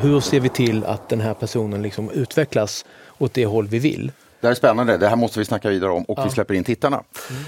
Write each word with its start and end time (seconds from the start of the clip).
Hur 0.00 0.20
ser 0.20 0.40
vi 0.40 0.48
till 0.48 0.84
att 0.84 1.08
den 1.08 1.20
här 1.20 1.34
personen 1.34 1.82
liksom 1.82 2.10
utvecklas 2.10 2.84
åt 3.18 3.34
det 3.34 3.46
håll 3.46 3.66
vi 3.66 3.78
vill? 3.78 4.12
Det 4.40 4.46
här 4.46 4.50
är 4.50 4.54
spännande, 4.54 4.96
det 4.96 5.08
här 5.08 5.16
måste 5.16 5.38
vi 5.38 5.44
snacka 5.44 5.68
vidare 5.68 5.90
om 5.90 6.04
och 6.04 6.18
ja. 6.18 6.24
vi 6.24 6.30
släpper 6.30 6.54
in 6.54 6.64
tittarna. 6.64 7.02
Mm. 7.30 7.42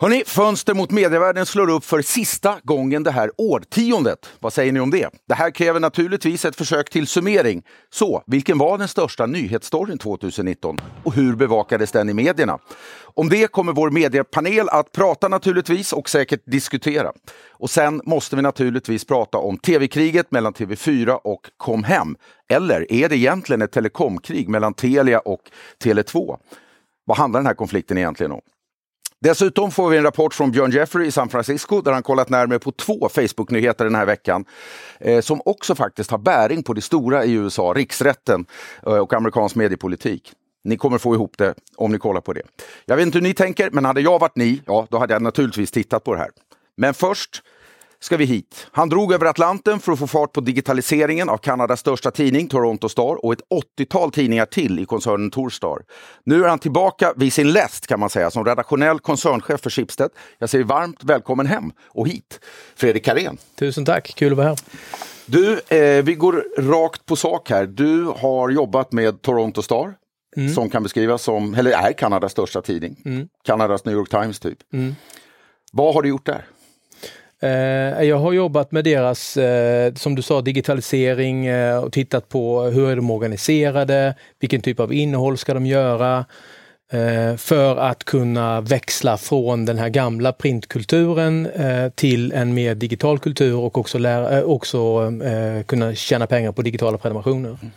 Hörni, 0.00 0.22
fönster 0.26 0.74
mot 0.74 0.90
medievärlden 0.90 1.46
slår 1.46 1.70
upp 1.70 1.84
för 1.84 2.02
sista 2.02 2.58
gången 2.62 3.02
det 3.02 3.10
här 3.10 3.30
årtiondet. 3.36 4.18
Vad 4.40 4.52
säger 4.52 4.72
ni 4.72 4.80
om 4.80 4.90
det? 4.90 5.10
Det 5.28 5.34
här 5.34 5.50
kräver 5.50 5.80
naturligtvis 5.80 6.44
ett 6.44 6.56
försök 6.56 6.90
till 6.90 7.06
summering. 7.06 7.62
Så, 7.90 8.22
vilken 8.26 8.58
var 8.58 8.78
den 8.78 8.88
största 8.88 9.26
nyhetsstoryn 9.26 9.98
2019? 9.98 10.76
Och 11.04 11.14
hur 11.14 11.36
bevakades 11.36 11.92
den 11.92 12.08
i 12.08 12.14
medierna? 12.14 12.58
Om 13.02 13.28
det 13.28 13.52
kommer 13.52 13.72
vår 13.72 13.90
mediepanel 13.90 14.68
att 14.68 14.92
prata 14.92 15.28
naturligtvis 15.28 15.92
och 15.92 16.08
säkert 16.10 16.42
diskutera. 16.44 17.12
Och 17.50 17.70
sen 17.70 18.00
måste 18.04 18.36
vi 18.36 18.42
naturligtvis 18.42 19.04
prata 19.04 19.38
om 19.38 19.58
tv-kriget 19.58 20.30
mellan 20.30 20.52
TV4 20.52 21.10
och 21.10 21.50
Comhem. 21.56 22.16
Eller 22.48 22.92
är 22.92 23.08
det 23.08 23.16
egentligen 23.16 23.62
ett 23.62 23.72
telekomkrig 23.72 24.48
mellan 24.48 24.74
Telia 24.74 25.18
och 25.18 25.42
Tele2? 25.84 26.38
Vad 27.04 27.16
handlar 27.16 27.40
den 27.40 27.46
här 27.46 27.54
konflikten 27.54 27.98
egentligen 27.98 28.32
om? 28.32 28.40
Dessutom 29.20 29.70
får 29.70 29.90
vi 29.90 29.96
en 29.96 30.02
rapport 30.02 30.34
från 30.34 30.50
Björn 30.50 30.70
Jeffrey 30.70 31.06
i 31.06 31.10
San 31.10 31.28
Francisco 31.28 31.80
där 31.80 31.92
han 31.92 32.02
kollat 32.02 32.28
närmare 32.28 32.58
på 32.58 32.72
två 32.72 33.08
Facebook-nyheter 33.08 33.84
den 33.84 33.94
här 33.94 34.06
veckan 34.06 34.44
eh, 35.00 35.20
som 35.20 35.40
också 35.44 35.74
faktiskt 35.74 36.10
har 36.10 36.18
bäring 36.18 36.62
på 36.62 36.72
det 36.72 36.80
stora 36.80 37.24
i 37.24 37.32
USA, 37.32 37.72
riksrätten 37.76 38.46
eh, 38.86 38.96
och 38.96 39.12
amerikansk 39.12 39.56
mediepolitik. 39.56 40.32
Ni 40.64 40.76
kommer 40.76 40.98
få 40.98 41.14
ihop 41.14 41.38
det 41.38 41.54
om 41.76 41.92
ni 41.92 41.98
kollar 41.98 42.20
på 42.20 42.32
det. 42.32 42.42
Jag 42.84 42.96
vet 42.96 43.06
inte 43.06 43.18
hur 43.18 43.22
ni 43.22 43.34
tänker, 43.34 43.70
men 43.70 43.84
hade 43.84 44.00
jag 44.00 44.18
varit 44.18 44.36
ni, 44.36 44.62
ja, 44.66 44.86
då 44.90 44.98
hade 44.98 45.12
jag 45.12 45.22
naturligtvis 45.22 45.70
tittat 45.70 46.04
på 46.04 46.14
det 46.14 46.20
här. 46.20 46.30
Men 46.76 46.94
först 46.94 47.42
ska 48.00 48.16
vi 48.16 48.24
hit. 48.24 48.66
Han 48.72 48.88
drog 48.88 49.12
över 49.12 49.26
Atlanten 49.26 49.80
för 49.80 49.92
att 49.92 49.98
få 49.98 50.06
fart 50.06 50.32
på 50.32 50.40
digitaliseringen 50.40 51.28
av 51.28 51.38
Kanadas 51.38 51.80
största 51.80 52.10
tidning, 52.10 52.48
Toronto 52.48 52.88
Star, 52.88 53.24
och 53.24 53.32
ett 53.32 53.42
80-tal 53.78 54.12
tidningar 54.12 54.46
till 54.46 54.78
i 54.78 54.86
koncernen 54.86 55.30
Torstar. 55.30 55.78
Nu 56.24 56.44
är 56.44 56.48
han 56.48 56.58
tillbaka 56.58 57.12
vid 57.16 57.32
sin 57.32 57.52
läst 57.52 57.86
kan 57.86 58.00
man 58.00 58.10
säga, 58.10 58.30
som 58.30 58.44
redaktionell 58.44 58.98
koncernchef 58.98 59.60
för 59.60 59.70
Schibsted. 59.70 60.10
Jag 60.38 60.50
säger 60.50 60.64
varmt 60.64 61.04
välkommen 61.04 61.46
hem 61.46 61.72
och 61.88 62.08
hit, 62.08 62.40
Fredrik 62.76 63.04
Karén. 63.04 63.38
Tusen 63.58 63.84
tack, 63.84 64.14
kul 64.16 64.32
att 64.32 64.36
vara 64.36 64.48
här. 64.48 64.58
Du, 65.26 65.60
eh, 65.68 66.04
vi 66.04 66.14
går 66.14 66.44
rakt 66.58 67.06
på 67.06 67.16
sak 67.16 67.50
här. 67.50 67.66
Du 67.66 68.04
har 68.04 68.50
jobbat 68.50 68.92
med 68.92 69.22
Toronto 69.22 69.62
Star, 69.62 69.94
mm. 70.36 70.54
som 70.54 70.70
kan 70.70 70.82
beskrivas 70.82 71.22
som, 71.22 71.54
eller 71.54 71.70
är 71.70 71.92
Kanadas 71.92 72.32
största 72.32 72.62
tidning. 72.62 73.02
Mm. 73.04 73.28
Kanadas 73.44 73.84
New 73.84 73.94
York 73.94 74.10
Times 74.10 74.40
typ. 74.40 74.58
Mm. 74.72 74.94
Vad 75.72 75.94
har 75.94 76.02
du 76.02 76.08
gjort 76.08 76.26
där? 76.26 76.44
Eh, 77.42 78.02
jag 78.02 78.18
har 78.18 78.32
jobbat 78.32 78.72
med 78.72 78.84
deras, 78.84 79.36
eh, 79.36 79.94
som 79.94 80.14
du 80.14 80.22
sa, 80.22 80.40
digitalisering 80.40 81.46
eh, 81.46 81.84
och 81.84 81.92
tittat 81.92 82.28
på 82.28 82.62
hur 82.62 82.90
är 82.90 82.96
de 82.96 83.10
organiserade, 83.10 84.14
vilken 84.40 84.60
typ 84.60 84.80
av 84.80 84.92
innehåll 84.92 85.38
ska 85.38 85.54
de 85.54 85.66
göra 85.66 86.24
eh, 86.92 87.36
för 87.36 87.76
att 87.76 88.04
kunna 88.04 88.60
växla 88.60 89.16
från 89.16 89.64
den 89.64 89.78
här 89.78 89.88
gamla 89.88 90.32
printkulturen 90.32 91.46
eh, 91.46 91.88
till 91.88 92.32
en 92.32 92.54
mer 92.54 92.74
digital 92.74 93.18
kultur 93.18 93.56
och 93.56 93.78
också, 93.78 93.98
lära, 93.98 94.38
eh, 94.38 94.44
också 94.44 95.12
kunna 95.66 95.94
tjäna 95.94 96.26
pengar 96.26 96.52
på 96.52 96.62
digitala 96.62 96.98
prenumerationer. 96.98 97.48
Mm. 97.48 97.70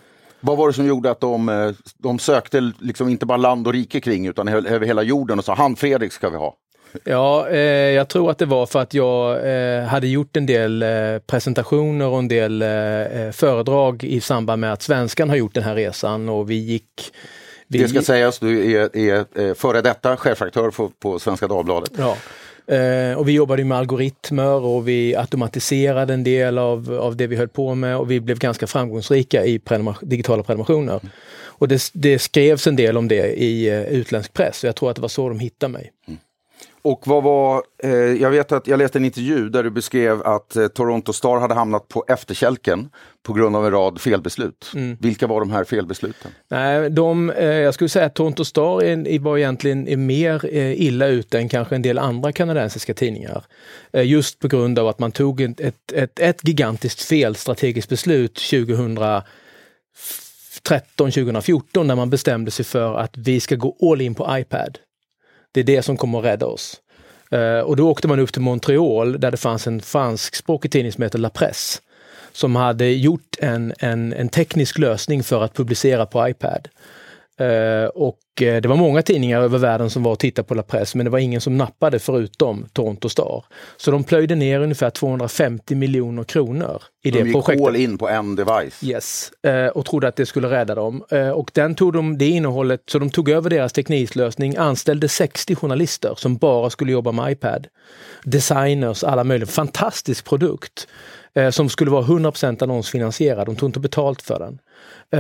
Vad 0.44 0.58
var 0.58 0.67
det 0.67 0.73
som 0.73 0.86
gjorde 0.86 1.12
att 1.12 1.22
de, 1.22 1.73
de 1.98 2.20
sökte 2.20 2.72
liksom 2.80 3.09
inte 3.09 3.26
bara 3.26 3.38
land 3.38 3.67
och 3.67 3.73
rike 3.73 4.00
kring 4.00 4.28
utan 4.28 4.48
över 4.48 4.86
hela 4.86 5.04
jorden 5.04 5.39
och 5.39 5.45
sa 5.45 5.56
han 5.56 5.76
Fredrik 5.76 6.12
ska 6.12 6.30
vi 6.30 6.38
ha? 6.38 6.56
Ja, 7.03 7.50
eh, 7.50 7.59
jag 7.92 8.08
tror 8.08 8.32
att 8.32 8.38
det 8.38 8.45
var 8.45 8.66
för 8.66 8.80
att 8.80 8.93
jag 8.93 9.49
eh, 9.54 9.83
hade 9.83 10.08
gjort 10.08 10.38
en 10.38 10.45
del 10.45 10.83
eh, 10.83 10.89
presentationer 11.27 12.08
och 12.08 12.20
en 12.20 12.27
del 12.27 12.61
eh, 12.61 12.70
eh, 12.70 13.32
föredrag 13.32 14.04
i 14.04 14.21
samband 14.21 14.60
med 14.60 14.73
att 14.73 14.82
Svenskan 14.82 15.30
har 15.30 15.36
gjort 15.36 15.54
den 15.54 15.64
här 15.64 15.76
resan 15.76 16.30
och 16.30 16.49
vi 16.49 16.55
gick 16.55 17.11
vi... 17.67 17.77
Det 17.77 17.88
ska 17.88 18.02
sägas, 18.02 18.39
du 18.39 18.76
är, 18.76 18.98
är 18.98 19.26
eh, 19.36 19.54
före 19.54 19.82
detta 19.82 20.17
chefredaktör 20.17 20.71
på, 20.71 20.92
på 20.99 21.20
Svenska 21.20 21.48
Dagbladet. 21.48 21.92
Ja. 21.98 22.17
Eh, 22.76 23.17
och 23.17 23.27
vi 23.27 23.32
jobbade 23.32 23.64
med 23.64 23.77
algoritmer 23.77 24.64
och 24.66 24.87
vi 24.87 25.16
automatiserade 25.16 26.14
en 26.14 26.23
del 26.23 26.58
av, 26.58 26.99
av 27.02 27.16
det 27.16 27.27
vi 27.27 27.36
höll 27.36 27.48
på 27.48 27.76
med 27.76 27.98
och 27.98 28.11
vi 28.11 28.20
blev 28.20 28.39
ganska 28.39 28.67
framgångsrika 28.67 29.45
i 29.45 29.60
prenumer 29.60 29.98
digitala 30.02 30.43
prenumerationer. 30.43 30.93
Mm. 30.93 31.10
Och 31.61 31.67
det, 31.67 31.89
det, 31.93 32.20
skrevs 32.20 32.67
en 32.67 32.76
del 32.76 32.98
om 32.98 33.08
det 33.08 33.42
i 33.42 33.71
uh, 33.71 33.82
utländsk 33.82 34.33
press 34.33 34.64
och 34.64 34.67
jag 34.67 34.76
tror 34.76 34.89
att 34.89 34.95
det 34.95 35.02
var 35.02 35.10
så 35.10 35.30
de 35.30 35.39
hittade 35.39 35.73
mig. 35.73 35.92
Mm. 36.08 36.20
Och 36.83 37.08
vad 37.08 37.23
var, 37.23 37.64
eh, 37.83 37.92
jag 37.92 38.30
vet 38.30 38.52
att 38.52 38.67
jag 38.67 38.77
läste 38.77 38.97
en 38.97 39.05
intervju 39.05 39.49
där 39.49 39.64
du 39.64 39.69
beskrev 39.69 40.21
att 40.21 40.55
eh, 40.55 40.67
Toronto 40.67 41.14
Star 41.14 41.39
hade 41.39 41.53
hamnat 41.53 41.87
på 41.87 42.05
efterkälken 42.08 42.89
på 43.23 43.33
grund 43.33 43.55
av 43.55 43.65
en 43.65 43.71
rad 43.71 44.02
felbeslut. 44.02 44.71
Mm. 44.75 44.97
Vilka 44.99 45.27
var 45.27 45.39
de 45.39 45.52
här 45.52 45.64
felbesluten? 45.64 46.31
Nej, 46.49 46.89
de, 46.89 47.30
eh, 47.30 47.45
jag 47.45 47.73
skulle 47.73 47.89
säga 47.89 48.05
att 48.05 48.15
Toronto 48.15 48.45
Star 48.45 48.83
är, 48.83 49.19
var 49.19 49.37
egentligen 49.37 49.87
är 49.87 49.97
mer 49.97 50.55
eh, 50.55 50.81
illa 50.81 51.08
ute 51.08 51.37
än 51.37 51.49
kanske 51.49 51.75
en 51.75 51.81
del 51.81 51.97
andra 51.97 52.31
kanadensiska 52.31 52.93
tidningar. 52.93 53.43
Eh, 53.93 54.08
just 54.08 54.39
på 54.39 54.48
grund 54.48 54.80
av 54.80 54.87
att 54.87 54.99
man 54.99 55.11
tog 55.11 55.42
ett, 55.42 55.59
ett, 55.59 55.92
ett, 55.93 56.19
ett 56.19 56.48
gigantiskt 56.48 57.02
fel 57.02 57.36
strategiskt 57.36 57.89
beslut 57.89 58.36
2013, 58.36 61.11
2014 61.11 61.87
när 61.87 61.95
man 61.95 62.09
bestämde 62.09 62.52
sig 62.52 62.65
för 62.65 62.98
att 62.98 63.17
vi 63.17 63.39
ska 63.39 63.55
gå 63.55 63.92
all 63.92 64.02
in 64.02 64.15
på 64.15 64.37
iPad. 64.37 64.77
Det 65.52 65.60
är 65.60 65.64
det 65.64 65.82
som 65.82 65.98
kommer 65.98 66.20
att 66.20 66.26
rädda 66.26 66.45
oss. 66.45 66.82
Uh, 67.34 67.60
och 67.60 67.76
då 67.76 67.89
åkte 67.89 68.08
man 68.08 68.20
upp 68.20 68.34
till 68.34 68.42
Montreal 68.42 69.20
där 69.20 69.32
det 69.32 69.38
fanns 69.38 69.67
en 69.67 69.82
franskspråkig 69.82 70.72
tidning 70.72 70.92
som 70.92 71.04
heter 71.04 71.20
La 71.20 71.30
Presse 71.30 71.82
som 72.32 72.56
hade 72.56 72.86
gjort 72.86 73.36
en, 73.39 73.73
en, 73.80 74.14
en 74.14 74.30
teknisk 74.30 74.78
lösning 74.78 75.23
för 75.23 75.44
att 75.44 75.54
publicera 75.54 76.06
på 76.06 76.30
iPad. 76.30 76.67
Uh, 77.42 77.86
och 77.86 78.20
uh, 78.42 78.62
det 78.62 78.66
var 78.66 78.76
många 78.76 79.02
tidningar 79.02 79.42
över 79.42 79.58
världen 79.58 79.90
som 79.90 80.04
var 80.04 80.12
och 80.12 80.20
tittade 80.20 80.48
på 80.48 80.56
La 80.56 80.64
Presse, 80.64 80.98
men 80.98 81.06
det 81.06 81.10
var 81.10 81.20
ingen 81.20 81.42
som 81.42 81.58
nappade 81.58 82.00
förutom 82.00 82.66
Toronto 82.74 83.10
Star. 83.10 83.46
Så 83.78 83.92
de 83.92 84.04
plöjde 84.04 84.36
ner 84.36 84.60
ungefär 84.60 84.90
250 84.90 85.76
miljoner 85.76 86.24
kronor 86.24 86.84
i 87.04 87.12
de 87.12 87.24
det 87.24 87.32
projektet. 87.32 87.46
De 87.48 87.54
gick 87.54 87.68
all 87.68 87.76
in 87.76 87.98
på 87.98 88.10
en 88.10 88.36
device? 88.36 88.84
Yes, 88.84 89.32
uh, 89.48 89.68
och 89.68 89.86
trodde 89.86 90.08
att 90.08 90.16
det 90.16 90.26
skulle 90.26 90.50
rädda 90.50 90.76
dem. 90.76 91.04
och 91.36 91.52
den 91.54 91.76
tog 91.76 91.94
de, 91.94 92.18
det 92.18 92.28
innehållet, 92.30 92.82
så 92.86 93.00
de 93.00 93.10
tog 93.10 93.30
över 93.30 93.50
deras 93.50 93.73
tekniklösning, 93.73 94.56
anställde 94.58 95.10
60 95.10 95.56
journalister 95.56 96.14
som 96.18 96.38
bara 96.38 96.70
skulle 96.70 96.92
jobba 96.92 97.12
med 97.12 97.32
iPad. 97.32 97.68
Designers, 98.23 99.04
alla 99.04 99.23
möjliga. 99.23 99.48
Fantastisk 99.48 100.26
produkt 100.26 100.88
Eh, 101.33 101.49
som 101.49 101.69
skulle 101.69 101.92
vara 101.92 102.03
100% 102.03 102.64
annonsfinansierad. 102.64 103.47
De 103.47 103.55
tog 103.55 103.69
inte 103.69 103.80
betalt 103.80 104.21
för 104.21 104.39
den. 104.39 104.59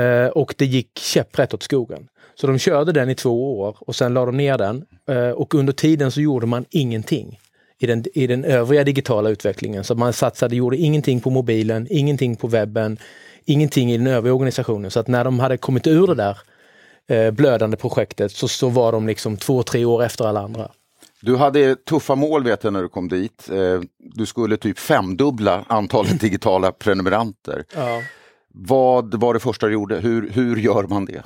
Eh, 0.01 0.27
och 0.27 0.55
det 0.57 0.65
gick 0.65 0.99
käpprätt 0.99 1.53
åt 1.53 1.63
skogen. 1.63 2.07
Så 2.35 2.47
de 2.47 2.59
körde 2.59 2.91
den 2.91 3.09
i 3.09 3.15
två 3.15 3.59
år 3.59 3.77
och 3.79 3.95
sen 3.95 4.13
la 4.13 4.25
de 4.25 4.37
ner 4.37 4.57
den 4.57 4.85
eh, 5.09 5.29
och 5.29 5.55
under 5.55 5.73
tiden 5.73 6.11
så 6.11 6.21
gjorde 6.21 6.45
man 6.45 6.65
ingenting 6.69 7.39
i 7.79 7.85
den, 7.85 8.05
i 8.13 8.27
den 8.27 8.45
övriga 8.45 8.83
digitala 8.83 9.29
utvecklingen. 9.29 9.83
Så 9.83 9.95
man 9.95 10.13
satsade, 10.13 10.55
gjorde 10.55 10.77
ingenting 10.77 11.19
på 11.19 11.29
mobilen, 11.29 11.87
ingenting 11.89 12.35
på 12.35 12.47
webben, 12.47 12.97
ingenting 13.45 13.91
i 13.91 13.97
den 13.97 14.07
övriga 14.07 14.33
organisationen. 14.33 14.91
Så 14.91 14.99
att 14.99 15.07
när 15.07 15.23
de 15.23 15.39
hade 15.39 15.57
kommit 15.57 15.87
ur 15.87 16.07
det 16.07 16.15
där 16.15 16.37
eh, 17.07 17.31
blödande 17.31 17.77
projektet 17.77 18.31
så, 18.31 18.47
så 18.47 18.69
var 18.69 18.91
de 18.91 19.07
liksom 19.07 19.37
två, 19.37 19.63
tre 19.63 19.85
år 19.85 20.03
efter 20.03 20.25
alla 20.25 20.41
andra. 20.41 20.71
Du 21.21 21.35
hade 21.35 21.75
tuffa 21.75 22.15
mål 22.15 22.43
vet 22.43 22.63
jag 22.63 22.73
när 22.73 22.81
du 22.81 22.89
kom 22.89 23.07
dit. 23.07 23.49
Eh, 23.49 23.81
du 23.97 24.25
skulle 24.25 24.57
typ 24.57 24.79
femdubbla 24.79 25.65
antalet 25.67 26.19
digitala 26.21 26.71
prenumeranter. 26.71 27.63
Ja. 27.75 28.01
Vad 28.53 29.15
var 29.21 29.33
det 29.33 29.39
första 29.39 29.67
du 29.67 29.73
gjorde? 29.73 29.95
Hur, 29.95 30.29
hur 30.29 30.57
gör 30.57 30.83
man 30.83 31.05
det? 31.05 31.23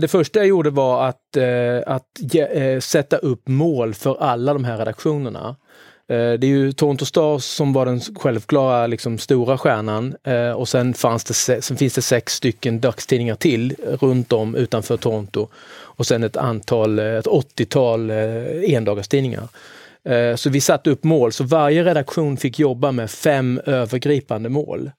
Det 0.00 0.08
första 0.08 0.38
jag 0.38 0.48
gjorde 0.48 0.70
var 0.70 1.08
att, 1.08 1.36
eh, 1.36 1.94
att 1.94 2.34
eh, 2.52 2.80
sätta 2.80 3.16
upp 3.16 3.48
mål 3.48 3.94
för 3.94 4.22
alla 4.22 4.52
de 4.52 4.64
här 4.64 4.78
redaktionerna. 4.78 5.56
Eh, 6.10 6.32
det 6.32 6.46
är 6.46 6.48
ju 6.48 6.72
Toronto 6.72 7.04
Stars 7.04 7.44
som 7.44 7.72
var 7.72 7.86
den 7.86 8.00
självklara 8.00 8.86
liksom, 8.86 9.18
stora 9.18 9.58
stjärnan 9.58 10.16
eh, 10.24 10.50
och 10.50 10.68
sen, 10.68 10.94
fanns 10.94 11.24
det, 11.24 11.62
sen 11.62 11.76
finns 11.76 11.94
det 11.94 12.02
sex 12.02 12.32
stycken 12.32 12.80
dagstidningar 12.80 13.34
till 13.34 13.74
runt 14.00 14.32
om 14.32 14.54
utanför 14.54 14.96
Toronto 14.96 15.48
och 15.80 16.06
sen 16.06 16.24
ett 16.24 16.36
antal, 16.36 16.98
eh, 16.98 17.04
ett 17.04 17.26
80-tal 17.26 18.10
endagarstidningar. 18.10 19.48
Så 20.36 20.50
vi 20.50 20.60
satte 20.60 20.90
upp 20.90 21.04
mål, 21.04 21.32
så 21.32 21.44
varje 21.44 21.84
redaktion 21.84 22.36
fick 22.36 22.58
jobba 22.58 22.92
med 22.92 23.10
fem 23.10 23.60
övergripande 23.66 24.48
mål. 24.48 24.90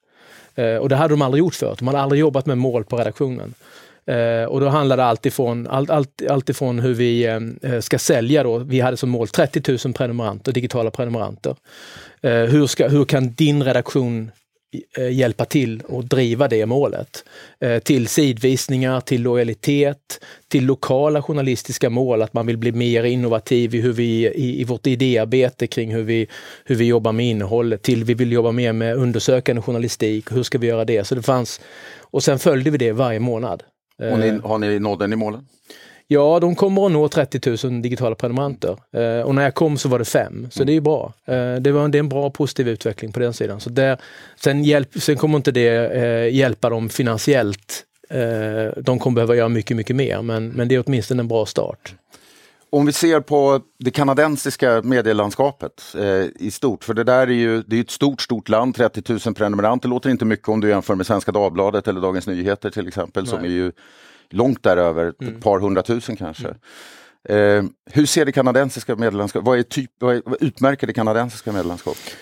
Och 0.82 0.90
det 0.90 0.96
hade 0.96 1.14
de 1.14 1.22
aldrig 1.22 1.40
gjort 1.40 1.56
förut. 1.56 1.80
De 1.80 1.88
hade 1.88 2.00
aldrig 2.00 2.20
jobbat 2.20 2.46
med 2.46 2.58
mål 2.58 2.84
på 2.84 2.98
redaktionen. 2.98 3.54
Eh, 4.10 4.44
och 4.44 4.60
då 4.60 4.68
handlade 4.68 5.02
det 5.02 5.06
alltifrån, 5.06 5.68
allt, 5.68 5.90
allt, 5.90 6.22
alltifrån 6.30 6.80
hur 6.80 6.94
vi 6.94 7.26
eh, 7.62 7.80
ska 7.80 8.00
sälja 8.00 8.44
då. 8.44 8.58
Vi 8.58 8.80
hade 8.80 8.98
som 8.98 9.10
mål 9.10 9.28
30 9.28 9.78
000 9.86 9.94
prenumeranter, 9.94 10.52
digitala 10.52 10.92
prenumeranter. 10.92 11.56
Eh, 12.22 12.32
hur, 12.32 12.68
ska, 12.68 12.88
hur 12.88 13.06
kan 13.06 13.34
din 13.34 13.64
redaktion 13.64 14.32
eh, 14.98 15.12
hjälpa 15.12 15.46
till 15.46 15.82
och 15.82 16.06
driva 16.06 16.48
det 16.48 16.66
målet. 16.66 17.24
Eh, 17.60 17.80
till 17.80 18.08
sidvisningar, 18.08 19.02
till 19.02 19.22
lojalitet, 19.22 20.20
till 20.48 20.66
lokala 20.66 21.22
journalistiska 21.22 21.90
mål, 21.90 22.22
att 22.22 22.34
man 22.34 22.48
vill 22.48 22.58
bli 22.58 22.72
mer 22.72 23.04
innovativ 23.04 23.76
i, 23.76 23.82
hur 23.82 23.94
vi, 23.94 24.28
i, 24.28 24.62
i 24.62 24.64
vårt 24.64 24.88
idéarbete 24.88 25.68
kring 25.68 25.94
hur 25.94 26.04
vi, 26.04 26.28
hur 26.66 26.76
vi 26.76 26.86
jobbar 26.86 27.12
med 27.12 27.26
innehållet, 27.26 27.82
till 27.82 28.04
vi 28.04 28.14
vill 28.14 28.32
jobba 28.32 28.52
mer 28.52 28.74
med 28.74 28.96
undersökande 28.96 29.62
journalistik. 29.62 30.32
Hur 30.32 30.44
ska 30.44 30.58
vi 30.58 30.68
göra 30.68 30.86
det? 30.86 31.08
Så 31.08 31.16
det 31.16 31.22
fanns, 31.22 31.62
och 32.00 32.24
sen 32.24 32.40
följde 32.40 32.70
vi 32.70 32.78
det 32.78 32.92
varje 32.92 33.20
månad. 33.20 33.64
Och 34.00 34.20
ni, 34.20 34.40
har 34.44 34.58
ni 34.58 34.80
nått 34.80 35.00
den 35.00 35.14
i 35.14 35.16
målen? 35.16 35.46
Ja, 36.12 36.40
de 36.40 36.56
kommer 36.56 36.86
att 36.86 36.92
nå 36.92 37.08
30 37.08 37.68
000 37.68 37.82
digitala 37.82 38.16
prenumeranter. 38.16 38.78
Eh, 38.92 39.22
och 39.22 39.36
när 39.36 39.44
jag 39.44 39.54
kom 39.54 39.78
så 39.78 39.90
var 39.90 40.00
det 40.00 40.06
fem, 40.06 40.48
så 40.52 40.62
mm. 40.62 40.68
det 40.68 40.78
är 40.78 40.82
bra. 40.82 41.14
Eh, 41.26 41.56
det, 41.56 41.72
var, 41.72 41.88
det 41.88 41.98
är 41.98 42.00
en 42.00 42.10
bra 42.10 42.30
positiv 42.30 42.68
utveckling 42.68 43.12
på 43.12 43.20
den 43.20 43.34
sidan. 43.34 43.60
Så 43.60 43.70
där, 43.70 43.98
sen, 44.40 44.64
hjälp, 44.64 44.90
sen 44.96 45.18
kommer 45.18 45.38
inte 45.38 45.52
det 45.52 45.92
eh, 45.92 46.36
hjälpa 46.36 46.70
dem 46.70 46.90
finansiellt. 46.90 47.84
Eh, 48.10 48.82
de 48.82 49.00
kommer 49.00 49.16
behöva 49.16 49.36
göra 49.36 49.50
mycket, 49.50 49.78
mycket 49.78 49.96
mer, 49.96 50.22
men, 50.22 50.50
men 50.50 50.68
det 50.68 50.76
är 50.76 50.84
åtminstone 50.88 51.22
en 51.22 51.28
bra 51.28 51.46
start. 51.46 51.94
Om 52.72 52.86
vi 52.86 52.94
ser 52.94 53.20
på 53.20 53.62
det 53.80 53.92
kanadensiska 53.92 54.82
medielandskapet 54.82 55.96
eh, 55.98 56.26
i 56.36 56.52
stort, 56.52 56.84
för 56.84 56.94
det 56.94 57.04
där 57.04 57.28
är 57.28 57.32
ju 57.32 57.62
det 57.62 57.76
är 57.76 57.82
ett 57.82 57.90
stort, 57.90 58.22
stort 58.22 58.50
land, 58.50 58.76
30 58.76 59.04
000 59.26 59.36
prenumeranter, 59.36 59.90
låter 59.90 60.10
inte 60.10 60.26
mycket 60.26 60.50
om 60.50 60.62
du 60.62 60.70
jämför 60.70 60.96
med 60.96 61.08
Svenska 61.08 61.32
Dagbladet 61.32 61.88
eller 61.88 62.02
Dagens 62.02 62.28
Nyheter 62.28 62.70
till 62.70 62.88
exempel, 62.88 63.24
Nej. 63.24 63.30
som 63.30 63.44
är 63.44 63.50
ju 63.50 63.72
långt 64.30 64.64
däröver, 64.64 65.14
mm. 65.22 65.36
ett 65.36 65.44
par 65.44 65.60
hundratusen 65.60 66.16
kanske. 66.16 66.56
Mm. 67.30 67.66
Eh, 67.66 67.72
hur 67.94 68.06
ser 68.06 68.26
det 68.26 68.32
kanadensiska 68.32 68.96
medielandskapet, 68.96 69.48
vad, 69.48 69.60
är 69.60 69.64
typ, 69.64 69.92
vad, 70.00 70.16
är, 70.16 70.22
vad 70.26 70.44
utmärker 70.44 70.88
det 70.88 70.94
kanadensiska 70.94 71.52
medielandskapet? 71.52 72.16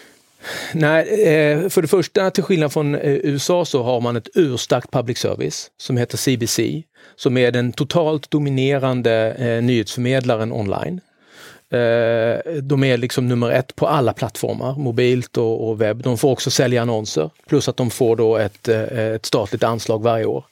Nej, 0.73 1.23
eh, 1.23 1.69
för 1.69 1.81
det 1.81 1.87
första, 1.87 2.31
till 2.31 2.43
skillnad 2.43 2.73
från 2.73 2.95
eh, 2.95 3.13
USA 3.13 3.65
så 3.65 3.83
har 3.83 4.01
man 4.01 4.15
ett 4.15 4.29
urstarkt 4.35 4.91
public 4.91 5.17
service 5.17 5.71
som 5.77 5.97
heter 5.97 6.17
CBC, 6.17 6.59
som 7.15 7.37
är 7.37 7.51
den 7.51 7.73
totalt 7.73 8.31
dominerande 8.31 9.35
eh, 9.39 9.63
nyhetsförmedlaren 9.63 10.51
online. 10.51 11.01
De 12.61 12.83
är 12.83 12.97
liksom 12.97 13.27
nummer 13.27 13.51
ett 13.51 13.75
på 13.75 13.87
alla 13.87 14.13
plattformar, 14.13 14.75
mobilt 14.77 15.37
och, 15.37 15.81
webb. 15.81 16.03
De 16.03 16.17
får 16.17 16.31
också 16.31 16.51
sälja 16.51 16.81
annonser, 16.81 17.29
plus 17.47 17.69
att 17.69 17.77
de 17.77 17.89
får 17.89 18.15
då 18.15 18.37
ett, 18.37 18.67
ett 18.67 19.25
statligt 19.25 19.63
anslag 19.63 20.03
varje 20.03 20.25
år. 20.25 20.45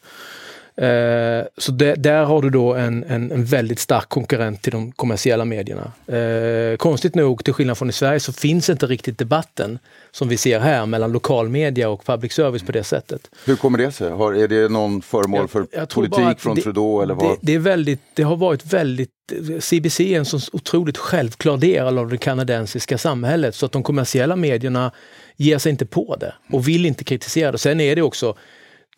Eh, 0.77 1.45
så 1.57 1.71
det, 1.71 1.95
där 1.95 2.23
har 2.23 2.41
du 2.41 2.49
då 2.49 2.73
en, 2.73 3.03
en, 3.03 3.31
en, 3.31 3.45
väldigt 3.45 3.79
stark 3.79 4.09
konkurrent 4.09 4.61
till 4.61 4.71
de 4.71 4.91
kommersiella 4.91 5.45
medierna. 5.45 5.91
Eh, 6.07 6.77
konstigt 6.77 7.15
nog, 7.15 7.43
till 7.43 7.53
skillnad 7.53 7.77
från 7.77 7.89
i 7.89 7.93
Sverige, 7.93 8.19
så 8.19 8.33
finns 8.33 8.69
inte 8.69 8.85
riktigt 8.85 9.17
debatten 9.17 9.79
som 10.11 10.27
vi 10.27 10.37
ser 10.37 10.59
här 10.59 10.85
mellan 10.85 11.11
lokalmedia 11.11 11.89
och 11.89 12.05
public 12.05 12.33
service 12.33 12.63
på 12.63 12.71
det 12.71 12.83
sättet. 12.83 13.29
Hur 13.45 13.55
kommer 13.55 13.77
det 13.77 13.91
sig? 13.91 14.11
Har, 14.11 14.33
är 14.33 14.47
det 14.47 14.69
någon 14.69 15.01
föremål 15.01 15.47
för 15.47 15.59
jag, 15.59 15.81
jag 15.81 15.89
politik 15.89 16.39
från 16.39 16.55
det, 16.55 16.61
Trudeau? 16.61 17.01
Eller 17.01 17.13
vad? 17.13 17.25
Det, 17.25 17.37
det, 17.41 17.53
är 17.53 17.59
väldigt, 17.59 18.01
det 18.13 18.23
har 18.23 18.35
varit 18.35 18.65
väldigt 18.65 19.11
CBC 19.59 19.99
är 19.99 20.17
en 20.17 20.25
så 20.25 20.39
otroligt 20.53 20.97
självklar 20.97 21.57
del 21.57 21.97
av 21.97 22.09
det 22.09 22.17
kanadensiska 22.17 22.97
samhället 22.97 23.55
så 23.55 23.65
att 23.65 23.71
de 23.71 23.83
kommersiella 23.83 24.35
medierna 24.35 24.91
ger 25.35 25.57
sig 25.57 25.69
inte 25.69 25.85
på 25.85 26.15
det 26.15 26.33
och 26.51 26.67
vill 26.67 26.85
inte 26.85 27.03
kritisera 27.03 27.51
det. 27.51 27.57
Sen 27.57 27.81
är 27.81 27.95
det 27.95 28.01
också 28.01 28.35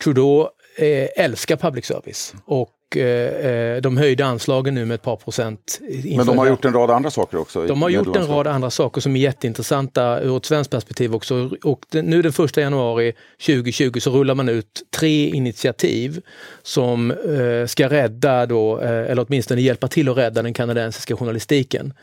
Trudeau 0.04 0.48
Eh, 0.80 1.10
älskar 1.16 1.56
public 1.56 1.86
service. 1.86 2.34
Och 2.46 2.70
eh, 2.96 3.06
eh, 3.06 3.82
de 3.82 3.98
höjde 3.98 4.26
anslagen 4.26 4.76
nu 4.76 4.86
med 4.86 4.96
ett 4.96 5.02
par 5.02 5.16
procent. 5.16 5.80
Men 6.16 6.26
de 6.26 6.38
har 6.38 6.48
gjort 6.48 6.66
en 6.66 6.74
rad 6.74 6.92
andra 6.92 7.12
saker 7.12 7.38
också? 7.38 7.68
De 7.68 7.82
har 7.82 7.90
gjort 7.90 8.16
en 8.16 8.28
rad 8.28 8.48
andra 8.48 8.70
saker 8.70 9.02
som 9.02 9.16
är 9.16 9.20
jätteintressanta 9.20 10.22
ur 10.22 10.38
ett 10.38 10.46
svenskt 10.46 10.72
perspektiv 10.72 11.16
också. 11.16 11.50
Och 11.64 11.86
nu 11.92 12.22
den 12.22 12.34
första 12.34 12.62
januari 12.62 13.14
2020 13.46 14.00
så 14.00 14.12
rullar 14.12 14.36
man 14.36 14.50
ut 14.50 14.84
tre 15.00 15.30
initiativ 15.30 16.22
som 16.64 17.12
eh, 17.12 17.68
ska 17.68 17.90
rädda 17.90 18.46
då, 18.46 18.82
eh, 18.82 18.90
eller 18.90 19.26
åtminstone 19.28 19.62
hjälpa 19.62 19.88
till 19.88 20.10
att 20.10 20.18
rädda 20.18 20.42
den 20.42 20.54
kanadensiska 20.54 21.16
journalistiken. 21.16 21.94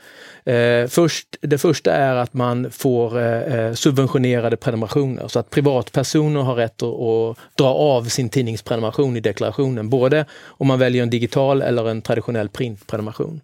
Eh, 0.44 0.88
först, 0.88 1.36
det 1.40 1.58
första 1.58 1.92
är 1.92 2.16
att 2.16 2.34
man 2.34 2.70
får 2.70 3.20
eh, 3.20 3.72
subventionerade 3.72 4.56
prenumerationer 4.56 5.28
så 5.28 5.38
att 5.38 5.50
privatpersoner 5.50 6.40
har 6.40 6.54
rätt 6.54 6.82
att, 6.82 7.00
att, 7.00 7.36
dra 7.58 7.74
av 7.74 8.04
sin 8.04 8.28
tidningsprenumeration 8.28 9.16
i 9.16 9.20
deklarationen, 9.20 9.88
både 9.88 10.26
om 10.44 10.70
man 10.74 10.78
väljer 10.78 11.02
en 11.02 11.10
digital 11.10 11.62
eller 11.62 11.88
en 11.88 12.02
traditionell 12.02 12.48
printprenumeration. 12.48 13.40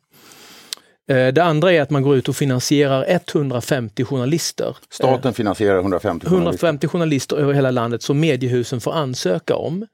Eh, 1.10 1.28
det 1.28 1.44
andra 1.44 1.72
är 1.72 1.82
att 1.82 1.90
man 1.90 2.02
går 2.02 2.16
ut 2.16 2.28
och 2.28 2.36
finansierar 2.36 3.04
150 3.08 4.04
journalister. 4.04 4.76
Staten 4.90 5.34
finansierar 5.34 5.78
150 5.78 6.26
journalister? 6.26 6.36
150 6.36 6.88
journalister 6.88 7.36
över 7.36 7.52
hela 7.52 7.70
landet 7.70 8.02
som 8.02 8.20
mediehusen 8.20 8.80
får 8.80 8.92
ansöka 8.92 9.54
om. 9.54 9.86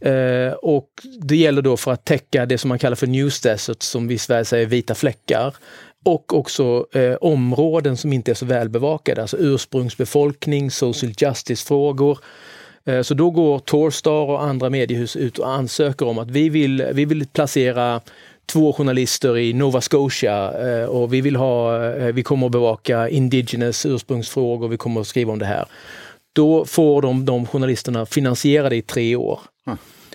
Eh, 0.00 0.52
och 0.52 0.88
det 1.20 1.36
gäller 1.36 1.62
då 1.62 1.76
för 1.76 1.92
att 1.92 2.04
täcka 2.04 2.46
det 2.46 2.58
som 2.58 2.68
man 2.68 2.78
kallar 2.78 2.96
för 2.96 3.06
news 3.06 3.40
deserts, 3.40 3.86
som 3.86 4.08
vi 4.08 4.14
i 4.14 4.18
Sverige 4.18 4.44
säger 4.44 4.66
vita 4.66 4.94
fläckar 4.94 5.54
och 6.04 6.34
också 6.34 6.86
eh, 6.92 7.14
områden 7.20 7.96
som 7.96 8.12
inte 8.12 8.30
är 8.30 8.34
så 8.34 8.46
välbevakade, 8.46 9.22
alltså 9.22 9.36
ursprungsbefolkning, 9.36 10.70
social 10.70 11.12
justice-frågor. 11.16 12.18
Eh, 12.86 13.02
så 13.02 13.14
då 13.14 13.30
går 13.30 13.58
Torstar 13.58 14.30
och 14.30 14.42
andra 14.42 14.70
mediehus 14.70 15.16
ut 15.16 15.38
och 15.38 15.50
ansöker 15.50 16.06
om 16.06 16.18
att 16.18 16.30
vi 16.30 16.48
vill, 16.48 16.86
vi 16.92 17.04
vill 17.04 17.26
placera 17.26 18.00
två 18.46 18.72
journalister 18.72 19.38
i 19.38 19.52
Nova 19.52 19.80
Scotia 19.80 20.52
eh, 20.68 20.84
och 20.84 21.14
vi 21.14 21.20
vill 21.20 21.36
ha, 21.36 21.84
eh, 21.86 22.12
vi 22.12 22.22
kommer 22.22 22.46
att 22.46 22.52
bevaka 22.52 23.08
indigenous 23.08 23.86
ursprungsfrågor, 23.86 24.68
vi 24.68 24.76
kommer 24.76 25.00
att 25.00 25.06
skriva 25.06 25.32
om 25.32 25.38
det 25.38 25.46
här. 25.46 25.66
Då 26.32 26.64
får 26.64 27.02
de, 27.02 27.24
de 27.24 27.46
journalisterna 27.46 28.06
finansierade 28.06 28.76
i 28.76 28.82
tre 28.82 29.16
år, 29.16 29.40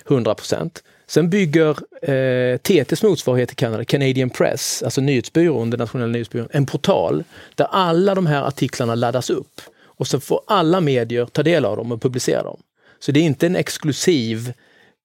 100 0.08 0.34
procent. 0.34 0.82
Sen 1.06 1.30
bygger 1.30 1.76
eh, 2.10 2.56
TTs 2.56 3.02
motsvarighet 3.02 3.52
i 3.52 3.54
Kanada, 3.54 3.84
Canadian 3.84 4.30
Press, 4.30 4.82
alltså 4.82 5.00
nyhetsbyrån, 5.00 5.70
den 5.70 5.78
nationella 5.78 6.12
nyhetsbyrån, 6.12 6.48
en 6.50 6.66
portal 6.66 7.24
där 7.54 7.66
alla 7.70 8.14
de 8.14 8.26
här 8.26 8.42
artiklarna 8.42 8.94
laddas 8.94 9.30
upp. 9.30 9.60
Och 10.00 10.06
så 10.06 10.20
får 10.20 10.40
alla 10.46 10.80
medier 10.80 11.26
ta 11.26 11.42
del 11.42 11.64
av 11.64 11.76
dem 11.76 11.92
och 11.92 12.02
publicera 12.02 12.42
dem. 12.42 12.60
Så 12.98 13.12
det 13.12 13.20
är 13.20 13.24
inte 13.24 13.46
en 13.46 13.56
exklusiv 13.56 14.52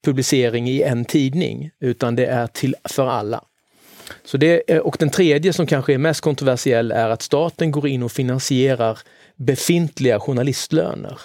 publicering 0.06 0.69
i 0.69 0.81
en 0.81 1.06
tidning, 1.06 1.71
utan 1.80 2.15
det 2.15 2.25
är 2.25 2.47
till 2.47 2.75
för 2.83 3.07
alla. 3.07 3.44
Så 4.25 4.38
det, 4.38 4.80
och 4.80 4.95
den 5.00 5.09
tredje 5.09 5.53
som 5.53 5.68
kanske 5.68 5.94
är 5.94 5.97
mest 5.97 6.21
kontroversiell 6.21 6.92
är 6.92 7.09
att 7.09 7.21
staten 7.21 7.71
går 7.71 7.88
in 7.88 8.03
och 8.03 8.12
finansierar 8.12 9.00
befintliga 9.36 10.19
journalistlöner 10.19 11.19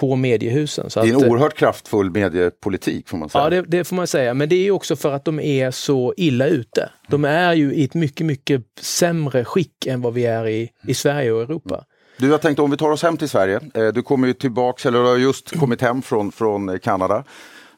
på 0.00 0.16
mediehusen. 0.16 0.90
Så 0.90 1.00
det 1.00 1.08
är 1.08 1.10
en 1.10 1.16
att, 1.16 1.30
oerhört 1.30 1.54
kraftfull 1.54 2.10
mediepolitik 2.10 3.08
får 3.08 3.18
man 3.18 3.28
säga. 3.28 3.44
Ja, 3.44 3.50
det, 3.50 3.62
det, 3.62 3.84
får 3.84 3.96
man 3.96 4.06
säga. 4.06 4.34
Men 4.34 4.48
det 4.48 4.56
är 4.56 4.70
också 4.70 4.96
för 4.96 5.12
att 5.12 5.24
de 5.24 5.40
är 5.40 5.70
så 5.70 6.14
illa 6.16 6.46
ute. 6.46 6.90
De 7.08 7.24
är 7.24 7.54
ju 7.54 7.74
i 7.74 7.84
ett 7.84 7.94
mycket, 7.94 8.26
mycket 8.26 8.62
sämre 8.80 9.44
skick 9.44 9.86
än 9.86 10.02
vad 10.02 10.14
vi 10.14 10.26
är 10.26 10.48
i, 10.48 10.70
i 10.86 10.94
Sverige 10.94 11.32
och 11.32 11.42
Europa. 11.42 11.84
Du, 12.18 12.28
jag 12.28 12.42
tänkte 12.42 12.62
om 12.62 12.70
vi 12.70 12.76
tar 12.76 12.90
oss 12.90 13.02
hem 13.02 13.16
till 13.16 13.28
Sverige. 13.28 13.60
Eh, 13.74 13.86
du 13.86 14.02
kommer 14.02 14.26
ju 14.26 14.34
tillbaks, 14.34 14.86
eller 14.86 14.98
du 14.98 15.04
har 15.04 15.16
just 15.16 15.58
kommit 15.58 15.80
hem 15.80 16.02
från, 16.02 16.32
från 16.32 16.78
Kanada. 16.78 17.24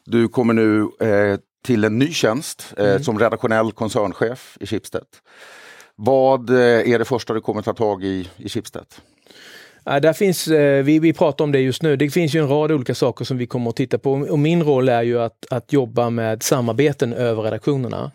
Du 0.05 0.27
kommer 0.27 0.53
nu 0.53 0.81
eh, 0.81 1.39
till 1.63 1.83
en 1.83 1.99
ny 1.99 2.13
tjänst 2.13 2.73
eh, 2.77 2.89
mm. 2.89 3.03
som 3.03 3.19
redaktionell 3.19 3.71
koncernchef 3.71 4.57
i 4.59 4.67
Schibsted. 4.67 5.05
Vad 5.95 6.49
eh, 6.49 6.91
är 6.91 6.99
det 6.99 7.05
första 7.05 7.33
du 7.33 7.41
kommer 7.41 7.61
ta 7.61 7.73
tag 7.73 8.03
i 8.03 8.29
i 8.37 8.49
Schibsted? 8.49 8.85
Där 9.83 10.13
finns, 10.13 10.47
eh, 10.47 10.83
vi, 10.83 10.99
vi 10.99 11.13
pratar 11.13 11.45
om 11.45 11.51
det 11.51 11.59
just 11.59 11.83
nu. 11.83 11.95
Det 11.95 12.09
finns 12.09 12.35
ju 12.35 12.39
en 12.39 12.47
rad 12.47 12.71
olika 12.71 12.95
saker 12.95 13.25
som 13.25 13.37
vi 13.37 13.47
kommer 13.47 13.69
att 13.69 13.75
titta 13.75 13.97
på. 13.97 14.11
Och 14.11 14.39
min 14.39 14.63
roll 14.63 14.89
är 14.89 15.01
ju 15.01 15.21
att, 15.21 15.45
att 15.49 15.73
jobba 15.73 16.09
med 16.09 16.43
samarbeten 16.43 17.13
över 17.13 17.43
redaktionerna. 17.43 18.11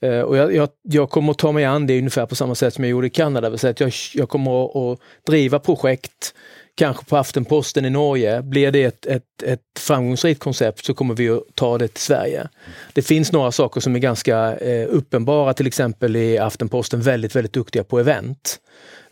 Mm. 0.00 0.24
och 0.26 0.36
jag, 0.36 0.54
jag, 0.54 0.68
jag, 0.82 1.10
kommer 1.10 1.30
att 1.30 1.38
ta 1.38 1.52
mig 1.52 1.64
an 1.64 1.86
det 1.86 1.98
ungefär 1.98 2.26
på 2.26 2.34
samma 2.34 2.54
sätt 2.54 2.74
som 2.74 2.84
jag 2.84 2.90
gjorde 2.90 3.06
i 3.06 3.10
Kanada. 3.10 3.50
Det 3.50 3.64
att 3.64 3.80
jag, 3.80 3.92
jag 4.14 4.28
kommer 4.28 4.64
att, 4.64 4.76
att 4.76 4.98
driva 5.26 5.58
projekt 5.58 6.34
kanske 6.76 7.04
på 7.04 7.16
Aftenposten 7.16 7.84
i 7.84 7.90
Norge. 7.90 8.42
Blir 8.42 8.70
det 8.70 8.84
ett, 8.84 9.06
ett, 9.06 9.42
ett 9.42 9.60
framgångsrikt 9.78 10.40
koncept 10.40 10.84
så 10.84 10.94
kommer 10.94 11.14
vi 11.14 11.28
att 11.28 11.42
ta 11.54 11.78
det 11.78 11.88
till 11.88 12.02
Sverige. 12.02 12.48
Det 12.92 13.02
finns 13.02 13.32
några 13.32 13.52
saker 13.52 13.80
som 13.80 13.94
är 13.94 13.98
ganska 13.98 14.56
eh, 14.56 14.86
uppenbara, 14.90 15.54
till 15.54 15.66
exempel 15.66 16.16
i 16.16 16.38
Aftenposten 16.38 17.00
väldigt, 17.00 17.36
väldigt 17.36 17.52
duktiga 17.52 17.84
på 17.84 17.98
event. 17.98 18.58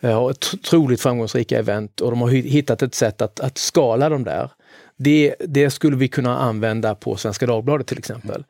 Eh, 0.01 0.23
otroligt 0.23 1.01
framgångsrika 1.01 1.59
event 1.59 2.01
och 2.01 2.11
de 2.11 2.21
har 2.21 2.29
hittat 2.29 2.83
ett 2.83 2.95
sätt 2.95 3.23
att, 3.23 3.41
att 3.41 3.59
skala 3.59 4.09
dem 4.09 4.25
där. 4.25 4.51
Det, 4.97 5.35
det, 5.39 5.71
skulle 5.71 5.97
vi 5.97 6.09
kunna 6.09 6.39
använda 6.39 6.95
på 6.95 7.17
Svenska 7.17 7.47
Dagbladet 7.47 7.87
till 7.87 7.99
exempel. 7.99 8.45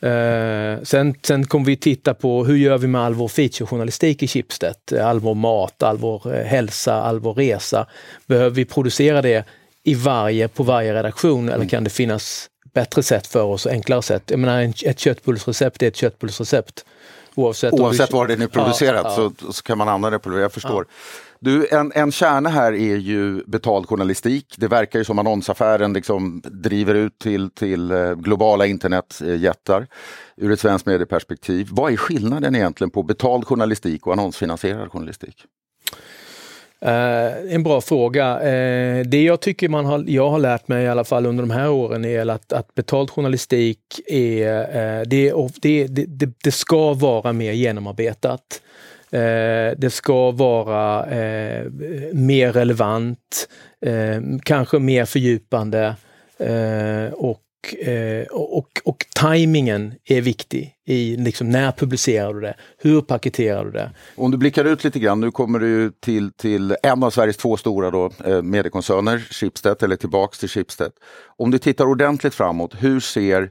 Eh, 0.00 0.82
sen, 0.82 1.14
sen 1.22 1.46
kommer 1.46 1.66
vi 1.66 1.76
titta 1.76 2.14
på 2.14 2.44
hur 2.44 2.56
gör 2.56 2.78
vi 2.78 2.86
med 2.86 3.00
all 3.00 3.14
vår 3.14 3.28
featurejournalistik 3.28 4.22
i 4.22 4.28
Schibsted? 4.28 4.74
All 5.02 5.20
vår 5.20 5.34
mat, 5.34 5.82
all 5.82 5.98
vår 5.98 6.34
eh, 6.34 6.44
hälsa, 6.44 6.94
all 6.94 7.20
vår 7.20 7.34
resa. 7.34 7.86
Behöver 8.26 8.50
vi 8.50 8.64
producera 8.64 9.22
det 9.22 9.44
i 9.82 9.94
varje, 9.94 10.48
på 10.48 10.62
varje 10.62 10.94
redaktion 10.94 11.48
eller 11.48 11.56
mm. 11.56 11.68
kan 11.68 11.84
det 11.84 11.90
finnas 11.90 12.50
bättre 12.74 13.02
sätt 13.02 13.26
för 13.26 13.42
oss, 13.42 13.66
enklare 13.66 14.02
sätt? 14.02 14.22
Jag 14.26 14.38
menar, 14.38 14.72
ett 14.84 14.98
köttbullsrecept 14.98 15.82
är 15.82 15.88
ett 15.88 15.96
köttbullsrecept. 15.96 16.84
Oavsett, 17.34 17.72
Oavsett 17.72 18.12
var 18.12 18.26
den 18.26 18.42
är 18.42 18.46
producerat 18.46 19.02
ja. 19.04 19.32
Så, 19.38 19.52
så 19.52 19.62
kan 19.62 19.78
man 19.78 19.88
använda 19.88 20.18
det 20.18 20.22
på 20.22 20.30
det, 20.30 20.40
jag 20.40 20.52
förstår. 20.52 20.86
Du, 21.40 21.68
en, 21.70 21.92
en 21.94 22.12
kärna 22.12 22.48
här 22.48 22.72
är 22.72 22.96
ju 22.96 23.44
betald 23.46 23.88
journalistik. 23.88 24.54
Det 24.56 24.68
verkar 24.68 24.98
ju 24.98 25.04
som 25.04 25.18
annonsaffären 25.18 25.92
liksom 25.92 26.42
driver 26.44 26.94
ut 26.94 27.18
till, 27.18 27.50
till 27.50 27.90
eh, 27.90 28.14
globala 28.14 28.66
internetjättar 28.66 29.86
ur 30.36 30.52
ett 30.52 30.60
svenskt 30.60 30.86
medieperspektiv. 30.86 31.68
Vad 31.70 31.92
är 31.92 31.96
skillnaden 31.96 32.54
egentligen 32.54 32.90
på 32.90 33.02
betald 33.02 33.46
journalistik 33.46 34.06
och 34.06 34.12
annonsfinansierad 34.12 34.92
journalistik? 34.92 35.44
Uh, 36.86 37.54
en 37.54 37.62
bra 37.62 37.80
fråga. 37.80 38.38
Uh, 38.38 39.04
det 39.06 39.22
jag 39.22 39.40
tycker 39.40 39.68
man 39.68 39.84
har, 39.84 40.04
jag 40.06 40.30
har 40.30 40.38
lärt 40.38 40.68
mig 40.68 40.84
i 40.84 40.88
alla 40.88 41.04
fall 41.04 41.26
under 41.26 41.42
de 41.42 41.50
här 41.50 41.70
åren 41.70 42.04
är 42.04 42.30
att, 42.30 42.52
att 42.52 42.74
betald 42.74 43.10
journalistik 43.10 43.78
är, 44.06 44.60
uh, 44.60 45.06
det, 45.06 45.32
det, 45.62 45.86
det, 45.86 46.30
det, 46.44 46.50
ska 46.50 46.94
vara 46.94 47.32
mer 47.32 47.52
genomarbetat. 47.52 48.62
det 49.76 49.92
ska 49.92 50.30
vara 50.30 51.06
mer 52.12 52.52
relevant, 52.52 53.48
kanske 54.42 54.78
mer 54.78 55.04
fördjupande 55.04 55.94
och 57.12 57.40
Eh, 57.78 58.26
och, 58.30 58.68
och 58.84 59.06
tajmingen 59.14 59.94
är 60.04 60.20
viktig. 60.20 60.74
I 60.84 61.16
liksom, 61.16 61.50
när 61.50 61.72
publicerar 61.72 62.34
du 62.34 62.40
det? 62.40 62.54
Hur 62.78 63.00
paketerar 63.00 63.64
du 63.64 63.70
det? 63.70 63.90
Om 64.16 64.30
du 64.30 64.36
blickar 64.36 64.64
ut 64.64 64.84
lite 64.84 64.98
grann, 64.98 65.20
nu 65.20 65.30
kommer 65.30 65.58
du 65.58 65.92
till, 66.00 66.32
till 66.32 66.76
en 66.82 67.02
av 67.02 67.10
Sveriges 67.10 67.36
två 67.36 67.56
stora 67.56 67.90
då, 67.90 68.10
eh, 68.24 68.42
mediekoncerner, 68.42 69.18
Schibsted, 69.18 69.82
eller 69.82 69.96
tillbaks 69.96 70.38
till 70.38 70.48
Schibsted. 70.48 70.92
Om 71.36 71.50
du 71.50 71.58
tittar 71.58 71.84
ordentligt 71.84 72.34
framåt, 72.34 72.74
hur 72.78 73.00
ser 73.00 73.50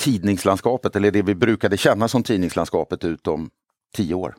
tidningslandskapet, 0.00 0.96
eller 0.96 1.10
det 1.10 1.22
vi 1.22 1.34
brukade 1.34 1.76
känna 1.76 2.08
som 2.08 2.22
tidningslandskapet 2.22 3.04
ut 3.04 3.26
om 3.26 3.50
tio 3.96 4.14
år? 4.14 4.34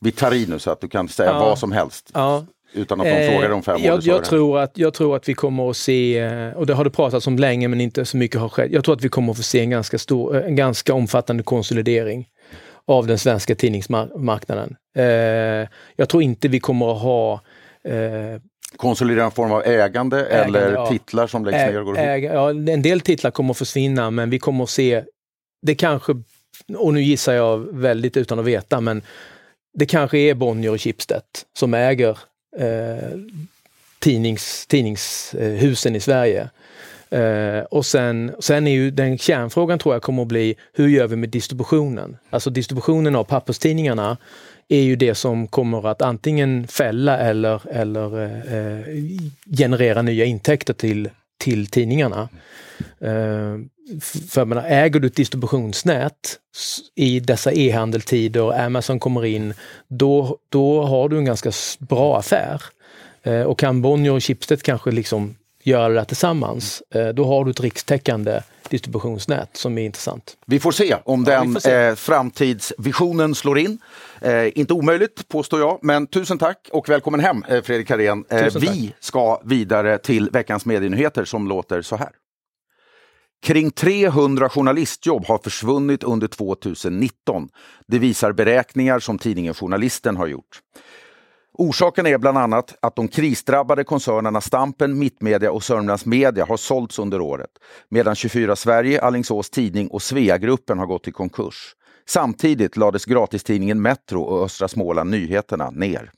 Vi 0.00 0.12
tar 0.12 0.34
i 0.34 0.46
nu 0.46 0.58
så 0.58 0.70
att 0.70 0.80
du 0.80 0.88
kan 0.88 1.08
säga 1.08 1.30
ja. 1.30 1.38
vad 1.38 1.58
som 1.58 1.72
helst. 1.72 2.10
Ja. 2.14 2.46
Utan 2.74 3.00
att 3.00 3.06
de 3.06 3.12
eh, 3.12 3.32
frågar 3.32 3.50
om 3.50 3.62
fem 3.62 3.80
jag, 3.82 3.94
år? 3.94 4.00
Jag 4.04 4.24
tror, 4.24 4.58
att, 4.58 4.78
jag 4.78 4.94
tror 4.94 5.16
att 5.16 5.28
vi 5.28 5.34
kommer 5.34 5.70
att 5.70 5.76
se, 5.76 6.18
eh, 6.18 6.50
och 6.50 6.66
det 6.66 6.74
har 6.74 6.84
det 6.84 6.90
pratats 6.90 7.26
om 7.26 7.38
länge 7.38 7.68
men 7.68 7.80
inte 7.80 8.04
så 8.04 8.16
mycket 8.16 8.40
har 8.40 8.48
skett. 8.48 8.70
Jag 8.70 8.84
tror 8.84 8.94
att 8.94 9.04
vi 9.04 9.08
kommer 9.08 9.30
att 9.30 9.36
få 9.36 9.42
se 9.42 9.60
en 9.60 9.70
ganska, 9.70 9.98
stor, 9.98 10.36
eh, 10.36 10.46
en 10.46 10.56
ganska 10.56 10.94
omfattande 10.94 11.42
konsolidering 11.42 12.28
av 12.86 13.06
den 13.06 13.18
svenska 13.18 13.54
tidningsmarknaden. 13.54 14.76
Jag 15.96 16.08
tror 16.08 16.22
inte 16.22 16.48
vi 16.48 16.60
kommer 16.60 16.92
att 16.92 17.02
ha 17.02 17.40
Konsolidera 18.76 19.24
en 19.24 19.30
form 19.30 19.52
av 19.52 19.62
ägande, 19.62 20.26
ägande 20.26 20.60
eller 20.60 20.72
ja. 20.72 20.86
titlar 20.86 21.26
som 21.26 21.44
läggs 21.44 21.72
ner 21.72 21.82
går 21.82 21.98
ihop? 21.98 22.32
Ja, 22.32 22.50
en 22.50 22.82
del 22.82 23.00
titlar 23.00 23.30
kommer 23.30 23.50
att 23.50 23.58
försvinna 23.58 24.10
men 24.10 24.30
vi 24.30 24.38
kommer 24.38 24.64
att 24.64 24.70
se, 24.70 25.04
det 25.62 25.74
kanske, 25.74 26.12
och 26.76 26.94
nu 26.94 27.02
gissar 27.02 27.32
jag 27.32 27.58
väldigt 27.58 28.16
utan 28.16 28.38
att 28.38 28.44
veta, 28.44 28.80
men 28.80 29.02
det 29.74 29.86
kanske 29.86 30.18
är 30.18 30.34
Bonnier 30.34 30.72
och 30.72 30.80
Schibsted 30.80 31.22
som 31.58 31.74
äger 31.74 32.18
eh, 32.56 33.18
tidnings, 33.98 34.66
tidningshusen 34.66 35.96
i 35.96 36.00
Sverige. 36.00 36.48
Eh, 37.10 37.64
och 37.70 37.86
sen, 37.86 38.32
sen 38.38 38.66
är 38.66 38.72
ju 38.72 38.90
den 38.90 39.18
kärnfrågan 39.18 39.78
tror 39.78 39.94
jag 39.94 40.02
kommer 40.02 40.22
att 40.22 40.28
bli, 40.28 40.54
hur 40.72 40.88
gör 40.88 41.06
vi 41.06 41.16
med 41.16 41.28
distributionen? 41.28 42.16
Alltså 42.30 42.50
distributionen 42.50 43.16
av 43.16 43.24
papperstidningarna 43.24 44.16
är 44.68 44.80
ju 44.80 44.96
det 44.96 45.14
som 45.14 45.46
kommer 45.46 45.88
att 45.88 46.02
antingen 46.02 46.66
fälla 46.66 47.18
eller, 47.18 47.62
eller 47.70 48.22
eh, 48.22 48.54
eh 48.54 48.86
generera 49.58 50.02
nya 50.02 50.24
intäkter 50.24 50.74
till, 50.74 51.10
till 51.38 51.66
tidningarna. 51.66 52.28
Eh, 53.00 53.58
för 54.28 54.44
menar, 54.44 54.64
äger 54.68 55.00
du 55.00 55.06
ett 55.06 55.16
distributionsnät 55.16 56.38
i 56.94 57.20
dessa 57.20 57.52
e-handeltider, 57.52 58.64
Amazon 58.66 59.00
kommer 59.00 59.24
in, 59.24 59.54
då, 59.88 60.38
då 60.48 60.82
har 60.82 61.08
du 61.08 61.18
en 61.18 61.24
ganska 61.24 61.52
bra 61.78 62.18
affär. 62.18 62.62
Eh, 63.22 63.42
och 63.42 63.58
kan 63.58 63.82
Bonnier 63.82 64.12
och 64.12 64.24
Schibsted 64.24 64.62
kanske 64.62 64.90
liksom 64.90 65.34
göra 65.62 65.92
det 65.92 66.04
tillsammans, 66.04 66.82
eh, 66.94 67.08
då 67.08 67.24
har 67.24 67.44
du 67.44 67.50
ett 67.50 67.60
rikstäckande 67.60 68.40
distributionsnät 68.68 69.56
som 69.56 69.78
är 69.78 69.84
intressant. 69.84 70.36
Vi 70.46 70.60
får 70.60 70.72
se 70.72 70.96
om 71.04 71.24
ja, 71.28 71.40
den 71.40 71.60
se. 71.60 71.72
Eh, 71.72 71.94
framtidsvisionen 71.94 73.34
slår 73.34 73.58
in. 73.58 73.78
Eh, 74.20 74.58
inte 74.58 74.74
omöjligt 74.74 75.28
påstår 75.28 75.60
jag, 75.60 75.78
men 75.82 76.06
tusen 76.06 76.38
tack 76.38 76.68
och 76.72 76.88
välkommen 76.88 77.20
hem 77.20 77.44
eh, 77.48 77.62
Fredrik 77.62 77.88
Karén. 77.88 78.24
Vi 78.60 78.94
ska 79.00 79.40
vidare 79.44 79.98
till 79.98 80.30
veckans 80.32 80.66
medienyheter 80.66 81.24
som 81.24 81.48
låter 81.48 81.82
så 81.82 81.96
här. 81.96 82.08
Kring 83.42 83.70
300 83.70 84.48
journalistjobb 84.48 85.24
har 85.26 85.38
försvunnit 85.38 86.04
under 86.04 86.28
2019. 86.28 87.48
Det 87.86 87.98
visar 87.98 88.32
beräkningar 88.32 88.98
som 88.98 89.18
tidningen 89.18 89.54
Journalisten 89.54 90.16
har 90.16 90.26
gjort. 90.26 90.60
Orsaken 91.52 92.06
är 92.06 92.18
bland 92.18 92.38
annat 92.38 92.74
att 92.82 92.96
de 92.96 93.08
krisdrabbade 93.08 93.84
koncernerna 93.84 94.40
Stampen, 94.40 94.98
Mittmedia 94.98 95.52
och 95.52 95.64
Sörmlands 95.64 96.06
Media 96.06 96.44
har 96.44 96.56
sålts 96.56 96.98
under 96.98 97.20
året, 97.20 97.50
medan 97.88 98.14
24 98.14 98.56
Sverige, 98.56 99.00
Allingsås 99.00 99.50
Tidning 99.50 99.88
och 99.88 100.02
Sveagruppen 100.02 100.78
har 100.78 100.86
gått 100.86 101.08
i 101.08 101.12
konkurs. 101.12 101.74
Samtidigt 102.08 102.76
lades 102.76 103.04
gratistidningen 103.04 103.82
Metro 103.82 104.20
och 104.20 104.44
Östra 104.44 104.68
Småland 104.68 105.10
Nyheterna 105.10 105.70
ner. 105.70 106.12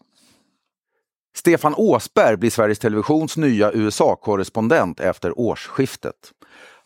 Stefan 1.36 1.74
Åsberg 1.76 2.36
blir 2.36 2.50
Sveriges 2.50 2.78
Televisions 2.78 3.36
nya 3.36 3.72
USA-korrespondent 3.72 5.00
efter 5.00 5.38
årsskiftet. 5.38 6.14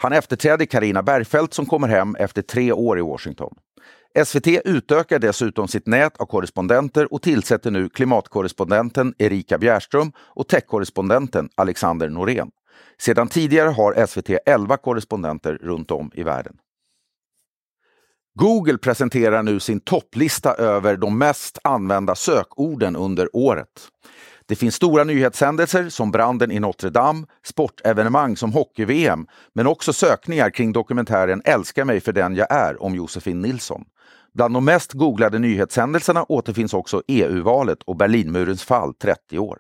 Han 0.01 0.13
efterträder 0.13 0.67
Karina 0.67 1.03
Bergfeldt 1.03 1.55
som 1.55 1.67
kommer 1.67 1.89
hem 1.89 2.15
efter 2.15 2.43
tre 2.43 2.73
år 2.73 2.99
i 2.99 3.03
Washington. 3.03 3.55
SVT 4.25 4.47
utökar 4.65 5.19
dessutom 5.19 5.69
sitt 5.69 5.87
nät 5.87 6.17
av 6.17 6.27
korrespondenter 6.27 7.13
och 7.13 7.23
tillsätter 7.23 7.71
nu 7.71 7.89
klimatkorrespondenten 7.89 9.15
Erika 9.19 9.59
Bjärström 9.59 10.13
och 10.19 10.49
techkorrespondenten 10.49 11.49
Alexander 11.55 12.09
Norén. 12.09 12.51
Sedan 13.01 13.29
tidigare 13.29 13.69
har 13.69 14.07
SVT 14.07 14.31
11 14.47 14.77
korrespondenter 14.77 15.59
runt 15.63 15.91
om 15.91 16.11
i 16.15 16.23
världen. 16.23 16.57
Google 18.35 18.79
presenterar 18.79 19.43
nu 19.43 19.61
sin 19.61 19.81
topplista 19.81 20.55
över 20.55 20.97
de 20.97 21.19
mest 21.19 21.59
använda 21.65 22.15
sökorden 22.15 22.97
under 22.97 23.29
året. 23.37 23.89
Det 24.49 24.57
finns 24.57 24.75
stora 24.75 25.05
nyhetshändelser 25.05 25.89
som 25.89 26.11
branden 26.11 26.51
i 26.51 26.61
Notre 26.61 26.91
Dame, 26.91 27.27
sportevenemang 27.45 28.37
som 28.37 28.53
hockey-VM, 28.53 29.27
men 29.53 29.67
också 29.67 29.93
sökningar 29.93 30.51
kring 30.51 30.73
dokumentären 30.73 31.43
Älska 31.45 31.85
mig 31.85 32.01
för 32.01 32.13
den 32.13 32.37
jag 32.37 32.51
är 32.51 32.83
om 32.83 32.95
Josefin 32.95 33.41
Nilsson. 33.41 33.85
Bland 34.35 34.55
de 34.55 34.65
mest 34.65 34.93
googlade 34.93 35.39
nyhetshändelserna 35.39 36.25
återfinns 36.29 36.75
också 36.75 37.03
EU-valet 37.09 37.83
och 37.83 37.97
Berlinmurens 37.97 38.65
fall 38.65 38.95
30 38.95 39.39
år. 39.39 39.59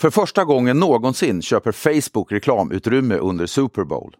För 0.00 0.10
första 0.10 0.44
gången 0.44 0.78
någonsin 0.78 1.42
köper 1.42 1.72
Facebook 1.72 2.32
reklamutrymme 2.32 3.14
under 3.14 3.46
Super 3.46 3.84
Bowl. 3.84 4.16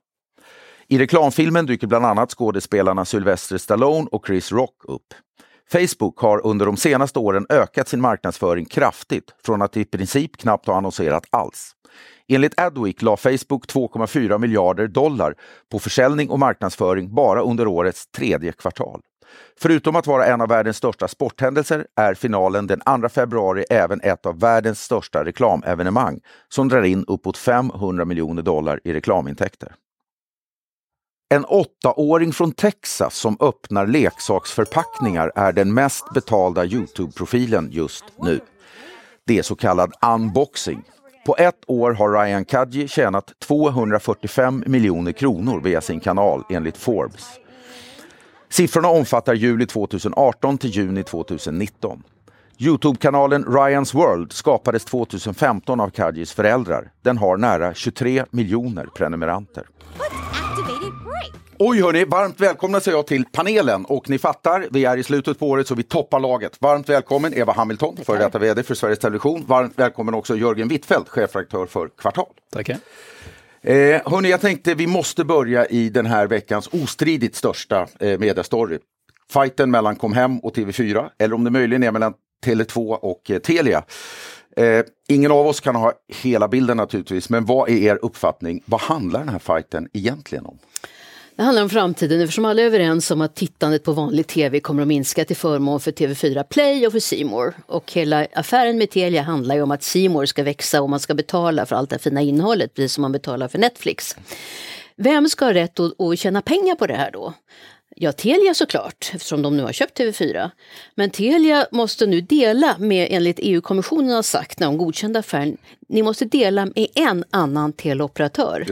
I 0.89 0.99
reklamfilmen 0.99 1.67
dyker 1.67 1.87
bland 1.87 2.07
annat 2.07 2.31
skådespelarna 2.31 3.05
Sylvester 3.05 3.59
Stallone 3.59 4.09
och 4.13 4.27
Chris 4.27 4.53
Rock 4.53 4.77
upp. 4.85 5.15
Facebook 5.73 6.19
har 6.19 6.47
under 6.47 6.67
de 6.67 6.77
senaste 6.77 7.19
åren 7.19 7.47
ökat 7.49 7.89
sin 7.89 8.01
marknadsföring 8.01 8.65
kraftigt 8.65 9.35
från 9.45 9.63
att 9.63 9.77
i 9.77 9.85
princip 9.85 10.37
knappt 10.37 10.67
ha 10.67 10.77
annonserat 10.77 11.25
alls. 11.31 11.73
Enligt 12.29 12.61
Adweek 12.61 13.03
la 13.03 13.17
Facebook 13.17 13.67
2,4 13.67 14.39
miljarder 14.39 14.89
dollar 14.89 15.35
på 15.71 15.79
försäljning 15.79 16.31
och 16.31 16.39
marknadsföring 16.39 17.15
bara 17.15 17.43
under 17.43 17.67
årets 17.67 18.07
tredje 18.07 18.53
kvartal. 18.53 19.01
Förutom 19.61 19.97
att 19.97 20.07
vara 20.07 20.27
en 20.27 20.41
av 20.41 20.49
världens 20.49 20.77
största 20.77 21.09
sporthändelser 21.09 21.87
är 21.97 22.15
finalen 22.15 22.67
den 22.67 22.81
2 23.01 23.09
februari 23.09 23.65
även 23.71 24.01
ett 24.01 24.27
av 24.27 24.41
världens 24.41 24.83
största 24.83 25.25
reklamevenemang 25.25 26.21
som 26.49 26.69
drar 26.69 26.83
in 26.83 27.05
uppåt 27.09 27.37
500 27.37 28.05
miljoner 28.05 28.43
dollar 28.43 28.81
i 28.85 28.93
reklamintäkter. 28.93 29.75
En 31.35 31.45
åttaåring 31.45 32.33
från 32.33 32.53
Texas 32.53 33.15
som 33.15 33.37
öppnar 33.41 33.87
leksaksförpackningar 33.87 35.33
är 35.35 35.53
den 35.53 35.75
mest 35.75 36.15
betalda 36.15 36.65
Youtube-profilen 36.65 37.69
just 37.71 38.05
nu. 38.19 38.41
Det 39.27 39.39
är 39.39 39.43
så 39.43 39.57
kallad 39.57 39.93
unboxing. 40.15 40.83
På 41.27 41.37
ett 41.37 41.65
år 41.67 41.93
har 41.93 42.13
Ryan 42.13 42.45
Kadji 42.45 42.89
tjänat 42.89 43.33
245 43.39 44.65
miljoner 44.67 45.13
kronor 45.13 45.61
via 45.61 45.81
sin 45.81 46.01
kanal 46.01 46.45
enligt 46.51 46.77
Forbes. 46.77 47.29
Siffrorna 48.49 48.89
omfattar 48.89 49.35
juli 49.35 49.67
2018 49.67 50.59
till 50.59 50.71
juni 50.71 51.03
2019. 51.03 52.03
Youtube-kanalen 52.59 53.45
Ryans 53.45 53.95
World 53.95 54.33
skapades 54.33 54.85
2015 54.85 55.81
av 55.81 55.91
Kadjis 55.91 56.33
föräldrar. 56.33 56.93
Den 57.03 57.19
har 57.19 57.37
nära 57.37 57.75
23 57.75 58.25
miljoner 58.31 58.87
prenumeranter. 58.87 59.67
Oj 61.59 61.83
hörni, 61.83 62.05
varmt 62.05 62.41
välkomna 62.41 62.81
säger 62.81 62.99
jag 62.99 63.07
till 63.07 63.25
panelen 63.33 63.85
och 63.85 64.11
ni 64.11 64.19
fattar, 64.19 64.69
vi 64.71 64.85
är 64.85 64.97
i 64.97 65.03
slutet 65.03 65.39
på 65.39 65.49
året 65.49 65.67
så 65.67 65.75
vi 65.75 65.83
toppar 65.83 66.21
laget. 66.21 66.57
Varmt 66.61 66.89
välkommen 66.89 67.35
Eva 67.35 67.53
Hamilton, 67.53 67.97
före 68.05 68.19
detta 68.19 68.39
VD 68.39 68.63
för 68.63 68.75
Sveriges 68.75 68.99
Television. 68.99 69.45
Varmt 69.47 69.73
välkommen 69.77 70.15
också 70.15 70.37
Jörgen 70.37 70.69
Wittfeldt, 70.69 71.09
chefredaktör 71.09 71.67
för 71.67 71.89
Kvartal. 71.99 72.27
Tackar. 72.53 72.77
Eh, 73.63 74.01
hörni, 74.07 74.31
jag 74.31 74.41
tänkte 74.41 74.75
vi 74.75 74.87
måste 74.87 75.25
börja 75.25 75.67
i 75.67 75.89
den 75.89 76.07
här 76.07 76.27
veckans 76.27 76.69
ostridigt 76.73 77.37
största 77.37 77.87
eh, 78.01 78.19
mediastory. 78.19 78.79
fighten 79.33 79.71
mellan 79.71 79.97
Comhem 79.97 80.39
och 80.39 80.57
TV4 80.57 81.09
eller 81.19 81.35
om 81.35 81.45
det 81.45 81.51
möjligen 81.51 81.83
är 81.83 81.93
mellan 81.93 82.15
Tele2 82.45 82.95
och 82.95 83.31
eh, 83.31 83.39
Telia. 83.39 83.83
Eh, 84.57 84.85
ingen 85.09 85.31
av 85.31 85.47
oss 85.47 85.61
kan 85.61 85.77
ha 85.77 85.93
hela 86.23 86.49
bilden 86.49 86.77
naturligtvis, 86.77 87.31
men 87.31 87.45
vad 87.45 87.69
är 87.69 87.77
er 87.77 87.99
uppfattning? 88.03 88.63
Vad 88.67 88.81
handlar 88.81 89.21
den 89.21 89.29
här 89.29 89.39
fighten 89.39 89.89
egentligen 89.93 90.47
om? 90.47 90.59
Det 91.37 91.43
handlar 91.45 91.63
om 91.63 91.71
framtiden 91.71 92.21
eftersom 92.21 92.45
alla 92.45 92.63
är 92.63 92.67
överens 92.67 93.11
om 93.11 93.21
att 93.21 93.37
tittandet 93.37 93.85
på 93.85 93.93
vanlig 93.93 94.27
tv 94.27 94.61
kommer 94.61 94.83
att 94.83 94.89
minska 94.89 95.25
till 95.25 95.37
förmån 95.37 95.81
för 95.81 95.93
TV4 95.93 96.43
Play 96.43 96.87
och 96.87 96.93
för 96.93 96.99
Simor. 96.99 97.55
Och 97.67 97.93
hela 97.93 98.27
affären 98.35 98.79
med 98.79 98.91
Telia 98.91 99.23
handlar 99.23 99.55
ju 99.55 99.63
om 99.63 99.71
att 99.71 99.83
Simor 99.83 100.25
ska 100.25 100.43
växa 100.43 100.83
och 100.83 100.91
man 100.91 101.01
ska 101.01 101.15
betala 101.15 101.67
för 101.67 101.77
allt 101.77 101.91
det 101.91 101.99
fina 101.99 102.21
innehållet, 102.21 102.75
precis 102.75 102.93
som 102.93 103.03
man 103.03 103.13
betalar 103.13 103.49
för 103.49 103.59
Netflix. 103.59 104.17
Vem 104.97 105.29
ska 105.29 105.45
ha 105.45 105.55
rätt 105.55 105.81
att, 105.81 106.01
att 106.01 106.19
tjäna 106.19 106.43
pengar 106.43 106.75
på 106.75 106.87
det 106.87 106.95
här 106.95 107.11
då? 107.11 107.35
Ja, 107.97 108.13
Telia 108.13 108.55
såklart, 108.55 109.11
eftersom 109.15 109.43
de 109.43 109.57
nu 109.57 109.63
har 109.63 109.73
köpt 109.73 109.99
TV4. 109.99 110.51
Men 110.95 111.11
Telia 111.11 111.67
måste 111.73 112.07
nu 112.07 112.21
dela 112.21 112.77
med, 112.79 113.09
enligt 113.11 113.39
EU-kommissionen 113.43 114.11
har 114.11 114.23
sagt 114.23 114.61
när 114.61 114.67
de 114.67 114.79
godkände 114.79 115.19
affären, 115.19 115.57
ni 115.89 116.03
måste 116.03 116.25
dela 116.25 116.67
med 116.67 116.87
en 116.95 117.25
annan 117.31 117.73
teleoperatör. 117.73 118.67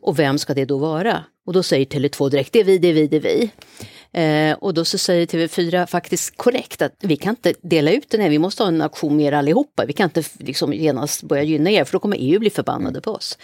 Och 0.00 0.18
vem 0.18 0.38
ska 0.38 0.54
det 0.54 0.64
då 0.64 0.78
vara? 0.78 1.24
Och 1.46 1.52
då 1.52 1.62
säger 1.62 1.86
Tele2 1.86 2.30
direkt, 2.30 2.52
det 2.52 2.60
är 2.60 2.64
vi, 2.64 2.78
det 2.78 2.88
är 2.88 2.92
vi, 2.92 3.06
det 3.06 3.16
är 3.16 3.20
vi. 3.20 3.50
Eh, 4.12 4.52
och 4.52 4.74
då 4.74 4.84
så 4.84 4.98
säger 4.98 5.26
TV4 5.26 5.86
faktiskt 5.86 6.36
korrekt 6.36 6.82
att 6.82 6.92
vi 7.00 7.16
kan 7.16 7.30
inte 7.30 7.54
dela 7.62 7.90
ut 7.90 8.10
den 8.10 8.20
här, 8.20 8.30
vi 8.30 8.38
måste 8.38 8.62
ha 8.62 8.68
en 8.68 8.82
auktion 8.82 9.16
med 9.16 9.26
er 9.26 9.32
allihopa. 9.32 9.84
Vi 9.84 9.92
kan 9.92 10.04
inte 10.04 10.22
liksom 10.38 10.72
genast 10.72 11.22
börja 11.22 11.42
gynna 11.42 11.70
er 11.70 11.84
för 11.84 11.92
då 11.92 11.98
kommer 11.98 12.16
EU 12.20 12.38
bli 12.38 12.50
förbannade 12.50 13.00
på 13.00 13.10
oss. 13.10 13.38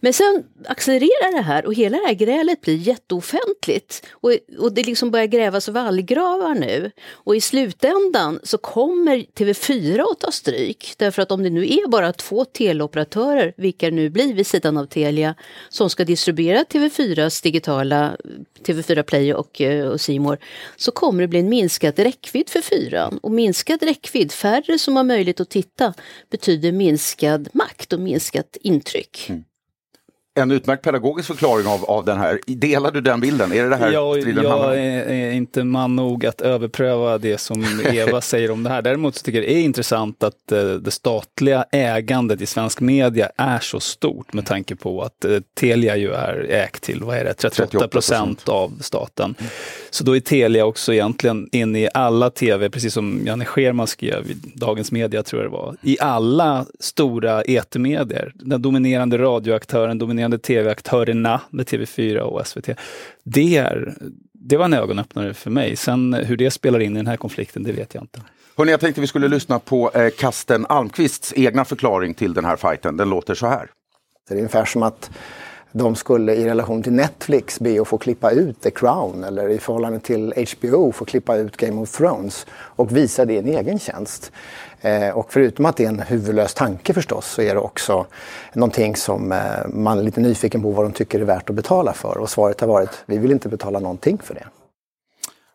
Men 0.00 0.12
sen 0.12 0.44
accelererar 0.66 1.36
det 1.36 1.42
här 1.42 1.66
och 1.66 1.74
hela 1.74 1.98
det 1.98 2.06
här 2.06 2.14
grälet 2.14 2.60
blir 2.60 2.76
jätteoffentligt. 2.76 4.06
Och, 4.10 4.32
och 4.58 4.72
det 4.72 4.82
liksom 4.82 5.10
börjar 5.10 5.26
grävas 5.26 5.68
vallgravar 5.68 6.54
nu. 6.54 6.90
Och 7.10 7.36
i 7.36 7.40
slutändan 7.40 8.40
så 8.42 8.58
kommer 8.58 9.16
TV4 9.16 10.02
att 10.12 10.20
ta 10.20 10.30
stryk. 10.30 10.94
Därför 10.96 11.22
att 11.22 11.32
om 11.32 11.42
det 11.42 11.50
nu 11.50 11.66
är 11.66 11.88
bara 11.88 12.12
två 12.12 12.44
teleoperatörer, 12.44 13.54
vilka 13.56 13.90
det 13.90 13.96
nu 13.96 14.10
blir 14.10 14.34
vid 14.34 14.46
sidan 14.46 14.76
av 14.76 14.86
Telia, 14.86 15.34
som 15.68 15.90
ska 15.90 16.04
distribuera 16.04 16.62
TV4s 16.62 17.42
digitala 17.42 18.16
TV4 18.66 19.02
Play 19.02 19.34
och, 19.34 19.60
eh, 19.60 19.86
och 19.88 20.00
Simor 20.06 20.38
så 20.76 20.90
kommer 20.90 21.22
det 21.22 21.28
bli 21.28 21.38
en 21.38 21.48
minskad 21.48 21.98
räckvidd 21.98 22.48
för 22.48 22.60
fyran. 22.60 23.18
Och 23.22 23.30
minskad 23.30 23.82
räckvidd, 23.82 24.32
färre 24.32 24.78
som 24.78 24.96
har 24.96 25.04
möjlighet 25.04 25.40
att 25.40 25.50
titta, 25.50 25.94
betyder 26.30 26.72
minskad 26.72 27.48
makt 27.52 27.92
och 27.92 28.00
minskat 28.00 28.56
intryck. 28.62 29.26
Mm 29.28 29.44
en 30.36 30.50
utmärkt 30.50 30.82
pedagogisk 30.82 31.28
förklaring 31.28 31.66
av, 31.66 31.84
av 31.84 32.04
den 32.04 32.18
här. 32.18 32.40
Delar 32.46 32.90
du 32.90 33.00
den 33.00 33.20
bilden? 33.20 33.52
Är 33.52 33.62
det 33.62 33.68
det 33.68 33.76
här 33.76 33.92
jag, 33.92 34.18
jag 34.18 34.78
är, 34.78 35.04
är, 35.04 35.32
inte 35.32 35.64
man 35.64 35.96
nog 35.96 36.26
att 36.26 36.40
överpröva 36.40 37.18
det 37.18 37.38
som 37.38 37.64
Eva 37.92 38.20
säger 38.20 38.50
om 38.50 38.62
det 38.62 38.70
här. 38.70 38.82
Däremot 38.82 39.14
så 39.16 39.22
tycker 39.22 39.38
jag 39.38 39.48
det 39.48 39.54
är 39.54 39.62
intressant 39.62 40.22
att 40.22 40.52
uh, 40.52 40.74
det 40.74 40.90
statliga 40.90 41.64
ägandet 41.72 42.40
i 42.40 42.46
svensk 42.46 42.80
media 42.80 43.30
är 43.36 43.58
så 43.58 43.80
stort 43.80 44.32
med 44.32 44.46
tanke 44.46 44.76
på 44.76 45.02
att 45.02 45.24
uh, 45.24 45.38
Telia 45.54 45.96
ju 45.96 46.12
är 46.12 46.46
ägt 46.50 46.82
till, 46.82 47.02
vad 47.02 47.16
är 47.16 47.24
det, 47.24 47.34
38 47.34 47.88
procent 47.88 48.48
av 48.48 48.78
staten. 48.80 49.34
Mm. 49.38 49.50
Så 49.96 50.04
då 50.04 50.16
är 50.16 50.20
Telia 50.20 50.64
också 50.64 50.94
egentligen 50.94 51.48
inne 51.52 51.80
i 51.80 51.88
alla 51.94 52.30
tv, 52.30 52.70
precis 52.70 52.94
som 52.94 53.20
Janne 53.26 53.44
Scherman 53.44 53.86
skrev 53.86 54.30
i 54.30 54.34
Dagens 54.54 54.92
Media 54.92 55.22
tror 55.22 55.42
jag 55.42 55.52
det 55.52 55.56
var, 55.56 55.76
i 55.82 55.96
alla 56.00 56.66
stora 56.80 57.42
etermedier. 57.42 58.32
Den 58.34 58.62
dominerande 58.62 59.18
radioaktören, 59.18 59.98
dominerande 59.98 60.38
tv-aktörerna 60.38 61.40
med 61.50 61.66
TV4 61.66 62.18
och 62.18 62.46
SVT. 62.46 62.68
Det, 63.24 63.56
är, 63.56 63.94
det 64.32 64.56
var 64.56 64.64
en 64.64 64.74
ögonöppnare 64.74 65.34
för 65.34 65.50
mig. 65.50 65.76
Sen 65.76 66.14
hur 66.14 66.36
det 66.36 66.50
spelar 66.50 66.80
in 66.80 66.92
i 66.92 66.96
den 66.96 67.06
här 67.06 67.16
konflikten, 67.16 67.62
det 67.62 67.72
vet 67.72 67.94
jag 67.94 68.02
inte. 68.02 68.20
Hörrni, 68.56 68.70
jag 68.70 68.80
tänkte 68.80 69.00
vi 69.00 69.06
skulle 69.06 69.28
lyssna 69.28 69.58
på 69.58 69.90
eh, 69.94 70.08
Kasten 70.18 70.66
Almqvists 70.68 71.32
egna 71.36 71.64
förklaring 71.64 72.14
till 72.14 72.34
den 72.34 72.44
här 72.44 72.56
fighten. 72.56 72.96
Den 72.96 73.10
låter 73.10 73.34
så 73.34 73.46
här. 73.46 73.70
Det 74.28 74.34
är 74.34 74.38
ungefär 74.38 74.64
som 74.64 74.82
att 74.82 75.10
de 75.78 75.96
skulle 75.96 76.34
i 76.34 76.44
relation 76.44 76.82
till 76.82 76.92
Netflix 76.92 77.60
be 77.60 77.80
att 77.80 77.88
få 77.88 77.98
klippa 77.98 78.30
ut 78.30 78.60
The 78.60 78.70
Crown 78.70 79.24
eller 79.24 79.48
i 79.48 79.58
förhållande 79.58 80.00
till 80.00 80.32
HBO 80.56 80.92
få 80.92 81.04
klippa 81.04 81.36
ut 81.36 81.56
Game 81.56 81.80
of 81.80 81.96
Thrones 81.96 82.46
och 82.50 82.96
visa 82.96 83.24
det 83.24 83.32
i 83.32 83.38
en 83.38 83.48
egen 83.48 83.78
tjänst. 83.78 84.32
Eh, 84.80 85.10
och 85.10 85.32
förutom 85.32 85.66
att 85.66 85.76
det 85.76 85.84
är 85.84 85.88
en 85.88 86.00
huvudlös 86.00 86.54
tanke 86.54 86.94
förstås 86.94 87.26
så 87.26 87.42
är 87.42 87.54
det 87.54 87.60
också 87.60 88.06
någonting 88.52 88.96
som 88.96 89.32
eh, 89.32 89.38
man 89.68 89.98
är 89.98 90.02
lite 90.02 90.20
nyfiken 90.20 90.62
på 90.62 90.70
vad 90.70 90.84
de 90.84 90.92
tycker 90.92 91.20
är 91.20 91.24
värt 91.24 91.50
att 91.50 91.56
betala 91.56 91.92
för. 91.92 92.18
Och 92.18 92.30
svaret 92.30 92.60
har 92.60 92.68
varit, 92.68 93.02
vi 93.06 93.18
vill 93.18 93.32
inte 93.32 93.48
betala 93.48 93.78
någonting 93.78 94.18
för 94.18 94.34
det. 94.34 94.46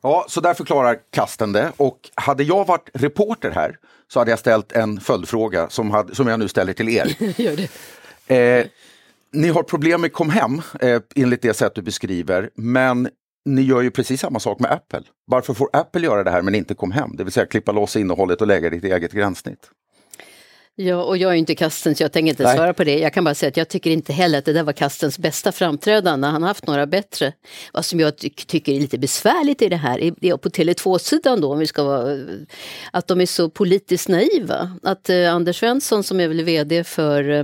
Ja, 0.04 0.26
så 0.28 0.42
där 0.42 0.54
förklarar 0.54 0.98
Kasten 1.12 1.54
det. 1.54 1.72
Och 1.78 1.98
hade 2.16 2.44
jag 2.44 2.68
varit 2.68 2.90
reporter 2.94 3.52
här 3.52 3.78
så 4.14 4.20
hade 4.20 4.32
jag 4.32 4.40
ställt 4.40 4.72
en 4.72 5.00
följdfråga 5.00 5.70
som, 5.70 5.92
hade, 5.92 6.16
som 6.16 6.28
jag 6.28 6.40
nu 6.40 6.48
ställer 6.48 6.74
till 6.74 6.90
er. 6.90 7.16
Gör 7.42 7.56
det. 8.28 8.60
Eh, 8.60 8.66
ni 9.34 9.50
har 9.50 9.64
problem 9.64 10.02
med 10.02 10.14
Comhem 10.14 10.62
eh, 10.80 11.02
enligt 11.16 11.42
det 11.42 11.54
sätt 11.54 11.76
du 11.76 11.82
beskriver, 11.82 12.50
men 12.56 13.10
ni 13.46 13.62
gör 13.62 13.82
ju 13.82 13.92
precis 13.92 14.22
samma 14.22 14.40
sak 14.40 14.60
med 14.60 14.72
Apple. 14.72 15.02
Varför 15.26 15.54
får 15.54 15.70
Apple 15.74 16.02
göra 16.02 16.24
det 16.24 16.32
här 16.32 16.42
men 16.42 16.56
inte 16.56 16.74
Comhem? 16.74 17.16
Det 17.16 17.24
vill 17.24 17.34
säga 17.34 17.46
klippa 17.46 17.72
loss 17.72 17.96
innehållet 17.96 18.42
och 18.42 18.48
lägga 18.48 18.70
det 18.70 18.76
i 18.76 18.80
ett 18.80 18.86
eget 18.86 19.12
gränssnitt. 19.12 19.70
Ja, 20.76 21.04
och 21.04 21.18
jag 21.18 21.32
är 21.32 21.36
inte 21.36 21.56
Kasten 21.56 21.96
så 21.96 22.04
jag 22.04 22.12
tänker 22.12 22.30
inte 22.30 22.44
Nej. 22.44 22.56
svara 22.56 22.74
på 22.74 22.84
det. 22.84 23.00
Jag 23.00 23.14
kan 23.14 23.24
bara 23.24 23.36
säga 23.36 23.48
att 23.48 23.58
jag 23.58 23.70
tycker 23.70 23.90
inte 23.90 24.14
heller 24.14 24.38
att 24.38 24.46
det 24.46 24.54
där 24.54 24.64
var 24.64 24.74
Kastens 24.74 25.20
bästa 25.20 25.52
framträdande. 25.52 26.28
Han 26.28 26.42
har 26.42 26.48
haft 26.48 26.68
några 26.68 26.88
bättre. 26.88 27.34
Vad 27.74 27.86
som 27.86 28.00
jag 28.00 28.18
ty 28.18 28.30
tycker 28.30 28.72
är 28.72 28.80
lite 28.80 28.98
besvärligt 28.98 29.62
i 29.62 29.70
det 29.70 29.76
här, 29.76 30.00
är 30.00 30.38
på 30.38 30.50
Tele2-sidan 30.50 31.42
då, 31.42 31.52
om 31.52 31.60
vi 31.60 31.68
ska 31.68 31.84
vara, 31.84 32.18
att 32.92 33.08
de 33.08 33.22
är 33.22 33.26
så 33.26 33.50
politiskt 33.50 34.10
naiva. 34.10 34.78
Att 34.84 35.10
eh, 35.10 35.34
Anders 35.34 35.60
Svensson 35.60 36.04
som 36.04 36.20
är 36.20 36.28
väl 36.28 36.44
vd 36.44 36.84
för 36.84 37.30
eh, 37.30 37.44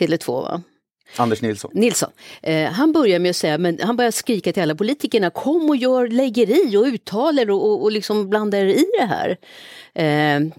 Tele2, 0.00 0.26
va? 0.26 0.62
Anders 1.16 1.42
Nilsson. 1.42 1.70
Nilsson. 1.74 2.10
Eh, 2.42 2.70
han 2.70 2.92
börjar 2.92 3.18
med 3.18 3.30
att 3.30 3.36
säga, 3.36 3.58
men 3.58 3.78
han 3.82 3.96
börjar 3.96 4.10
skrika 4.10 4.52
till 4.52 4.62
alla 4.62 4.74
politikerna, 4.74 5.30
kom 5.30 5.68
och 5.68 5.76
gör, 5.76 6.08
lägger 6.08 6.66
i 6.66 6.76
och 6.76 6.84
uttalar 6.84 7.50
och, 7.50 7.70
och, 7.70 7.82
och 7.82 7.92
liksom 7.92 8.30
blandar 8.30 8.64
i 8.64 8.84
det 8.98 9.04
här. 9.04 9.36
Eh, 9.94 10.52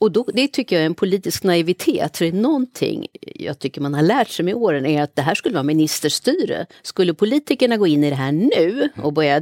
och 0.00 0.12
då, 0.12 0.24
det 0.34 0.48
tycker 0.48 0.76
jag 0.76 0.82
är 0.82 0.86
en 0.86 0.94
politisk 0.94 1.42
naivitet, 1.42 2.16
för 2.16 2.24
det 2.24 2.30
är 2.30 2.40
någonting 2.40 3.06
jag 3.34 3.58
tycker 3.58 3.80
man 3.80 3.94
har 3.94 4.02
lärt 4.02 4.28
sig 4.28 4.44
med 4.44 4.54
åren 4.54 4.86
är 4.86 5.02
att 5.02 5.16
det 5.16 5.22
här 5.22 5.34
skulle 5.34 5.54
vara 5.54 5.62
ministerstyre. 5.62 6.66
Skulle 6.82 7.14
politikerna 7.14 7.76
gå 7.76 7.86
in 7.86 8.04
i 8.04 8.10
det 8.10 8.16
här 8.16 8.32
nu 8.32 8.88
och 9.02 9.12
börja 9.12 9.40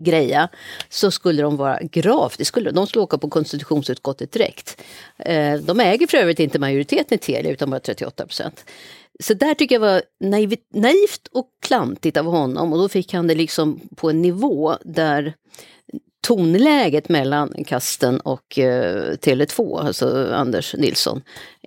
greja 0.00 0.48
så 0.88 1.10
skulle 1.10 1.42
de 1.42 1.56
vara 1.56 1.78
gravt, 1.82 2.46
skulle, 2.46 2.70
de 2.70 2.86
skulle 2.86 3.02
åka 3.02 3.18
på 3.18 3.28
konstitutionsutskottet 3.28 4.32
direkt. 4.32 4.82
Eh, 5.18 5.54
de 5.54 5.80
äger 5.80 6.06
för 6.06 6.18
övrigt 6.18 6.40
inte 6.40 6.58
majoriteten 6.58 7.14
i 7.14 7.18
Telia 7.18 7.52
utan 7.52 7.70
bara 7.70 7.80
38 7.80 8.26
procent. 8.26 8.64
Så 9.20 9.34
där 9.34 9.54
tycker 9.54 9.74
jag 9.74 9.80
var 9.80 10.02
naivt, 10.20 10.60
naivt 10.74 11.28
och 11.32 11.48
klantigt 11.62 12.16
av 12.16 12.24
honom 12.24 12.72
och 12.72 12.78
då 12.78 12.88
fick 12.88 13.12
han 13.12 13.26
det 13.26 13.34
liksom 13.34 13.80
på 13.96 14.10
en 14.10 14.22
nivå 14.22 14.76
där 14.84 15.34
tonläget 16.26 17.08
mellan 17.08 17.64
Kasten 17.66 18.20
och 18.20 18.58
eh, 18.58 19.12
Tele2, 19.12 19.86
alltså 19.86 20.28
Anders 20.32 20.74
Nilsson, 20.74 21.22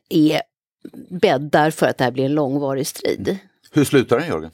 är 0.09 0.41
bäddar 1.09 1.71
för 1.71 1.85
att 1.85 1.97
det 1.97 2.03
här 2.03 2.11
blir 2.11 2.25
en 2.25 2.33
långvarig 2.33 2.87
strid. 2.87 3.37
Hur 3.71 3.83
slutar 3.85 4.19
den 4.19 4.27
Jörgen? 4.27 4.51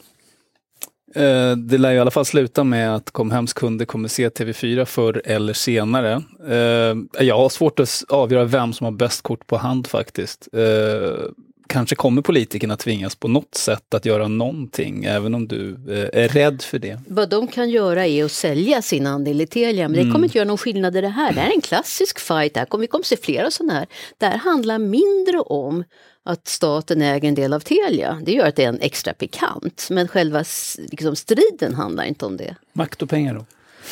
Eh, 1.16 1.58
det 1.58 1.78
lär 1.78 1.94
i 1.94 2.00
alla 2.00 2.12
fall 2.12 2.26
sluta 2.26 2.64
med 2.64 2.96
att 2.96 3.12
Comhems 3.12 3.54
kunder 3.54 3.86
kommer 3.86 4.08
se 4.08 4.30
TV4 4.30 4.86
förr 4.86 5.22
eller 5.26 5.54
senare. 5.54 6.24
Eh, 6.48 7.26
jag 7.26 7.38
har 7.38 7.50
svårt 7.50 7.80
att 7.80 8.04
avgöra 8.10 8.44
vem 8.44 8.74
som 8.74 8.86
har 8.86 8.92
bäst 8.92 9.22
kort 9.22 9.48
på 9.48 9.58
hand 9.58 9.88
faktiskt. 9.88 10.48
Eh, 10.54 11.30
kanske 11.68 11.96
kommer 11.96 12.22
politikerna 12.22 12.78
tvingas 12.78 13.16
på 13.16 13.28
något 13.28 13.56
sätt 13.56 13.94
att 13.94 14.06
göra 14.06 14.28
någonting, 14.28 15.06
även 15.06 15.36
om 15.36 15.48
du 15.48 15.78
eh, 15.90 16.24
är 16.24 16.28
rädd 16.28 16.62
för 16.62 16.80
det. 16.80 17.00
Vad 17.08 17.30
de 17.30 17.48
kan 17.48 17.70
göra 17.70 18.08
är 18.08 18.26
att 18.26 18.32
sälja 18.32 18.82
sin 18.82 19.08
andel 19.08 19.42
i 19.42 19.48
Telia, 19.48 19.88
men 19.88 19.94
det 19.94 20.02
mm. 20.02 20.14
kommer 20.14 20.26
inte 20.26 20.38
göra 20.38 20.48
någon 20.48 20.58
skillnad 20.58 20.98
i 20.98 21.02
det 21.02 21.08
här. 21.08 21.34
Det 21.34 21.40
här 21.40 21.50
är 21.50 21.54
en 21.54 21.62
klassisk 21.62 22.20
fight, 22.20 22.54
det 22.54 22.60
här 22.60 22.78
vi 22.78 22.88
kommer 22.88 23.04
se 23.04 23.18
flera 23.18 23.52
sådana 23.52 23.74
här. 23.74 23.88
Det 24.18 24.26
här 24.26 24.38
handlar 24.38 24.80
mindre 24.80 25.40
om 25.40 25.84
att 26.24 26.48
staten 26.48 27.02
äger 27.02 27.28
en 27.28 27.36
del 27.36 27.54
av 27.54 27.60
Telia. 27.60 28.22
Det 28.26 28.32
gör 28.32 28.48
att 28.48 28.56
det 28.56 28.64
är 28.64 28.70
en 28.70 28.82
extra 28.82 29.14
pikant, 29.14 29.88
men 29.92 30.08
själva 30.08 30.44
liksom, 30.78 31.16
striden 31.16 31.74
handlar 31.74 32.04
inte 32.04 32.26
om 32.26 32.38
det. 32.38 32.56
Makt 32.74 33.02
och 33.02 33.10
pengar 33.10 33.34
då? 33.34 33.46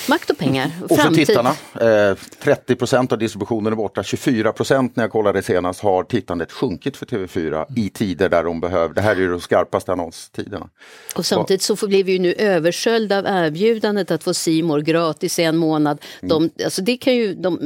Makt 0.10 0.30
och 0.30 0.38
pengar. 0.38 0.72
Och, 0.84 0.92
och 0.92 1.00
för 1.00 1.12
tittarna, 1.12 1.50
eh, 1.82 2.18
30 2.40 2.76
procent 2.76 3.12
av 3.12 3.18
distributionen 3.18 3.74
är 3.74 3.78
borta. 3.78 4.04
24 4.04 4.52
procent 4.52 4.96
när 4.96 5.04
jag 5.04 5.12
kollade 5.12 5.42
senast 5.42 5.80
har 5.80 6.04
tittandet 6.04 6.52
sjunkit 6.52 6.98
för 6.98 7.06
TV4 7.06 7.66
i 7.76 7.90
tider 7.90 8.30
där 8.30 8.44
de 8.44 8.60
behöver. 8.60 8.94
Det 8.94 9.02
här 9.02 9.16
är 9.16 9.20
ju 9.20 9.32
de 9.32 9.42
skarpaste 9.42 9.92
annonstiderna. 9.92 10.70
Och 11.16 11.26
samtidigt 11.26 11.62
så 11.62 11.88
blir 11.88 12.04
vi 12.04 12.12
ju 12.12 12.20
nu 12.20 12.34
översköljda 12.34 13.20
av 13.20 13.26
erbjudandet 13.26 14.12
att 14.12 14.24
få 14.24 14.34
Simor 14.34 14.80
gratis 14.80 15.40
i 15.40 15.44
en 15.44 15.58
månad. 15.58 16.02
De, 16.22 16.44
mm. 16.44 16.52
alltså 16.64 16.82
det 16.82 16.98
kan 16.98 17.16
ju, 17.16 17.36
de, 17.36 17.60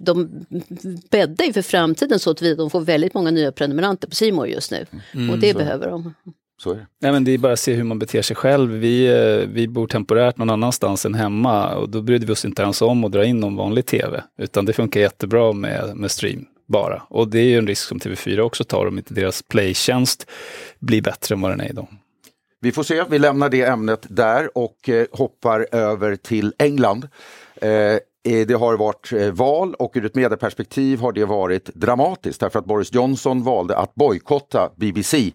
de 0.00 0.46
bäddar 1.10 1.44
ju 1.44 1.52
för 1.52 1.62
framtiden 1.62 2.18
så 2.18 2.30
att 2.30 2.42
vi, 2.42 2.54
de 2.54 2.70
får 2.70 2.80
väldigt 2.80 3.14
många 3.14 3.30
nya 3.30 3.52
prenumeranter 3.52 4.08
på 4.08 4.14
Simor 4.14 4.48
just 4.48 4.70
nu. 4.70 4.86
Mm. 5.14 5.30
Och 5.30 5.38
det 5.38 5.52
så. 5.52 5.58
behöver 5.58 5.90
de. 5.90 6.14
Så 6.58 6.70
är 6.70 6.74
det. 6.74 6.86
Nej, 7.00 7.12
men 7.12 7.24
det 7.24 7.34
är 7.34 7.38
bara 7.38 7.52
att 7.52 7.60
se 7.60 7.74
hur 7.74 7.84
man 7.84 7.98
beter 7.98 8.22
sig 8.22 8.36
själv. 8.36 8.70
Vi, 8.70 9.06
eh, 9.06 9.48
vi 9.48 9.68
bor 9.68 9.86
temporärt 9.86 10.36
någon 10.36 10.50
annanstans 10.50 11.06
än 11.06 11.14
hemma 11.14 11.74
och 11.74 11.88
då 11.88 12.02
brydde 12.02 12.26
vi 12.26 12.32
oss 12.32 12.44
inte 12.44 12.62
ens 12.62 12.82
om 12.82 13.04
att 13.04 13.12
dra 13.12 13.24
in 13.24 13.40
någon 13.40 13.56
vanlig 13.56 13.86
tv. 13.86 14.22
Utan 14.38 14.64
det 14.64 14.72
funkar 14.72 15.00
jättebra 15.00 15.52
med, 15.52 15.96
med 15.96 16.10
stream 16.10 16.44
bara. 16.68 17.02
Och 17.08 17.28
det 17.28 17.38
är 17.38 17.44
ju 17.44 17.58
en 17.58 17.66
risk 17.66 17.88
som 17.88 17.98
TV4 17.98 18.40
också 18.40 18.64
tar 18.64 18.86
om 18.86 18.98
inte 18.98 19.14
deras 19.14 19.42
playtjänst 19.42 20.30
blir 20.78 21.02
bättre 21.02 21.34
än 21.34 21.40
vad 21.40 21.50
den 21.50 21.60
är 21.60 21.68
idag. 21.68 21.88
Vi 22.60 22.72
får 22.72 22.82
se, 22.82 23.04
vi 23.10 23.18
lämnar 23.18 23.48
det 23.48 23.62
ämnet 23.62 24.06
där 24.08 24.58
och 24.58 24.88
eh, 24.88 25.06
hoppar 25.12 25.66
över 25.72 26.16
till 26.16 26.52
England. 26.58 27.08
Eh, 27.60 27.70
Eh, 27.70 27.98
det 28.30 28.54
har 28.54 28.76
varit 28.76 29.12
eh, 29.12 29.30
val 29.30 29.74
och 29.74 29.92
ur 29.94 30.04
ett 30.04 30.14
medieperspektiv 30.14 31.00
har 31.00 31.12
det 31.12 31.24
varit 31.24 31.64
dramatiskt 31.74 32.40
därför 32.40 32.58
att 32.58 32.64
Boris 32.64 32.92
Johnson 32.92 33.42
valde 33.42 33.76
att 33.76 33.94
bojkotta 33.94 34.70
BBC 34.76 35.32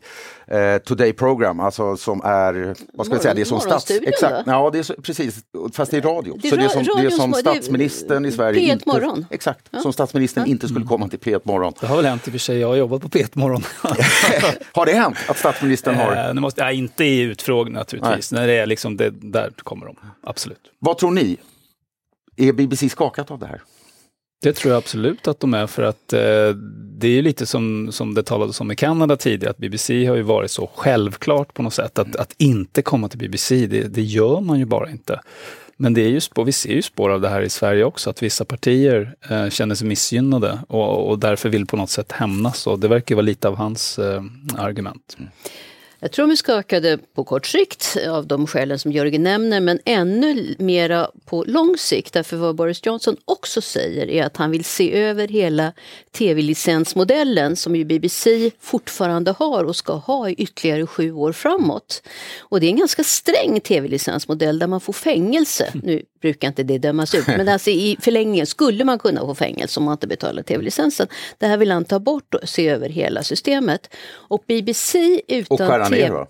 eh, 0.48 0.78
Today 0.78 1.14
Program, 1.14 1.60
alltså 1.60 1.98
som 1.98 2.22
är, 2.24 2.76
vad 2.94 3.06
ska 3.06 3.16
vi 3.16 3.22
säga, 3.22 3.34
det 3.34 3.42
är 3.42 3.46
som 3.46 3.60
stats... 3.60 3.92
Exakt, 3.92 4.44
ja, 4.46 4.70
det 4.74 4.80
är 4.80 4.84
så, 4.84 4.94
precis, 4.94 5.36
fast 5.74 5.92
det 5.92 5.98
är 5.98 6.02
radio. 6.02 6.38
Det 6.42 6.48
är 6.48 6.50
så 6.50 6.56
det 6.56 6.64
är 6.64 6.70
som, 6.70 6.84
det 6.84 7.06
är 7.06 7.10
som 7.10 7.32
det 7.32 7.38
är 7.38 7.42
statsministern 7.42 8.26
i 8.26 8.32
Sverige 8.32 8.60
P1 8.60 8.74
inte, 8.74 8.90
Morgon. 8.90 9.26
Exakt, 9.30 9.68
Ja. 9.72 9.80
som 9.80 9.94
statsministern 9.94 10.44
Ja. 10.48 10.52
inte 10.52 10.68
skulle 10.68 10.86
komma 10.86 11.08
till 11.08 11.20
P1 11.20 11.42
Morgon. 11.44 11.74
Det 11.80 11.88
har 11.88 11.96
väl 11.96 12.06
hänt 12.06 12.28
i 12.28 12.30
och 12.30 12.32
för 12.32 12.40
sig, 12.40 12.58
jag 12.60 12.68
har 12.68 12.76
jobbat 12.76 13.02
på 13.02 13.08
P1 13.10 13.30
Morgon. 13.34 13.64
har 14.74 14.86
det 14.86 14.92
hänt 14.94 15.18
att 15.28 15.38
statsministern 15.38 15.96
har... 15.96 16.28
Eh, 16.28 16.34
det 16.34 16.42
måste, 16.42 16.64
nej, 16.64 16.78
inte 16.78 17.04
i 17.06 17.20
utfrågning 17.22 17.74
naturligtvis. 17.74 18.32
När 18.32 18.48
det 18.48 18.54
är 18.54 18.66
liksom 18.66 18.98
det, 18.98 19.10
där 19.10 19.52
kommer 19.64 19.86
de, 19.86 19.96
absolut. 20.24 20.62
Vad 20.80 20.98
tror 20.98 21.12
ni? 21.12 21.38
Är 22.42 22.54
BBC 22.54 22.90
skakat 22.90 23.32
av 23.32 23.40
det 23.40 23.46
här? 23.46 23.62
Det 24.42 24.54
tror 24.54 24.72
jag 24.72 24.78
absolut 24.78 25.28
att 25.28 25.40
de 25.40 25.54
är 25.54 25.68
för 25.68 25.84
att 25.84 26.14
eh, 26.14 26.20
det 27.00 27.08
är 27.08 27.12
ju 27.12 27.22
lite 27.22 27.46
som, 27.46 27.92
som 27.92 28.14
det 28.14 28.24
talades 28.24 28.62
om 28.62 28.72
i 28.72 28.76
Kanada 28.76 29.18
tidigare, 29.18 29.52
att 29.52 29.58
BBC 29.58 30.06
har 30.06 30.16
ju 30.16 30.22
varit 30.22 30.52
så 30.52 30.70
självklart 30.76 31.54
på 31.54 31.64
något 31.64 31.74
sätt. 31.74 32.00
Att, 32.00 32.16
att 32.16 32.34
inte 32.38 32.82
komma 32.82 33.10
till 33.10 33.20
BBC, 33.20 33.68
det, 33.68 33.84
det 33.84 34.02
gör 34.02 34.42
man 34.42 34.60
ju 34.60 34.66
bara 34.66 34.90
inte. 34.90 35.22
Men 35.78 35.94
det 35.94 36.02
är 36.02 36.10
ju 36.10 36.22
spår, 36.22 36.46
vi 36.46 36.52
ser 36.52 36.74
ju 36.74 36.82
spår 36.82 37.10
av 37.10 37.22
det 37.22 37.30
här 37.30 37.42
i 37.42 37.50
Sverige 37.50 37.84
också, 37.84 38.10
att 38.10 38.24
vissa 38.24 38.46
partier 38.46 39.16
eh, 39.30 39.50
känner 39.50 39.76
sig 39.76 39.88
missgynnade 39.88 40.60
och, 40.68 41.10
och 41.10 41.20
därför 41.20 41.50
vill 41.50 41.66
på 41.66 41.78
något 41.78 41.90
sätt 41.90 42.12
hämnas. 42.12 42.68
Och 42.68 42.80
det 42.80 42.88
verkar 42.88 43.16
vara 43.16 43.26
lite 43.26 43.48
av 43.48 43.56
hans 43.56 44.00
eh, 44.00 44.24
argument. 44.58 45.18
Jag 46.04 46.12
tror 46.12 46.28
de 46.28 46.32
är 46.32 46.36
skakade 46.36 46.98
på 47.16 47.24
kort 47.24 47.48
sikt 47.48 47.98
av 48.10 48.28
de 48.28 48.48
skälen 48.48 48.80
som 48.80 48.92
Jörgen 48.92 49.24
nämner 49.24 49.60
men 49.60 49.80
ännu 49.86 50.56
mera 50.60 51.12
på 51.26 51.44
lång 51.48 51.78
sikt. 51.78 52.14
Därför 52.14 52.38
vad 52.38 52.56
Boris 52.56 52.86
Johnson 52.86 53.18
också 53.26 53.62
säger 53.62 54.10
är 54.10 54.24
att 54.24 54.38
han 54.38 54.52
vill 54.52 54.64
se 54.64 54.94
över 54.94 55.28
hela 55.28 55.74
tv-licensmodellen 56.12 57.56
som 57.56 57.76
ju 57.76 57.86
BBC 57.86 58.52
fortfarande 58.60 59.32
har 59.32 59.64
och 59.64 59.76
ska 59.76 59.94
ha 59.94 60.30
i 60.30 60.34
ytterligare 60.34 60.88
sju 60.88 61.12
år 61.12 61.32
framåt. 61.32 62.04
Och 62.40 62.60
det 62.60 62.66
är 62.66 62.72
en 62.72 62.78
ganska 62.78 63.04
sträng 63.04 63.60
tv-licensmodell 63.60 64.60
där 64.60 64.68
man 64.68 64.82
får 64.82 64.94
fängelse. 64.94 65.72
Nu 65.74 66.04
brukar 66.22 66.48
inte 66.48 66.64
det 66.64 66.78
dömas 66.78 67.16
ut 67.16 67.28
men 67.28 67.48
alltså 67.50 67.70
i 67.70 67.98
förlängningen 68.00 68.48
skulle 68.48 68.84
man 68.84 69.00
kunna 69.00 69.22
få 69.22 69.36
fängelse 69.36 69.80
om 69.80 69.84
man 69.84 69.92
inte 69.92 70.08
betalar 70.08 70.44
tv-licensen. 70.44 71.08
Det 71.38 71.48
här 71.48 71.58
vill 71.58 71.72
han 71.72 71.86
ta 71.86 72.00
bort 72.00 72.34
och 72.34 72.50
se 72.50 72.70
över 72.70 72.90
hela 72.90 73.24
systemet. 73.24 73.96
Och 74.12 74.44
BBC 74.48 75.22
utan 75.28 75.56
Och 75.56 75.60
skära 75.60 75.90
ner 75.90 75.98
TV 75.98 76.10
då? 76.10 76.28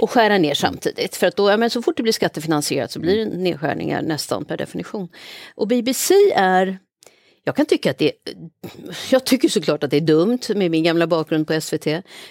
och 0.00 0.10
skära 0.10 0.38
ner 0.38 0.54
samtidigt. 0.54 1.16
För 1.16 1.26
att 1.26 1.36
då, 1.36 1.50
ja, 1.50 1.56
men 1.56 1.70
så 1.70 1.82
fort 1.82 1.96
det 1.96 2.02
blir 2.02 2.12
skattefinansierat 2.12 2.90
så 2.90 3.00
blir 3.00 3.16
det 3.16 3.24
nedskärningar 3.24 4.02
nästan 4.02 4.44
per 4.44 4.56
definition. 4.56 5.08
Och 5.54 5.68
BBC 5.68 6.14
är 6.34 6.78
jag 7.44 7.56
kan 7.56 7.66
tycka 7.66 7.90
att 7.90 7.98
det 7.98 8.12
Jag 9.10 9.24
tycker 9.24 9.48
såklart 9.48 9.84
att 9.84 9.90
det 9.90 9.96
är 9.96 10.00
dumt 10.00 10.40
med 10.48 10.70
min 10.70 10.84
gamla 10.84 11.06
bakgrund 11.06 11.46
på 11.46 11.60
SVT 11.60 11.86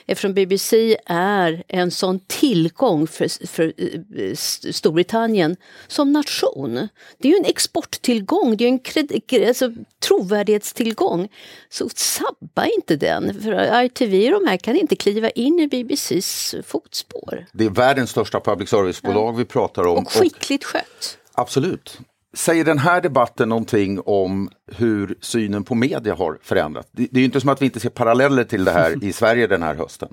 eftersom 0.06 0.34
BBC 0.34 0.98
är 1.06 1.63
en 1.67 1.91
sån 1.91 2.19
tillgång 2.28 3.08
för, 3.08 3.48
för 3.48 3.74
eh, 4.17 4.36
Storbritannien 4.72 5.56
som 5.88 6.12
nation. 6.12 6.88
Det 7.17 7.28
är 7.28 7.32
ju 7.32 7.38
en 7.38 7.45
exporttillgång, 7.45 8.58
det 8.58 8.63
är 8.63 8.69
en 8.69 8.80
kred, 8.80 9.48
alltså, 9.48 9.72
trovärdighetstillgång. 10.08 11.28
Så 11.69 11.89
sabba 11.95 12.65
inte 12.65 12.95
den, 12.95 13.41
för 13.41 13.84
ITV 13.84 14.34
och 14.34 14.41
de 14.41 14.50
här 14.50 14.58
kan 14.58 14.76
inte 14.76 14.95
kliva 14.95 15.30
in 15.30 15.60
i 15.60 15.67
BBCs 15.67 16.56
fotspår. 16.65 17.45
Det 17.52 17.65
är 17.65 17.69
världens 17.69 18.10
största 18.10 18.39
public 18.39 18.69
service-bolag 18.69 19.38
vi 19.38 19.45
pratar 19.45 19.88
om. 19.88 19.98
Och 19.98 20.12
skickligt 20.12 20.63
skött. 20.63 21.17
Absolut. 21.34 22.00
Säger 22.34 22.65
den 22.65 22.78
här 22.78 23.02
debatten 23.02 23.50
någonting 23.50 24.00
om 24.00 24.50
hur 24.76 25.18
synen 25.22 25.63
på 25.63 25.76
media 25.76 26.15
har 26.15 26.38
förändrats? 26.42 26.89
Det 26.92 27.08
det 27.12 27.18
är 27.18 27.20
ju 27.20 27.26
inte 27.26 27.42
som 27.42 27.50
att 27.50 27.62
vi 27.62 27.65
inte 27.65 27.80
ser 27.80 27.89
paralleller 27.89 28.44
till 28.44 28.65
det 28.65 28.72
här 28.72 29.04
i 29.04 29.13
Sverige 29.13 29.48
den 29.48 29.63
här 29.63 29.76
hösten. 29.76 30.10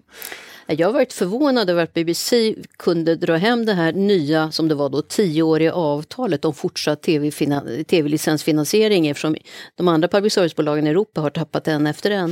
Jag 0.69 0.89
har 0.89 0.93
varit 0.93 1.13
förvånad 1.13 1.71
över 1.71 1.83
att 1.83 1.95
BBC 1.95 2.55
kunde 2.77 3.17
dra 3.17 3.37
hem 3.37 3.67
det 3.67 3.73
här 3.73 3.93
nya, 3.93 4.51
som 4.51 4.69
det 4.69 4.75
var 4.75 4.89
då, 4.89 5.03
tioåriga 5.03 5.73
avtalet 5.73 6.45
om 6.45 6.55
fortsatt 6.55 7.03
tv-licensfinansiering 7.03 7.85
tv-licensfinansiering 7.85 9.07
eftersom 9.07 9.37
de 9.75 9.89
andra 9.89 10.09
public 10.09 10.33
service-bolagen 10.33 10.87
i 10.87 10.91
Europa 10.91 11.21
har 11.21 11.31
tappat 11.31 11.69
en 11.69 11.87
efter 11.87 12.11
en. 12.11 12.31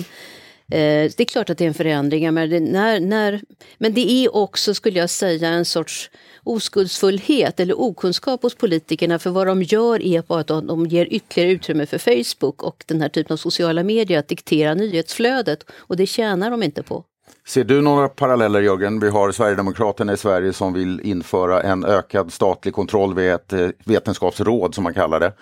Eh, 0.69 1.11
det 1.17 1.21
är 1.21 1.25
klart 1.25 1.51
att 1.51 1.59
det 1.59 1.65
är 1.65 1.69
en 1.69 1.75
förändring, 1.75 2.35
men 2.35 2.51
det, 2.51 2.61
när, 2.61 3.01
när, 3.01 3.41
men 3.79 3.95
det 3.95 4.11
är 4.11 4.37
också, 4.37 4.75
skulle 4.75 4.99
jag 4.99 5.11
säga, 5.11 5.49
en 5.49 5.65
sorts 5.65 6.11
oskuldsfullhet 6.45 7.61
eller 7.61 7.81
okunskap 7.81 8.43
hos 8.43 8.55
politikerna 8.55 9.19
för 9.19 9.31
vad 9.31 9.47
de 9.47 9.63
gör 9.63 10.03
är 10.03 10.23
bara 10.23 10.41
att 10.41 10.47
de, 10.47 10.87
ger 10.87 11.07
ytterligare 11.11 11.53
utrymme 11.53 11.87
för 11.87 11.99
Facebook 11.99 12.63
och 12.63 12.85
den 12.87 13.01
här 13.01 13.09
typen 13.09 13.33
av 13.33 13.37
sociala 13.37 13.83
medier 13.83 14.19
att 14.19 14.29
diktera 14.29 14.75
nyhetsflödet 14.75 15.67
och 15.71 15.97
det 15.97 16.07
tjänar 16.07 16.51
de 16.51 16.63
inte 16.63 16.83
på. 16.83 17.05
Ser 17.47 17.65
du 17.65 17.81
några 17.81 18.09
paralleller 18.09 18.61
Jörgen? 18.61 19.01
Vi 19.01 19.09
har 19.09 19.33
Sverigedemokraterna 19.33 20.13
i 20.13 20.17
Sverige 20.17 20.53
som 20.53 20.73
vill 20.73 21.01
införa 21.01 21.63
en 21.63 21.85
ökad 21.85 22.33
statlig 22.33 22.75
kontroll 22.75 23.15
vid 23.15 23.31
ett 23.31 23.53
eh, 23.53 23.69
vetenskapsråd 23.85 24.75
som 24.75 24.85
man 24.85 24.95
kallar 24.95 25.21
det. 25.21 25.33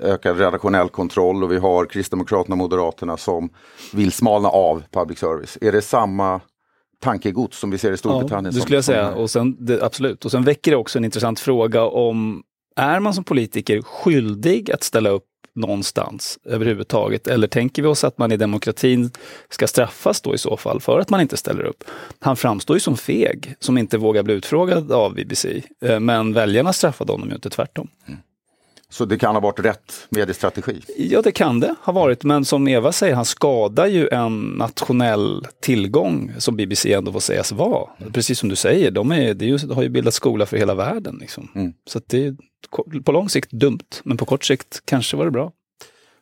Ökad 0.00 0.38
redaktionell 0.38 0.88
kontroll 0.88 1.44
och 1.44 1.52
vi 1.52 1.58
har 1.58 1.86
Kristdemokraterna 1.86 2.54
och 2.54 2.58
Moderaterna 2.58 3.16
som 3.16 3.50
vill 3.92 4.12
smalna 4.12 4.48
av 4.48 4.82
public 4.90 5.18
service. 5.18 5.58
Är 5.60 5.72
det 5.72 5.82
samma 5.82 6.40
tankegods 7.00 7.58
som 7.58 7.70
vi 7.70 7.78
ser 7.78 7.92
i 7.92 7.96
Storbritannien? 7.96 8.52
Ja, 8.52 8.56
det 8.56 8.62
skulle 8.62 8.76
jag 8.76 8.84
säga. 8.84 9.10
Och 9.14 9.30
sen, 9.30 9.56
det, 9.66 9.82
absolut. 9.82 10.24
Och 10.24 10.30
sen 10.30 10.44
väcker 10.44 10.70
det 10.70 10.76
också 10.76 10.98
en 10.98 11.04
intressant 11.04 11.40
fråga 11.40 11.84
om, 11.84 12.42
är 12.76 13.00
man 13.00 13.14
som 13.14 13.24
politiker 13.24 13.82
skyldig 13.82 14.70
att 14.72 14.82
ställa 14.82 15.10
upp 15.10 15.24
någonstans 15.54 16.38
överhuvudtaget? 16.44 17.26
Eller 17.28 17.48
tänker 17.48 17.82
vi 17.82 17.88
oss 17.88 18.04
att 18.04 18.18
man 18.18 18.32
i 18.32 18.36
demokratin 18.36 19.10
ska 19.48 19.66
straffas 19.66 20.20
då 20.20 20.34
i 20.34 20.38
så 20.38 20.56
fall 20.56 20.80
för 20.80 21.00
att 21.00 21.10
man 21.10 21.20
inte 21.20 21.36
ställer 21.36 21.62
upp? 21.62 21.84
Han 22.20 22.36
framstår 22.36 22.76
ju 22.76 22.80
som 22.80 22.96
feg, 22.96 23.54
som 23.58 23.78
inte 23.78 23.98
vågar 23.98 24.22
bli 24.22 24.34
utfrågad 24.34 24.92
av 24.92 25.14
BBC. 25.14 25.62
Eh, 25.84 26.00
Men 26.00 26.32
väljarna 26.32 26.72
straffade 26.72 27.12
honom 27.12 27.28
ju 27.28 27.34
inte 27.34 27.50
tvärtom. 27.50 27.88
Så 28.90 29.04
det 29.04 29.18
kan 29.18 29.34
ha 29.34 29.40
varit 29.40 29.60
rätt 29.60 30.06
mediestrategi? 30.10 30.80
Ja, 30.96 31.22
det 31.22 31.32
kan 31.32 31.60
det 31.60 31.74
ha 31.82 31.92
varit, 31.92 32.24
men 32.24 32.44
som 32.44 32.68
Eva 32.68 32.92
säger, 32.92 33.14
han 33.14 33.24
skadar 33.24 33.86
ju 33.86 34.08
en 34.08 34.40
nationell 34.40 35.46
tillgång 35.62 36.32
som 36.38 36.56
BBC 36.56 36.92
ändå 36.92 37.12
får 37.12 37.20
sägas 37.20 37.52
vara. 37.52 37.88
Precis 38.12 38.38
som 38.38 38.48
du 38.48 38.56
säger, 38.56 38.90
de, 38.90 39.12
är, 39.12 39.42
ju, 39.42 39.58
har 39.74 39.82
ju 39.82 39.88
bildat 39.88 40.14
skola 40.14 40.46
för 40.46 40.56
hela 40.56 40.74
världen. 40.74 41.18
Liksom. 41.20 41.48
Mm. 41.54 41.72
Så 41.90 42.00
det 42.06 42.26
är 42.26 42.36
på 43.02 43.12
lång 43.12 43.28
sikt 43.28 43.50
dumt, 43.50 44.02
men 44.02 44.16
på 44.16 44.24
kort 44.24 44.44
sikt 44.44 44.82
kanske 44.84 45.16
var 45.16 45.24
det 45.24 45.30
bra. 45.30 45.52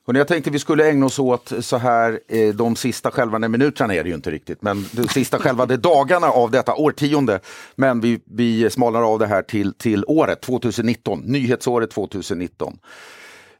Hörrni, 0.07 0.19
jag 0.19 0.29
tänkte 0.29 0.51
vi 0.51 0.59
skulle 0.59 0.90
ägna 0.90 1.07
oss 1.07 1.19
åt 1.19 1.53
så 1.61 1.77
här 1.77 2.21
eh, 2.29 2.55
de 2.55 2.77
sista 2.77 3.11
skälvande 3.11 3.49
minuterna 3.49 3.95
är 3.95 4.03
det 4.03 4.09
ju 4.09 4.14
inte 4.14 4.31
riktigt, 4.31 4.62
men 4.62 4.87
de 4.92 5.09
sista 5.09 5.38
skälvande 5.38 5.77
dagarna 5.77 6.27
av 6.27 6.51
detta 6.51 6.75
årtionde. 6.75 7.40
Men 7.77 8.01
vi, 8.01 8.21
vi 8.25 8.71
smalnar 8.71 9.03
av 9.03 9.19
det 9.19 9.27
här 9.27 9.42
till, 9.42 9.75
till 9.75 10.05
året 10.07 10.40
2019, 10.40 11.21
nyhetsåret 11.21 11.90
2019. 11.90 12.79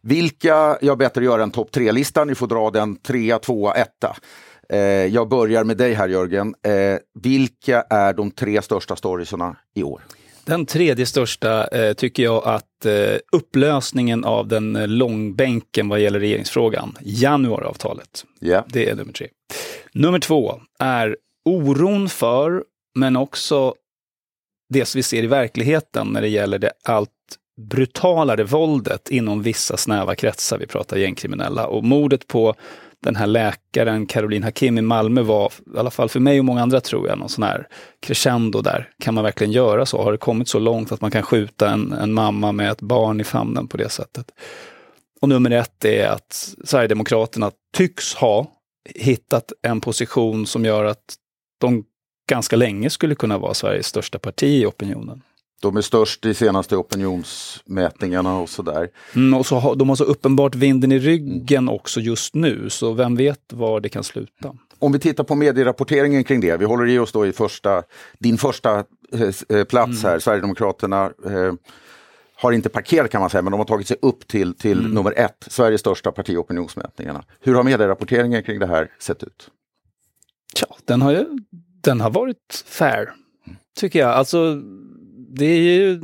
Vilka, 0.01 0.79
jag 0.81 0.99
er 0.99 1.23
göra 1.23 1.43
en 1.43 1.51
topp 1.51 1.73
tre-lista, 1.73 2.25
ni 2.25 2.35
får 2.35 2.47
dra 2.47 2.71
den 2.71 2.97
trea, 2.97 3.39
tvåa, 3.39 3.75
etta. 3.75 4.17
Eh, 4.69 4.79
jag 4.81 5.29
börjar 5.29 5.65
med 5.65 5.77
dig 5.77 5.95
här 5.95 6.09
Jörgen. 6.09 6.55
Eh, 6.63 6.99
vilka 7.23 7.81
är 7.91 8.13
de 8.13 8.31
tre 8.31 8.63
största 8.63 8.97
storiesarna 8.97 9.57
i 9.75 9.83
år? 9.83 10.03
Den 10.47 10.67
tredje 10.67 11.07
största 11.07 11.67
eh, 11.67 11.93
tycker 11.93 12.23
jag 12.23 12.45
att 12.45 12.87
eh, 12.87 13.17
upplösningen 13.33 14.25
av 14.25 14.49
den 14.49 14.77
eh, 14.77 14.89
långbänken 14.89 15.89
vad 15.89 16.01
gäller 16.01 16.21
regeringsfrågan, 16.21 16.97
januariavtalet. 17.01 18.25
Ja. 18.41 18.65
Det 18.69 18.91
är 18.91 18.95
nummer 18.95 19.13
tre. 19.13 19.29
Nummer 19.93 20.19
två 20.19 20.61
är 20.79 21.17
oron 21.45 22.09
för, 22.09 22.65
men 22.95 23.17
också 23.17 23.75
det 24.69 24.85
som 24.85 24.99
vi 24.99 25.03
ser 25.03 25.23
i 25.23 25.27
verkligheten 25.27 26.07
när 26.07 26.21
det 26.21 26.29
gäller 26.29 26.59
det 26.59 26.73
allt 26.85 27.11
brutalare 27.61 28.45
våldet 28.45 29.11
inom 29.11 29.43
vissa 29.43 29.77
snäva 29.77 30.15
kretsar. 30.15 30.59
Vi 30.59 30.67
pratar 30.67 30.97
gängkriminella. 30.97 31.67
Och 31.67 31.85
mordet 31.85 32.27
på 32.27 32.55
den 33.07 33.17
här 33.17 33.27
läkaren 33.27 34.07
Caroline 34.07 34.43
Hakim 34.43 34.79
i 34.79 34.83
Malmö 34.83 35.23
var, 35.23 35.53
i 35.75 35.79
alla 35.79 35.91
fall 35.91 36.09
för 36.09 36.21
mig 36.21 36.39
och 36.39 36.45
många 36.45 36.63
andra 36.63 36.81
tror 36.81 37.09
jag, 37.09 37.19
någon 37.19 37.29
sån 37.29 37.45
här 37.45 37.69
crescendo 38.01 38.61
där. 38.61 38.91
Kan 38.99 39.15
man 39.15 39.25
verkligen 39.25 39.53
göra 39.53 39.87
så? 39.87 40.03
Har 40.03 40.13
det 40.13 40.19
kommit 40.19 40.49
så 40.49 40.59
långt 40.59 40.93
att 40.93 41.01
man 41.01 41.11
kan 41.11 41.23
skjuta 41.23 41.71
en, 41.71 41.93
en 41.93 42.13
mamma 42.13 42.53
med 42.53 42.71
ett 42.71 42.81
barn 42.81 43.21
i 43.21 43.25
famnen 43.25 43.69
på 43.69 43.77
det 43.77 43.89
sättet? 43.89 44.31
Och 45.21 45.29
nummer 45.29 45.51
ett 45.51 45.85
är 45.85 46.09
att 46.09 46.55
Sverigedemokraterna 46.65 47.51
tycks 47.77 48.15
ha 48.15 48.47
hittat 48.95 49.53
en 49.63 49.81
position 49.81 50.47
som 50.47 50.65
gör 50.65 50.85
att 50.85 51.15
de 51.61 51.85
ganska 52.31 52.57
länge 52.57 52.91
skulle 52.91 53.15
kunna 53.15 53.39
vara 53.39 53.55
Sveriges 53.55 53.87
största 53.87 54.19
parti 54.19 54.63
i 54.63 54.67
opinionen. 54.67 55.23
De 55.67 55.77
är 55.77 55.81
störst 55.81 56.27
i 56.27 56.35
senaste 56.35 56.77
opinionsmätningarna 56.77 58.39
och 58.39 58.49
sådär. 58.49 58.89
Mm, 59.15 59.35
och 59.35 59.47
så 59.47 59.57
har, 59.57 59.75
de 59.75 59.89
har 59.89 59.97
så 59.97 60.05
uppenbart 60.05 60.55
vinden 60.55 60.93
i 60.93 60.99
ryggen 60.99 61.69
också 61.69 62.01
just 62.01 62.35
nu, 62.35 62.71
så 62.71 62.93
vem 62.93 63.17
vet 63.17 63.53
var 63.53 63.81
det 63.81 63.89
kan 63.89 64.05
sluta. 64.05 64.55
Om 64.79 64.93
vi 64.93 64.99
tittar 64.99 65.25
på 65.25 65.35
medierapporteringen 65.35 66.25
kring 66.25 66.41
det, 66.41 66.57
vi 66.57 66.65
håller 66.65 66.87
i 66.87 66.99
oss 66.99 67.13
då 67.13 67.27
i 67.27 67.33
första, 67.33 67.83
din 68.19 68.39
första 68.39 68.85
eh, 69.49 69.65
plats 69.65 70.03
här, 70.03 70.19
Sverigedemokraterna 70.19 71.05
eh, 71.05 71.53
har 72.35 72.53
inte 72.53 72.69
parkerat 72.69 73.11
kan 73.11 73.21
man 73.21 73.31
säga, 73.31 73.43
men 73.43 73.51
de 73.51 73.59
har 73.59 73.65
tagit 73.65 73.89
sig 73.89 73.97
upp 74.03 74.29
till, 74.29 74.55
till 74.55 74.79
mm. 74.79 74.91
nummer 74.91 75.19
ett, 75.19 75.47
Sveriges 75.47 75.81
största 75.81 76.13
parti 76.13 76.31
i 76.31 76.37
opinionsmätningarna. 76.37 77.25
Hur 77.41 77.55
har 77.55 77.63
medierapporteringen 77.63 78.43
kring 78.43 78.59
det 78.59 78.67
här 78.67 78.91
sett 78.99 79.23
ut? 79.23 79.51
Ja, 80.61 80.77
den 80.85 81.03
har, 81.03 81.13
ju, 81.13 81.25
den 81.83 82.01
har 82.01 82.11
varit 82.11 82.65
fair, 82.67 83.13
tycker 83.77 83.99
jag. 83.99 84.11
Alltså, 84.11 84.63
det 85.29 85.45
är 85.45 85.59
ju 85.59 86.01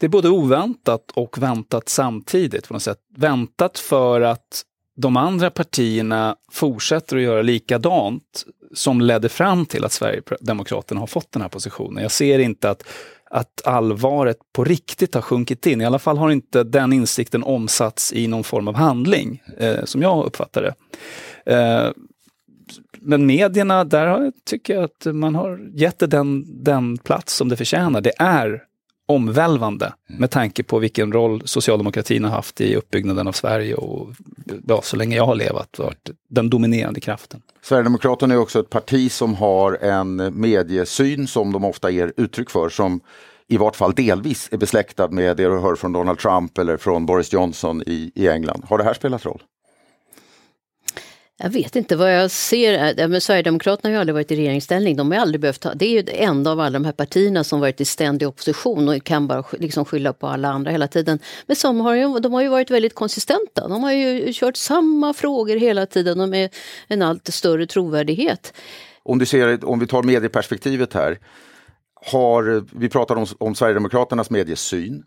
det 0.00 0.06
är 0.06 0.10
både 0.10 0.28
oväntat 0.28 1.10
och 1.14 1.38
väntat 1.38 1.88
samtidigt 1.88 2.68
på 2.68 2.74
något 2.74 2.82
sätt. 2.82 2.98
Väntat 3.16 3.78
för 3.78 4.20
att 4.20 4.64
de 4.96 5.16
andra 5.16 5.50
partierna 5.50 6.36
fortsätter 6.52 7.16
att 7.16 7.22
göra 7.22 7.42
likadant 7.42 8.44
som 8.74 9.00
ledde 9.00 9.28
fram 9.28 9.66
till 9.66 9.84
att 9.84 9.92
Sverigedemokraterna 9.92 11.00
har 11.00 11.06
fått 11.06 11.32
den 11.32 11.42
här 11.42 11.48
positionen. 11.48 12.02
Jag 12.02 12.12
ser 12.12 12.38
inte 12.38 12.70
att, 12.70 12.82
att 13.30 13.66
allvaret 13.66 14.36
på 14.52 14.64
riktigt 14.64 15.14
har 15.14 15.22
sjunkit 15.22 15.66
in. 15.66 15.80
I 15.80 15.84
alla 15.84 15.98
fall 15.98 16.18
har 16.18 16.30
inte 16.30 16.64
den 16.64 16.92
insikten 16.92 17.42
omsatts 17.42 18.12
i 18.12 18.26
någon 18.26 18.44
form 18.44 18.68
av 18.68 18.74
handling, 18.74 19.42
eh, 19.58 19.84
som 19.84 20.02
jag 20.02 20.26
uppfattar 20.26 20.62
det. 20.62 20.74
Eh, 21.54 21.90
men 23.00 23.26
medierna, 23.26 23.84
där 23.84 24.32
tycker 24.44 24.74
jag 24.74 24.84
att 24.84 25.14
man 25.14 25.34
har 25.34 25.60
gett 25.74 25.98
det 25.98 26.06
den, 26.06 26.44
den 26.64 26.98
plats 26.98 27.34
som 27.34 27.48
det 27.48 27.56
förtjänar. 27.56 28.00
Det 28.00 28.12
är 28.18 28.62
omvälvande 29.10 29.92
med 30.08 30.30
tanke 30.30 30.62
på 30.62 30.78
vilken 30.78 31.12
roll 31.12 31.42
socialdemokratin 31.44 32.24
har 32.24 32.30
haft 32.30 32.60
i 32.60 32.76
uppbyggnaden 32.76 33.28
av 33.28 33.32
Sverige 33.32 33.74
och 33.74 34.08
ja, 34.66 34.80
så 34.82 34.96
länge 34.96 35.16
jag 35.16 35.26
har 35.26 35.34
levat 35.34 35.78
varit 35.78 36.10
den 36.28 36.50
dominerande 36.50 37.00
kraften. 37.00 37.42
Sverigedemokraterna 37.62 38.34
är 38.34 38.38
också 38.38 38.60
ett 38.60 38.70
parti 38.70 39.12
som 39.12 39.34
har 39.34 39.72
en 39.84 40.40
mediesyn 40.40 41.26
som 41.26 41.52
de 41.52 41.64
ofta 41.64 41.90
ger 41.90 42.12
uttryck 42.16 42.50
för 42.50 42.68
som 42.68 43.00
i 43.48 43.56
vart 43.56 43.76
fall 43.76 43.94
delvis 43.94 44.48
är 44.52 44.56
besläktad 44.56 45.08
med 45.08 45.36
det 45.36 45.44
du 45.44 45.58
hör 45.58 45.74
från 45.74 45.92
Donald 45.92 46.18
Trump 46.18 46.58
eller 46.58 46.76
från 46.76 47.06
Boris 47.06 47.32
Johnson 47.32 47.82
i, 47.86 48.12
i 48.14 48.28
England. 48.28 48.64
Har 48.68 48.78
det 48.78 48.84
här 48.84 48.94
spelat 48.94 49.26
roll? 49.26 49.42
Jag 51.42 51.50
vet 51.50 51.76
inte 51.76 51.96
vad 51.96 52.14
jag 52.14 52.30
ser. 52.30 53.08
Men 53.08 53.20
Sverigedemokraterna 53.20 53.88
har 53.88 53.92
ju 53.92 54.00
aldrig 54.00 54.14
varit 54.14 54.30
i 54.30 54.36
regeringsställning. 54.36 54.96
De 54.96 55.10
har 55.10 55.18
aldrig 55.18 55.40
behövt 55.40 55.64
ha, 55.64 55.74
det 55.74 55.84
är 55.84 55.90
ju 55.90 56.02
det 56.02 56.22
enda 56.22 56.50
av 56.52 56.60
alla 56.60 56.78
de 56.78 56.84
här 56.84 56.92
partierna 56.92 57.44
som 57.44 57.60
varit 57.60 57.80
i 57.80 57.84
ständig 57.84 58.28
opposition 58.28 58.88
och 58.88 59.04
kan 59.04 59.26
bara 59.26 59.44
liksom 59.52 59.84
skylla 59.84 60.12
på 60.12 60.26
alla 60.26 60.48
andra 60.48 60.70
hela 60.70 60.88
tiden. 60.88 61.18
Men 61.46 61.56
som 61.56 61.80
har 61.80 61.94
ju, 61.94 62.18
de 62.18 62.32
har 62.32 62.42
ju 62.42 62.48
varit 62.48 62.70
väldigt 62.70 62.94
konsistenta. 62.94 63.68
De 63.68 63.82
har 63.82 63.92
ju 63.92 64.32
kört 64.32 64.56
samma 64.56 65.14
frågor 65.14 65.56
hela 65.56 65.86
tiden 65.86 66.20
och 66.20 66.28
med 66.28 66.54
en 66.88 67.02
allt 67.02 67.34
större 67.34 67.66
trovärdighet. 67.66 68.52
Om, 69.02 69.18
du 69.18 69.26
ser, 69.26 69.64
om 69.64 69.78
vi 69.78 69.86
tar 69.86 70.02
medieperspektivet 70.02 70.94
här. 70.94 71.18
Har, 72.12 72.64
vi 72.78 72.88
pratar 72.88 73.16
om, 73.16 73.26
om 73.38 73.54
Sverigedemokraternas 73.54 74.30
mediesyn. 74.30 75.04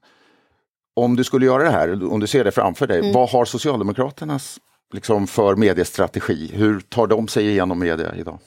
Om 0.95 1.15
du 1.15 1.23
skulle 1.23 1.45
göra 1.45 1.63
det 1.63 1.69
här, 1.69 2.11
om 2.11 2.19
du 2.19 2.27
ser 2.27 2.43
det 2.43 2.51
framför 2.51 2.87
dig, 2.87 2.99
mm. 2.99 3.13
vad 3.13 3.29
har 3.29 3.45
Socialdemokraternas 3.45 4.59
liksom 4.93 5.27
för 5.27 5.55
mediestrategi? 5.55 6.51
Hur 6.53 6.79
tar 6.79 7.07
de 7.07 7.27
sig 7.27 7.47
igenom 7.49 7.79
media 7.79 8.15
idag? 8.15 8.39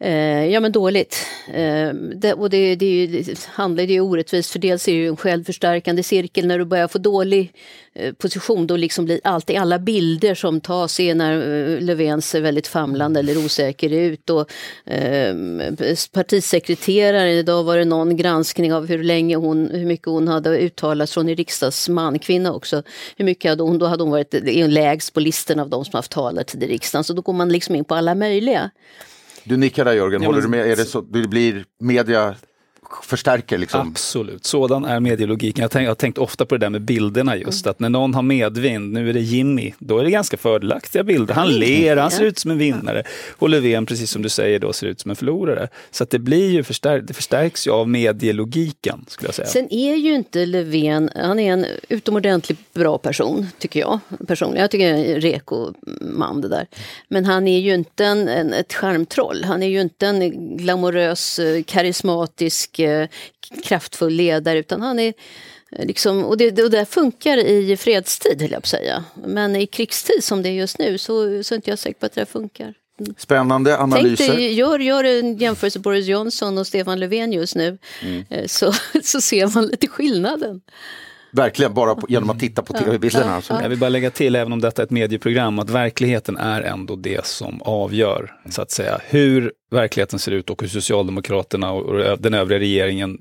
Eh, 0.00 0.46
ja 0.46 0.60
men 0.60 0.72
dåligt. 0.72 1.26
Eh, 1.52 1.92
det, 1.94 2.34
och 2.34 2.50
det, 2.50 2.76
det, 2.76 3.06
det 3.06 3.46
handlar 3.46 3.84
ju 3.84 4.00
orättvist 4.00 4.50
för 4.50 4.58
dels 4.58 4.88
är 4.88 4.92
det 4.92 4.98
ju 4.98 5.08
en 5.08 5.16
självförstärkande 5.16 6.02
cirkel 6.02 6.46
när 6.46 6.58
du 6.58 6.64
börjar 6.64 6.88
få 6.88 6.98
dålig 6.98 7.52
eh, 7.94 8.12
position 8.12 8.66
då 8.66 8.76
liksom 8.76 9.04
blir 9.04 9.20
alltid 9.24 9.56
alla 9.56 9.78
bilder 9.78 10.34
som 10.34 10.60
tas 10.60 11.00
är 11.00 11.14
när 11.14 11.32
eh, 11.36 11.80
Löfven 11.80 12.22
ser 12.22 12.40
väldigt 12.40 12.66
famlande 12.66 13.20
eller 13.20 13.44
osäker 13.44 13.92
ut 13.92 14.30
och 14.30 14.50
eh, 14.92 15.34
partisekreterare, 16.12 17.32
idag 17.32 17.64
var 17.64 17.76
det 17.76 17.84
någon 17.84 18.16
granskning 18.16 18.74
av 18.74 18.86
hur 18.86 19.04
länge 19.04 19.36
hon, 19.36 19.70
hur 19.70 19.86
mycket 19.86 20.06
hon 20.06 20.28
hade 20.28 20.58
uttalat 20.58 21.10
från 21.10 21.28
en 21.28 21.36
riksdagsman, 21.36 22.18
kvinna 22.18 22.52
också, 22.52 22.82
hur 23.16 23.24
mycket 23.24 23.50
hade 23.50 23.62
hon, 23.62 23.78
då 23.78 23.86
hade 23.86 24.02
hon 24.02 24.10
varit 24.10 24.34
eh, 24.34 24.68
lägst 24.68 25.14
på 25.14 25.20
listan 25.20 25.60
av 25.60 25.68
de 25.68 25.84
som 25.84 25.96
haft 25.96 26.12
talartid 26.12 26.62
i 26.62 26.66
riksdagen 26.66 27.04
så 27.04 27.12
då 27.12 27.22
går 27.22 27.32
man 27.32 27.48
liksom 27.48 27.74
in 27.74 27.84
på 27.84 27.94
alla 27.94 28.14
möjliga. 28.14 28.70
Du 29.48 29.56
nickar 29.56 29.84
där 29.84 29.92
Jörgen, 29.92 30.24
håller 30.24 30.42
du 30.42 30.48
med? 30.48 30.66
Är 30.66 30.76
det 30.76 30.84
så 30.84 31.00
det 31.00 31.28
blir 31.28 31.64
media 31.80 32.34
förstärker 33.02 33.58
liksom. 33.58 33.88
Absolut, 33.88 34.44
sådan 34.44 34.84
är 34.84 35.00
medielogiken. 35.00 35.62
Jag, 35.62 35.70
tänk, 35.70 35.84
jag 35.84 35.90
har 35.90 35.94
tänkt 35.94 36.18
ofta 36.18 36.46
på 36.46 36.54
det 36.54 36.66
där 36.66 36.70
med 36.70 36.82
bilderna 36.82 37.36
just, 37.36 37.66
mm. 37.66 37.70
att 37.70 37.80
när 37.80 37.88
någon 37.88 38.14
har 38.14 38.22
medvind, 38.22 38.92
nu 38.92 39.08
är 39.08 39.12
det 39.12 39.20
Jimmy, 39.20 39.74
då 39.78 39.98
är 39.98 40.04
det 40.04 40.10
ganska 40.10 40.36
fördelaktiga 40.36 41.02
bilder. 41.02 41.34
Han 41.34 41.48
ler, 41.48 41.96
han 41.96 42.10
ser 42.10 42.24
ut 42.24 42.38
som 42.38 42.50
en 42.50 42.58
vinnare. 42.58 43.02
Och 43.30 43.48
Löfven, 43.48 43.86
precis 43.86 44.10
som 44.10 44.22
du 44.22 44.28
säger, 44.28 44.58
då 44.58 44.72
ser 44.72 44.86
ut 44.86 45.00
som 45.00 45.10
en 45.10 45.16
förlorare. 45.16 45.68
Så 45.90 46.02
att 46.02 46.10
det 46.10 46.18
blir 46.18 46.50
ju 46.50 46.62
förstär, 46.62 47.00
det 47.00 47.14
förstärks 47.14 47.66
ju 47.66 47.70
av 47.70 47.88
medielogiken, 47.88 49.04
skulle 49.08 49.28
jag 49.28 49.34
säga. 49.34 49.48
Sen 49.48 49.72
är 49.72 49.94
ju 49.94 50.14
inte 50.14 50.46
Löfven, 50.46 51.10
han 51.14 51.38
är 51.38 51.52
en 51.52 51.66
utomordentligt 51.88 52.74
bra 52.74 52.98
person, 52.98 53.46
tycker 53.58 53.80
jag 53.80 54.00
personligen. 54.26 54.62
Jag 54.62 54.70
tycker 54.70 54.94
en 54.94 55.20
reko 55.20 55.72
man 56.00 56.40
det 56.40 56.48
där. 56.48 56.66
Men 57.08 57.24
han 57.24 57.48
är 57.48 57.58
ju 57.58 57.74
inte 57.74 58.04
en, 58.04 58.28
en, 58.28 58.52
ett 58.52 58.74
charmtroll. 58.74 59.44
Han 59.44 59.62
är 59.62 59.68
ju 59.68 59.80
inte 59.80 60.06
en 60.06 60.56
glamorös, 60.56 61.38
eh, 61.38 61.62
karismatisk 61.62 62.77
kraftfull 63.64 64.12
ledare 64.12 64.58
utan 64.58 64.82
han 64.82 64.98
är 64.98 65.14
eh, 65.72 65.86
Liksom, 65.86 66.24
och 66.24 66.36
det, 66.36 66.62
och 66.62 66.70
det 66.70 66.86
funkar 66.86 67.36
i 67.38 67.76
fredstid, 67.76 68.42
höll 68.42 68.50
jag 68.50 68.62
på 68.62 68.64
att 68.64 68.66
säga. 68.66 69.04
Men 69.14 69.56
i 69.56 69.66
krigstid 69.66 70.24
som 70.24 70.42
det 70.42 70.48
är 70.48 70.52
just 70.52 70.78
nu 70.78 70.98
så, 70.98 71.42
så 71.42 71.54
är 71.54 71.56
inte 71.56 71.70
jag 71.70 71.78
säker 71.78 72.00
på 72.00 72.06
att 72.06 72.12
det 72.12 72.26
funkar. 72.26 72.74
Mm. 73.00 73.14
Spännande 73.18 73.78
analyser. 73.78 74.26
Tänk 74.26 74.38
dig, 74.38 74.52
gör, 74.52 74.78
gör 74.78 75.04
en 75.04 75.36
jämförelse 75.36 75.78
Boris 75.78 76.06
Johnson 76.06 76.58
och 76.58 76.66
Stefan 76.66 77.00
Löfven 77.00 77.32
just 77.32 77.56
nu 77.56 77.78
mm. 78.02 78.24
Eh, 78.30 78.46
så, 78.46 78.72
så 79.02 79.20
ser 79.20 79.54
man 79.54 79.66
lite 79.66 79.86
skillnaden. 79.88 80.60
Verkligen, 81.30 81.74
bara 81.74 81.94
på, 81.94 82.06
genom 82.08 82.30
att 82.30 82.40
titta 82.40 82.62
på 82.62 82.72
tv-bilderna. 82.72 83.34
Alltså. 83.34 83.58
Jag 83.62 83.68
vill 83.68 83.78
bara 83.78 83.90
lägga 83.90 84.10
till, 84.10 84.36
även 84.36 84.52
om 84.52 84.60
detta 84.60 84.82
är 84.82 84.86
ett 84.86 84.90
medieprogram, 84.90 85.58
att 85.58 85.70
verkligheten 85.70 86.36
är 86.36 86.62
ändå 86.62 86.96
det 86.96 87.26
som 87.26 87.62
avgör, 87.62 88.32
så 88.48 88.62
att 88.62 88.70
säga, 88.70 89.00
hur 89.04 89.52
verkligheten 89.70 90.18
ser 90.18 90.32
ut 90.32 90.50
och 90.50 90.62
hur 90.62 90.68
Socialdemokraterna 90.68 91.72
och 91.72 92.18
den 92.18 92.34
övriga 92.34 92.58
regeringen 92.58 93.18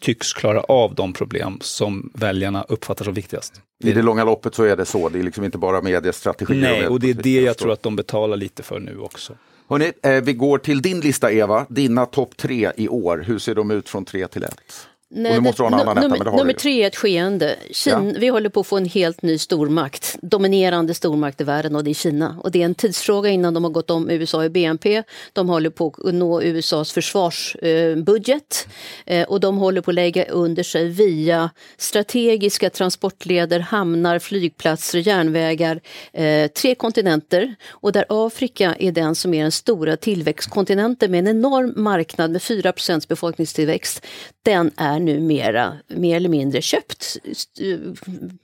tycks 0.00 0.32
klara 0.32 0.60
av 0.60 0.94
de 0.94 1.12
problem 1.12 1.58
som 1.60 2.10
väljarna 2.14 2.64
uppfattar 2.68 3.04
som 3.04 3.14
viktigast. 3.14 3.60
I 3.84 3.92
det 3.92 4.02
långa 4.02 4.24
loppet 4.24 4.54
så 4.54 4.64
är 4.64 4.76
det 4.76 4.84
så, 4.84 5.08
det 5.08 5.18
är 5.18 5.22
liksom 5.22 5.44
inte 5.44 5.58
bara 5.58 5.82
mediestrategier. 5.82 6.60
Nej, 6.60 6.86
och 6.86 7.00
det 7.00 7.10
är 7.10 7.14
det 7.14 7.40
jag 7.40 7.58
tror 7.58 7.72
att 7.72 7.82
de 7.82 7.96
betalar 7.96 8.36
lite 8.36 8.62
för 8.62 8.80
nu 8.80 8.98
också. 8.98 9.32
Hörrni, 9.68 9.92
eh, 10.02 10.12
vi 10.12 10.32
går 10.32 10.58
till 10.58 10.82
din 10.82 11.00
lista 11.00 11.32
Eva, 11.32 11.66
dina 11.68 12.06
topp 12.06 12.36
tre 12.36 12.72
i 12.76 12.88
år. 12.88 13.24
Hur 13.26 13.38
ser 13.38 13.54
de 13.54 13.70
ut 13.70 13.88
från 13.88 14.04
tre 14.04 14.28
till 14.28 14.44
ett? 14.44 14.88
Nej, 15.12 15.36
och 15.36 15.42
måste 15.42 15.62
det, 15.62 15.66
annan 15.66 15.96
nummer, 15.96 16.16
etta, 16.16 16.36
nummer 16.36 16.52
tre 16.52 16.82
är 16.82 16.86
ett 16.86 16.96
skeende. 16.96 17.56
Kina, 17.70 18.04
ja. 18.04 18.12
Vi 18.18 18.28
håller 18.28 18.48
på 18.48 18.60
att 18.60 18.66
få 18.66 18.76
en 18.76 18.84
helt 18.84 19.22
ny 19.22 19.38
stormakt, 19.38 20.16
dominerande 20.22 20.94
stormakt 20.94 21.40
i 21.40 21.44
världen 21.44 21.76
och 21.76 21.84
det 21.84 21.90
är 21.90 21.94
Kina. 21.94 22.36
Och 22.42 22.50
det 22.50 22.60
är 22.60 22.64
en 22.64 22.74
tidsfråga 22.74 23.30
innan 23.30 23.54
de 23.54 23.64
har 23.64 23.70
gått 23.70 23.90
om 23.90 24.10
USA 24.10 24.44
i 24.44 24.48
BNP. 24.48 25.02
De 25.32 25.48
håller 25.48 25.70
på 25.70 25.94
att 26.04 26.14
nå 26.14 26.42
USAs 26.42 26.92
försvarsbudget 26.92 28.68
eh, 29.06 29.28
och 29.28 29.40
de 29.40 29.58
håller 29.58 29.80
på 29.80 29.90
att 29.90 29.94
lägga 29.94 30.24
under 30.24 30.62
sig 30.62 30.88
via 30.88 31.50
strategiska 31.76 32.70
transportleder, 32.70 33.60
hamnar, 33.60 34.18
flygplatser, 34.18 34.98
järnvägar, 34.98 35.80
eh, 36.12 36.46
tre 36.46 36.74
kontinenter 36.74 37.54
och 37.68 37.92
där 37.92 38.04
Afrika 38.08 38.74
är 38.78 38.92
den 38.92 39.14
som 39.14 39.34
är 39.34 39.42
den 39.42 39.52
stora 39.52 39.96
tillväxtkontinenten 39.96 41.10
med 41.10 41.18
en 41.18 41.36
enorm 41.36 41.72
marknad 41.76 42.30
med 42.30 42.40
4% 42.42 43.08
befolkningstillväxt. 43.08 44.06
Den 44.42 44.70
är 44.76 44.99
numera 45.04 45.72
mer 45.88 46.16
eller 46.16 46.28
mindre 46.28 46.62
köpt, 46.62 47.16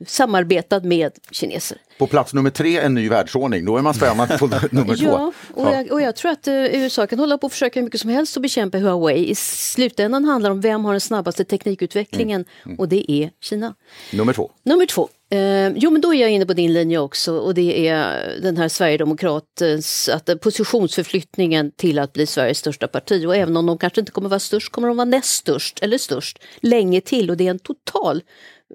samarbetat 0.06 0.84
med 0.84 1.12
kineser. 1.30 1.78
På 1.98 2.06
plats 2.06 2.34
nummer 2.34 2.50
tre, 2.50 2.78
en 2.78 2.94
ny 2.94 3.08
världsordning. 3.08 3.64
Då 3.64 3.76
är 3.76 3.82
man 3.82 3.94
spännande 3.94 4.38
på 4.38 4.46
nummer 4.70 4.96
två. 4.96 5.04
Ja, 5.04 5.32
och 5.54 5.74
jag, 5.74 5.92
och 5.92 6.02
jag 6.02 6.16
tror 6.16 6.30
att 6.32 6.48
uh, 6.48 6.54
USA 6.54 7.06
kan 7.06 7.18
hålla 7.18 7.38
på 7.38 7.46
och 7.46 7.52
försöka 7.52 7.80
hur 7.80 7.84
mycket 7.84 8.00
som 8.00 8.10
helst 8.10 8.36
att 8.36 8.42
bekämpa 8.42 8.78
Huawei. 8.78 9.30
I 9.30 9.34
slutändan 9.34 10.24
handlar 10.24 10.50
det 10.50 10.54
om 10.54 10.60
vem 10.60 10.84
har 10.84 10.92
den 10.92 11.00
snabbaste 11.00 11.44
teknikutvecklingen 11.44 12.40
mm. 12.40 12.48
Mm. 12.66 12.78
och 12.78 12.88
det 12.88 13.12
är 13.12 13.30
Kina. 13.40 13.74
Nummer 14.12 14.32
två. 14.32 14.50
Nummer 14.62 14.86
två. 14.86 15.08
Eh, 15.30 15.68
jo, 15.76 15.90
men 15.90 16.00
då 16.00 16.14
är 16.14 16.20
jag 16.20 16.30
inne 16.30 16.46
på 16.46 16.52
din 16.52 16.72
linje 16.72 16.98
också 16.98 17.38
och 17.38 17.54
det 17.54 17.88
är 17.88 18.38
den 18.42 18.56
här 18.56 18.68
Sverigedemokratens 18.68 20.08
att 20.08 20.40
positionsförflyttningen 20.40 21.72
till 21.76 21.98
att 21.98 22.12
bli 22.12 22.26
Sveriges 22.26 22.58
största 22.58 22.88
parti. 22.88 23.26
Och 23.26 23.36
även 23.36 23.56
om 23.56 23.66
de 23.66 23.78
kanske 23.78 24.00
inte 24.00 24.12
kommer 24.12 24.28
vara 24.28 24.40
störst 24.40 24.72
kommer 24.72 24.88
de 24.88 24.96
vara 24.96 25.04
näst 25.04 25.36
störst 25.36 25.78
eller 25.82 25.98
störst 25.98 26.38
länge 26.60 27.00
till 27.00 27.30
och 27.30 27.36
det 27.36 27.46
är 27.46 27.50
en 27.50 27.58
total 27.58 28.22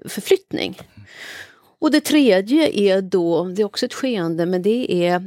förflyttning. 0.08 0.78
Och 1.82 1.90
det 1.90 2.00
tredje 2.00 2.80
är 2.80 3.00
då, 3.00 3.44
det 3.44 3.62
är 3.62 3.66
också 3.66 3.86
ett 3.86 3.94
skeende, 3.94 4.46
men 4.46 4.62
det 4.62 5.06
är 5.06 5.22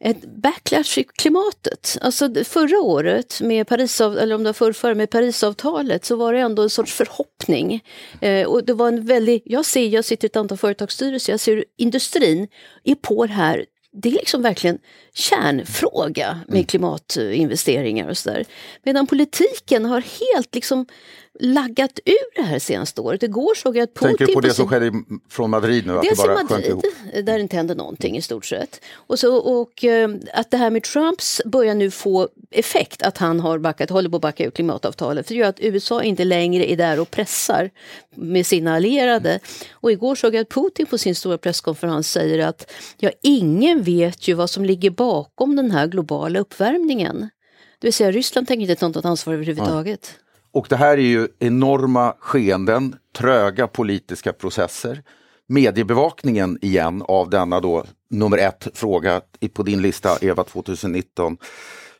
ett 0.00 0.24
backlash 0.24 0.98
i 0.98 1.04
klimatet. 1.04 1.98
Alltså 2.00 2.34
förra 2.44 2.80
året, 2.80 3.40
med 3.40 3.66
Parisav, 3.66 4.18
eller 4.18 4.34
om 4.34 4.42
det 4.42 4.48
var 4.48 4.52
förrförra, 4.52 4.94
med 4.94 5.10
Parisavtalet 5.10 6.04
så 6.04 6.16
var 6.16 6.32
det 6.32 6.40
ändå 6.40 6.62
en 6.62 6.70
sorts 6.70 6.92
förhoppning. 6.92 7.84
Eh, 8.20 8.46
och 8.46 8.64
det 8.64 8.74
var 8.74 8.88
en 8.88 9.06
väldigt, 9.06 9.42
jag 9.46 9.64
ser, 9.64 9.88
jag 9.88 10.04
sitter 10.04 10.24
i 10.24 10.30
ett 10.30 10.36
antal 10.36 10.58
företagsstyrelser, 10.58 11.32
jag 11.32 11.40
ser 11.40 11.56
hur 11.56 11.64
industrin 11.78 12.48
är 12.84 12.94
på 12.94 13.26
det 13.26 13.32
här 13.32 13.64
det 13.94 14.08
är 14.08 14.12
liksom 14.12 14.42
verkligen 14.42 14.78
kärnfråga 15.14 16.40
med 16.46 16.54
mm. 16.54 16.64
klimatinvesteringar 16.64 18.08
och 18.08 18.18
sådär. 18.18 18.44
Medan 18.82 19.06
politiken 19.06 19.84
har 19.84 20.00
helt 20.00 20.54
liksom 20.54 20.86
laggat 21.40 22.00
ur 22.04 22.36
det 22.36 22.42
här 22.42 22.58
senaste 22.58 23.00
året. 23.00 23.22
Igår 23.22 23.54
såg 23.54 23.76
jag 23.76 23.82
att 23.82 23.94
Putin... 23.94 24.08
Tänker 24.08 24.26
du 24.26 24.32
på 24.32 24.40
det 24.40 24.54
som 24.54 24.68
skedde 24.68 24.92
från 25.28 25.50
Madrid 25.50 25.86
nu? 25.86 26.00
Dels 26.02 26.24
i 26.24 26.28
Madrid, 26.28 26.82
där 27.14 27.22
det 27.22 27.40
inte 27.40 27.56
hände 27.56 27.74
någonting 27.74 28.16
i 28.16 28.22
stort 28.22 28.44
sett. 28.44 28.80
Och, 28.94 29.18
så, 29.18 29.36
och 29.36 29.84
eh, 29.84 30.10
att 30.34 30.50
det 30.50 30.56
här 30.56 30.70
med 30.70 30.82
Trumps 30.82 31.40
börjar 31.44 31.74
nu 31.74 31.90
få 31.90 32.28
effekt, 32.50 33.02
att 33.02 33.18
han 33.18 33.40
har 33.40 33.58
backat, 33.58 33.90
håller 33.90 34.10
på 34.10 34.16
att 34.16 34.22
backa 34.22 34.44
ur 34.44 34.50
klimatavtalet. 34.50 35.26
För 35.26 35.34
det 35.34 35.40
gör 35.40 35.48
att 35.48 35.60
USA 35.60 36.02
inte 36.02 36.24
längre 36.24 36.72
är 36.72 36.76
där 36.76 37.00
och 37.00 37.10
pressar 37.10 37.70
med 38.14 38.46
sina 38.46 38.74
allierade. 38.74 39.40
Och 39.72 39.92
igår 39.92 40.14
såg 40.14 40.34
jag 40.34 40.40
att 40.40 40.48
Putin 40.48 40.86
på 40.86 40.98
sin 40.98 41.14
stora 41.14 41.38
presskonferens 41.38 42.10
säger 42.10 42.46
att 42.46 42.72
ja, 42.98 43.10
ingen 43.22 43.82
vet 43.82 44.28
ju 44.28 44.34
vad 44.34 44.50
som 44.50 44.64
ligger 44.64 44.90
bakom 44.90 45.56
den 45.56 45.70
här 45.70 45.86
globala 45.86 46.38
uppvärmningen. 46.38 47.30
Det 47.78 47.86
vill 47.86 47.94
säga 47.94 48.12
Ryssland 48.12 48.48
tänker 48.48 48.62
inte 48.62 48.74
ta 48.74 48.88
något 48.88 49.04
ansvar 49.04 49.34
överhuvudtaget. 49.34 50.14
Ja. 50.16 50.21
Och 50.52 50.66
det 50.70 50.76
här 50.76 50.98
är 50.98 51.02
ju 51.02 51.28
enorma 51.38 52.14
skeenden, 52.18 52.96
tröga 53.18 53.66
politiska 53.66 54.32
processer. 54.32 55.02
Mediebevakningen 55.48 56.58
igen 56.62 57.02
av 57.08 57.30
denna 57.30 57.60
då 57.60 57.84
nummer 58.10 58.38
ett 58.38 58.68
fråga 58.74 59.20
på 59.54 59.62
din 59.62 59.82
lista, 59.82 60.18
Eva 60.20 60.44
2019. 60.44 61.36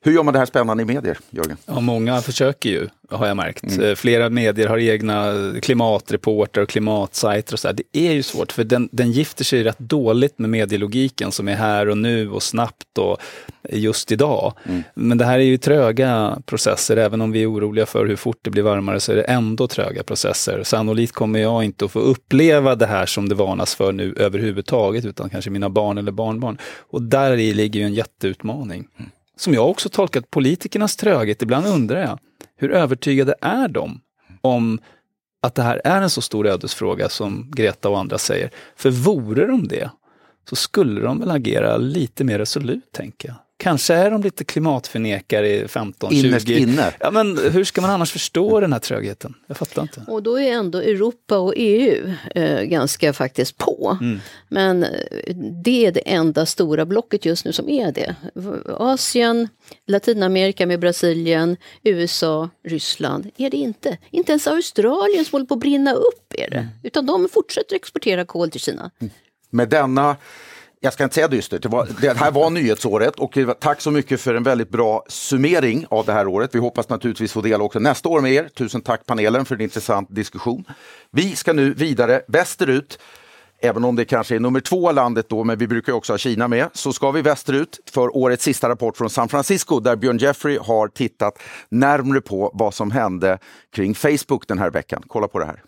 Hur 0.04 0.12
gör 0.12 0.22
man 0.22 0.32
det 0.32 0.38
här 0.38 0.46
spännande 0.46 0.82
i 0.82 0.86
medier, 0.86 1.18
Jörgen? 1.30 1.56
Ja, 1.66 1.80
många 1.80 2.20
försöker 2.20 2.70
ju, 2.70 2.88
har 3.10 3.26
jag 3.26 3.36
märkt. 3.36 3.64
Mm. 3.64 3.84
Eh, 3.84 3.94
flera 3.94 4.30
medier 4.30 4.68
har 4.68 4.78
egna 4.78 5.34
klimatreporter 5.62 6.60
och 6.60 6.68
klimatsajter 6.68 7.52
och 7.52 7.58
så. 7.58 7.68
Här. 7.68 7.74
Det 7.74 8.08
är 8.08 8.12
ju 8.12 8.22
svårt, 8.22 8.52
för 8.52 8.64
den, 8.64 8.88
den 8.92 9.12
gifter 9.12 9.44
sig 9.44 9.64
rätt 9.64 9.78
dåligt 9.78 10.38
med 10.38 10.50
medielogiken 10.50 11.32
som 11.32 11.48
är 11.48 11.54
här 11.54 11.88
och 11.88 11.98
nu 11.98 12.30
och 12.30 12.42
snabbt 12.42 12.98
och 12.98 13.20
just 13.70 14.12
idag. 14.12 14.52
Mm. 14.64 14.82
Men 14.94 15.18
det 15.18 15.24
här 15.24 15.38
är 15.38 15.44
ju 15.44 15.58
tröga 15.58 16.38
processer, 16.46 16.96
även 16.96 17.20
om 17.20 17.32
vi 17.32 17.42
är 17.42 17.52
oroliga 17.52 17.86
för 17.86 18.06
hur 18.06 18.16
fort 18.16 18.38
det 18.42 18.50
blir 18.50 18.62
varmare 18.62 19.00
så 19.00 19.12
är 19.12 19.16
det 19.16 19.22
ändå 19.22 19.68
tröga 19.68 20.02
processer. 20.02 20.62
Sannolikt 20.62 21.12
kommer 21.12 21.38
jag 21.38 21.64
inte 21.64 21.84
att 21.84 21.90
få 21.90 22.00
uppleva 22.00 22.74
det 22.74 22.86
här 22.86 23.06
som 23.06 23.28
det 23.28 23.34
varnas 23.34 23.74
för 23.74 23.92
nu 23.92 24.14
överhuvudtaget, 24.18 25.04
utan 25.04 25.30
kanske 25.30 25.50
mina 25.50 25.68
barn 25.68 25.98
eller 25.98 26.12
barnbarn. 26.12 26.58
Och 26.90 27.02
där 27.02 27.36
i 27.36 27.54
ligger 27.54 27.80
ju 27.80 27.86
en 27.86 27.94
jätteutmaning. 27.94 28.88
Mm 28.98 29.10
som 29.42 29.54
jag 29.54 29.70
också 29.70 29.88
tolkat 29.88 30.30
politikernas 30.30 30.96
tröghet. 30.96 31.42
Ibland 31.42 31.66
undrar 31.66 32.00
jag, 32.00 32.18
hur 32.56 32.72
övertygade 32.72 33.34
är 33.40 33.68
de 33.68 34.00
om 34.40 34.78
att 35.42 35.54
det 35.54 35.62
här 35.62 35.80
är 35.84 36.02
en 36.02 36.10
så 36.10 36.20
stor 36.20 36.46
ödesfråga 36.46 37.08
som 37.08 37.50
Greta 37.50 37.88
och 37.88 37.98
andra 37.98 38.18
säger? 38.18 38.50
För 38.76 38.90
vore 38.90 39.46
de 39.46 39.68
det, 39.68 39.90
så 40.48 40.56
skulle 40.56 41.00
de 41.00 41.20
väl 41.20 41.30
agera 41.30 41.76
lite 41.76 42.24
mer 42.24 42.38
resolut, 42.38 42.92
tänker 42.92 43.28
jag. 43.28 43.36
Kanske 43.62 43.94
är 43.94 44.10
de 44.10 44.22
lite 44.22 44.44
klimatförnekare 44.44 45.50
i 45.50 45.68
15, 45.68 46.12
Innerst 46.12 46.46
20. 46.46 46.58
Inne. 46.58 46.92
Ja, 47.00 47.10
men 47.10 47.38
hur 47.38 47.64
ska 47.64 47.80
man 47.80 47.90
annars 47.90 48.12
förstå 48.12 48.60
den 48.60 48.72
här 48.72 48.80
trögheten? 48.80 49.34
Jag 49.46 49.56
fattar 49.56 49.82
inte. 49.82 50.04
Och 50.08 50.22
då 50.22 50.40
är 50.40 50.52
ändå 50.52 50.78
Europa 50.78 51.38
och 51.38 51.54
EU 51.56 52.14
eh, 52.34 52.62
ganska 52.62 53.12
faktiskt 53.12 53.58
på. 53.58 53.98
Mm. 54.00 54.20
Men 54.48 54.84
eh, 54.84 55.34
det 55.64 55.86
är 55.86 55.92
det 55.92 56.00
enda 56.00 56.46
stora 56.46 56.86
blocket 56.86 57.24
just 57.24 57.44
nu 57.44 57.52
som 57.52 57.68
är 57.68 57.92
det. 57.92 58.14
Asien, 58.66 59.48
Latinamerika 59.86 60.66
med 60.66 60.80
Brasilien, 60.80 61.56
USA, 61.82 62.48
Ryssland 62.64 63.30
är 63.36 63.50
det 63.50 63.56
inte. 63.56 63.98
Inte 64.10 64.32
ens 64.32 64.46
Australien 64.46 65.24
som 65.24 65.34
håller 65.34 65.46
på 65.46 65.54
att 65.54 65.60
brinna 65.60 65.92
upp 65.92 66.34
är 66.38 66.50
det. 66.50 66.56
Mm. 66.56 66.68
Utan 66.82 67.06
de 67.06 67.28
fortsätter 67.32 67.76
exportera 67.76 68.24
kol 68.24 68.50
till 68.50 68.60
Kina. 68.60 68.90
Mm. 69.00 69.12
Med 69.50 69.68
denna 69.68 70.16
jag 70.84 70.92
ska 70.92 71.04
inte 71.04 71.14
säga 71.14 71.28
dystert, 71.28 71.62
det, 71.62 71.68
var, 71.68 71.88
det 72.00 72.18
här 72.18 72.30
var 72.30 72.50
nyhetsåret 72.50 73.18
och 73.18 73.38
eh, 73.38 73.52
tack 73.52 73.80
så 73.80 73.90
mycket 73.90 74.20
för 74.20 74.34
en 74.34 74.42
väldigt 74.42 74.70
bra 74.70 75.04
summering 75.08 75.86
av 75.88 76.06
det 76.06 76.12
här 76.12 76.26
året. 76.26 76.54
Vi 76.54 76.58
hoppas 76.58 76.88
naturligtvis 76.88 77.32
få 77.32 77.40
dela 77.40 77.64
också 77.64 77.78
nästa 77.78 78.08
år 78.08 78.20
med 78.20 78.32
er. 78.32 78.48
Tusen 78.48 78.80
tack 78.80 79.06
panelen 79.06 79.44
för 79.44 79.54
en 79.54 79.60
intressant 79.60 80.08
diskussion. 80.10 80.64
Vi 81.10 81.36
ska 81.36 81.52
nu 81.52 81.74
vidare 81.74 82.22
västerut. 82.28 82.98
Även 83.60 83.84
om 83.84 83.96
det 83.96 84.04
kanske 84.04 84.34
är 84.34 84.40
nummer 84.40 84.60
två 84.60 84.88
av 84.88 84.94
landet 84.94 85.28
då, 85.28 85.44
men 85.44 85.58
vi 85.58 85.66
brukar 85.66 85.92
också 85.92 86.12
ha 86.12 86.18
Kina 86.18 86.48
med, 86.48 86.68
så 86.72 86.92
ska 86.92 87.10
vi 87.10 87.22
västerut 87.22 87.80
för 87.90 88.16
årets 88.16 88.44
sista 88.44 88.68
rapport 88.68 88.96
från 88.96 89.10
San 89.10 89.28
Francisco 89.28 89.80
där 89.80 89.96
Björn 89.96 90.18
Jeffrey 90.18 90.58
har 90.58 90.88
tittat 90.88 91.38
närmre 91.68 92.20
på 92.20 92.50
vad 92.54 92.74
som 92.74 92.90
hände 92.90 93.38
kring 93.72 93.94
Facebook 93.94 94.48
den 94.48 94.58
här 94.58 94.70
veckan. 94.70 95.02
Kolla 95.06 95.28
på 95.28 95.38
det 95.38 95.46
här. 95.46 95.62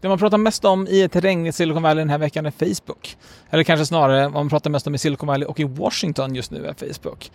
Det 0.00 0.08
man 0.08 0.18
pratar 0.18 0.38
mest 0.38 0.64
om 0.64 0.86
i 0.86 1.02
ett 1.02 1.16
regn 1.16 1.46
i 1.46 1.52
Silicon 1.52 1.82
Valley 1.82 2.00
den 2.00 2.10
här 2.10 2.18
veckan 2.18 2.46
är 2.46 2.50
Facebook. 2.50 3.16
Eller 3.50 3.64
kanske 3.64 3.86
snarare 3.86 4.22
vad 4.22 4.32
man 4.32 4.48
pratar 4.48 4.70
mest 4.70 4.86
om 4.86 4.94
i 4.94 4.98
Silicon 4.98 5.26
Valley 5.26 5.46
och 5.46 5.60
i 5.60 5.64
Washington 5.64 6.34
just 6.34 6.50
nu 6.50 6.66
är 6.66 6.74
Facebook. 6.74 7.30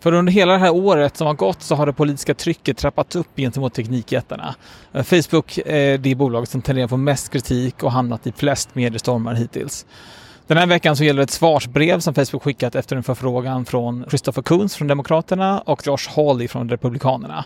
För 0.00 0.12
under 0.12 0.32
hela 0.32 0.52
det 0.52 0.58
här 0.58 0.74
året 0.74 1.16
som 1.16 1.26
har 1.26 1.34
gått 1.34 1.62
så 1.62 1.74
har 1.74 1.86
det 1.86 1.92
politiska 1.92 2.34
trycket 2.34 2.78
trappats 2.78 3.16
upp 3.16 3.36
gentemot 3.36 3.74
teknikjättarna. 3.74 4.54
Facebook 5.04 5.58
är 5.66 5.98
det 5.98 6.14
bolag 6.14 6.48
som 6.48 6.62
tenderar 6.62 6.84
att 6.84 6.90
få 6.90 6.96
mest 6.96 7.32
kritik 7.32 7.82
och 7.82 7.92
hamnat 7.92 8.26
i 8.26 8.32
flest 8.32 8.74
mediestormar 8.74 9.34
hittills. 9.34 9.86
Den 10.46 10.58
här 10.58 10.66
veckan 10.66 10.96
så 10.96 11.04
gäller 11.04 11.16
det 11.16 11.24
ett 11.24 11.30
svarsbrev 11.30 12.00
som 12.00 12.14
Facebook 12.14 12.42
skickat 12.42 12.74
efter 12.74 12.96
en 12.96 13.02
förfrågan 13.02 13.64
från 13.64 14.04
Christopher 14.08 14.42
Coons 14.42 14.76
från 14.76 14.88
Demokraterna 14.88 15.60
och 15.60 15.86
Josh 15.86 16.10
Hawley 16.16 16.48
från 16.48 16.68
Republikanerna. 16.68 17.44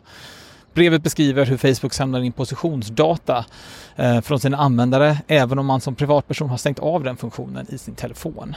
Brevet 0.75 1.03
beskriver 1.03 1.47
hur 1.47 1.57
Facebook 1.57 1.93
samlar 1.93 2.23
in 2.23 2.33
positionsdata 2.33 3.45
eh, 3.97 4.21
från 4.21 4.41
sina 4.41 4.57
användare 4.57 5.19
även 5.27 5.59
om 5.59 5.67
man 5.67 5.81
som 5.81 5.95
privatperson 5.95 6.49
har 6.49 6.57
stängt 6.57 6.79
av 6.79 7.05
den 7.05 7.17
funktionen 7.17 7.67
i 7.69 7.79
sin 7.79 7.95
telefon. 7.95 8.55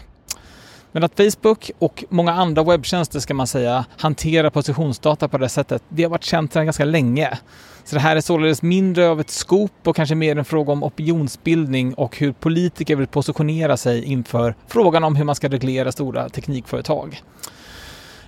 Men 0.91 1.03
att 1.03 1.17
Facebook 1.17 1.71
och 1.79 2.03
många 2.09 2.33
andra 2.33 2.63
webbtjänster 2.63 3.19
ska 3.19 3.33
man 3.33 3.47
säga 3.47 3.85
hanterar 3.97 4.49
positionsdata 4.49 5.27
på 5.27 5.37
det 5.37 5.49
sättet, 5.49 5.83
det 5.89 6.03
har 6.03 6.09
varit 6.09 6.23
känt 6.23 6.53
sedan 6.53 6.65
ganska 6.65 6.85
länge. 6.85 7.37
Så 7.83 7.95
det 7.95 8.01
här 8.01 8.15
är 8.15 8.21
således 8.21 8.61
mindre 8.61 9.09
av 9.09 9.19
ett 9.19 9.29
skop 9.29 9.71
och 9.83 9.95
kanske 9.95 10.15
mer 10.15 10.37
en 10.37 10.45
fråga 10.45 10.73
om 10.73 10.83
opinionsbildning 10.83 11.93
och 11.93 12.17
hur 12.17 12.31
politiker 12.31 12.95
vill 12.95 13.07
positionera 13.07 13.77
sig 13.77 14.03
inför 14.03 14.55
frågan 14.67 15.03
om 15.03 15.15
hur 15.15 15.23
man 15.23 15.35
ska 15.35 15.49
reglera 15.49 15.91
stora 15.91 16.29
teknikföretag. 16.29 17.21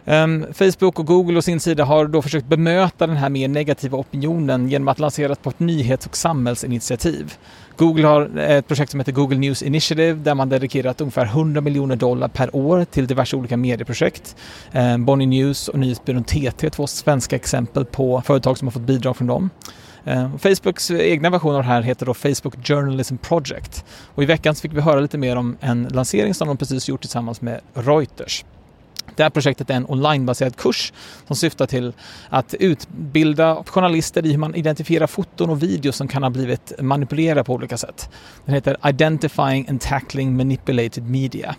Ehm, 0.10 0.46
Facebook 0.54 1.00
och 1.00 1.08
Google 1.08 1.38
å 1.38 1.42
sin 1.42 1.60
sida 1.60 1.86
har 1.86 2.08
då 2.08 2.22
försökt 2.22 2.48
bemöta 2.48 3.08
den 3.08 3.18
här 3.18 3.30
mer 3.30 3.48
negativa 3.48 3.98
opinionen 3.98 4.70
genom 4.70 4.88
att 4.88 5.00
lansera 5.00 5.34
ett 5.34 5.60
nyhets 5.60 6.06
och 6.06 6.18
samhällsinitiativ. 6.18 7.34
Google 7.78 8.08
har 8.08 8.32
eh, 8.38 8.56
ett 8.56 8.68
projekt 8.68 8.92
som 8.92 9.00
heter 9.00 9.12
Google 9.12 9.38
News 9.38 9.64
Initiative 9.64 10.14
där 10.14 10.36
man 10.36 10.50
dedikerat 10.50 11.02
ungefär 11.02 11.26
100 11.26 11.62
miljoner 11.62 11.96
dollar 11.96 12.28
per 12.28 12.56
år 12.56 12.86
till 12.86 13.08
diverse 13.08 13.36
olika 13.36 13.58
medieprojekt. 13.58 14.36
Ehm, 14.72 15.06
Bonnie 15.06 15.26
News 15.26 15.68
och 15.68 15.80
nyhetsbyrån 15.80 16.24
TT, 16.24 16.70
två 16.70 16.88
svenska 16.88 17.36
exempel 17.36 17.86
på 17.86 18.22
företag 18.22 18.58
som 18.58 18.68
har 18.68 18.72
fått 18.72 18.82
bidrag 18.82 19.18
från 19.18 19.28
dem. 19.28 19.50
Ehm, 20.06 20.40
Facebooks 20.40 20.92
egna 20.92 21.30
version 21.30 21.56
av 21.56 21.62
det 21.62 21.68
här 21.68 21.82
heter 21.82 22.06
då 22.06 22.14
Facebook 22.14 22.68
Journalism 22.68 23.18
Project. 23.18 23.86
Och 24.16 24.24
i 24.24 24.26
veckan 24.26 24.56
fick 24.56 24.74
vi 24.74 24.82
höra 24.82 25.00
lite 25.00 25.18
mer 25.18 25.36
om 25.36 25.58
en 25.60 25.88
lansering 25.92 26.34
som 26.34 26.48
de 26.48 26.58
precis 26.58 26.90
gjort 26.90 27.02
tillsammans 27.02 27.42
med 27.42 27.60
Reuters. 27.74 28.46
Det 29.16 29.24
här 29.24 29.30
projektet 29.30 29.70
är 29.70 29.74
en 29.74 29.86
onlinebaserad 29.86 30.56
kurs 30.56 30.94
som 31.28 31.36
syftar 31.36 31.66
till 31.66 31.94
att 32.30 32.54
utbilda 32.60 33.64
journalister 33.66 34.26
i 34.26 34.32
hur 34.32 34.38
man 34.38 34.56
identifierar 34.56 35.08
foton 35.08 35.50
och 35.50 35.64
videos 35.64 35.96
som 35.96 36.08
kan 36.08 36.24
ha 36.24 36.30
blivit 36.30 36.74
manipulerade 36.82 37.44
på 37.44 37.54
olika 37.54 37.78
sätt. 37.78 38.10
Den 38.46 38.56
heter 38.56 38.78
Identifying 38.88 39.70
and 39.70 39.82
Tackling 39.82 40.38
Manipulated 40.38 41.04
Media 41.04 41.56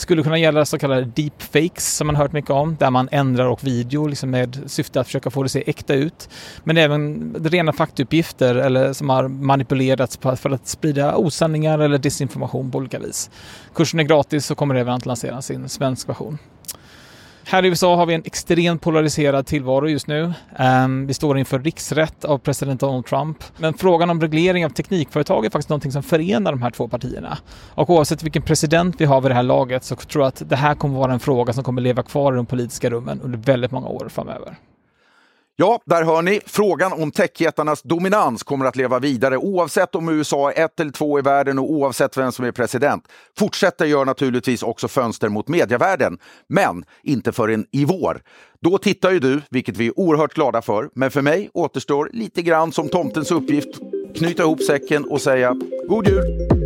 skulle 0.00 0.22
kunna 0.22 0.38
gälla 0.38 0.64
så 0.64 0.78
kallade 0.78 1.04
deepfakes 1.04 1.96
som 1.96 2.06
man 2.06 2.16
hört 2.16 2.32
mycket 2.32 2.50
om, 2.50 2.76
där 2.76 2.90
man 2.90 3.08
ändrar 3.12 3.46
och 3.46 3.64
video 3.64 4.06
liksom 4.06 4.30
med 4.30 4.62
syfte 4.66 5.00
att 5.00 5.06
försöka 5.06 5.30
få 5.30 5.42
det 5.42 5.46
att 5.46 5.52
se 5.52 5.64
äkta 5.66 5.94
ut. 5.94 6.28
Men 6.64 6.76
även 6.76 7.34
rena 7.44 7.72
faktauppgifter 7.72 8.54
eller 8.54 8.92
som 8.92 9.10
har 9.10 9.28
manipulerats 9.28 10.16
för 10.16 10.50
att 10.50 10.68
sprida 10.68 11.16
osanningar 11.16 11.78
eller 11.78 11.98
desinformation 11.98 12.70
på 12.70 12.78
olika 12.78 12.98
vis. 12.98 13.30
Kursen 13.74 14.00
är 14.00 14.04
gratis 14.04 14.50
och 14.50 14.58
kommer 14.58 14.74
även 14.74 14.94
att 14.94 15.06
lansera 15.06 15.42
sin 15.42 15.68
svensk 15.68 16.08
version. 16.08 16.38
Här 17.50 17.64
i 17.64 17.68
USA 17.68 17.96
har 17.96 18.06
vi 18.06 18.14
en 18.14 18.22
extremt 18.24 18.82
polariserad 18.82 19.46
tillvaro 19.46 19.88
just 19.88 20.06
nu. 20.06 20.32
Um, 20.58 21.06
vi 21.06 21.14
står 21.14 21.38
inför 21.38 21.58
riksrätt 21.58 22.24
av 22.24 22.38
president 22.38 22.80
Donald 22.80 23.06
Trump. 23.06 23.44
Men 23.56 23.74
frågan 23.74 24.10
om 24.10 24.20
reglering 24.20 24.64
av 24.64 24.70
teknikföretag 24.70 25.46
är 25.46 25.50
faktiskt 25.50 25.68
någonting 25.68 25.92
som 25.92 26.02
förenar 26.02 26.52
de 26.52 26.62
här 26.62 26.70
två 26.70 26.88
partierna. 26.88 27.38
Och 27.74 27.90
oavsett 27.90 28.22
vilken 28.22 28.42
president 28.42 29.00
vi 29.00 29.04
har 29.04 29.20
vid 29.20 29.30
det 29.30 29.34
här 29.34 29.42
laget 29.42 29.84
så 29.84 29.96
tror 29.96 30.24
jag 30.24 30.28
att 30.28 30.42
det 30.48 30.56
här 30.56 30.74
kommer 30.74 30.98
vara 30.98 31.12
en 31.12 31.20
fråga 31.20 31.52
som 31.52 31.64
kommer 31.64 31.82
leva 31.82 32.02
kvar 32.02 32.32
i 32.32 32.36
de 32.36 32.46
politiska 32.46 32.90
rummen 32.90 33.20
under 33.20 33.38
väldigt 33.38 33.70
många 33.70 33.88
år 33.88 34.08
framöver. 34.08 34.56
Ja, 35.60 35.80
där 35.84 36.04
hör 36.04 36.22
ni. 36.22 36.40
Frågan 36.46 36.92
om 36.92 37.10
techjättarnas 37.10 37.82
dominans 37.82 38.42
kommer 38.42 38.66
att 38.66 38.76
leva 38.76 38.98
vidare 38.98 39.36
oavsett 39.36 39.94
om 39.94 40.08
USA 40.08 40.52
är 40.52 40.64
ett 40.64 40.80
eller 40.80 40.90
två 40.90 41.18
i 41.18 41.22
världen 41.22 41.58
och 41.58 41.72
oavsett 41.72 42.16
vem 42.16 42.32
som 42.32 42.44
är 42.44 42.52
president. 42.52 43.08
Fortsätter 43.38 43.86
gör 43.86 44.04
naturligtvis 44.04 44.62
också 44.62 44.88
fönster 44.88 45.28
mot 45.28 45.48
medievärlden, 45.48 46.18
men 46.48 46.84
inte 47.02 47.32
förrän 47.32 47.66
i 47.72 47.84
vår. 47.84 48.22
Då 48.60 48.78
tittar 48.78 49.10
ju 49.10 49.18
du, 49.18 49.40
vilket 49.50 49.76
vi 49.76 49.86
är 49.86 49.98
oerhört 49.98 50.34
glada 50.34 50.62
för, 50.62 50.90
men 50.94 51.10
för 51.10 51.22
mig 51.22 51.50
återstår 51.54 52.10
lite 52.12 52.42
grann 52.42 52.72
som 52.72 52.88
tomtens 52.88 53.30
uppgift 53.30 53.78
knyta 54.14 54.42
ihop 54.42 54.62
säcken 54.62 55.04
och 55.04 55.20
säga 55.20 55.56
God 55.88 56.08
Jul! 56.08 56.57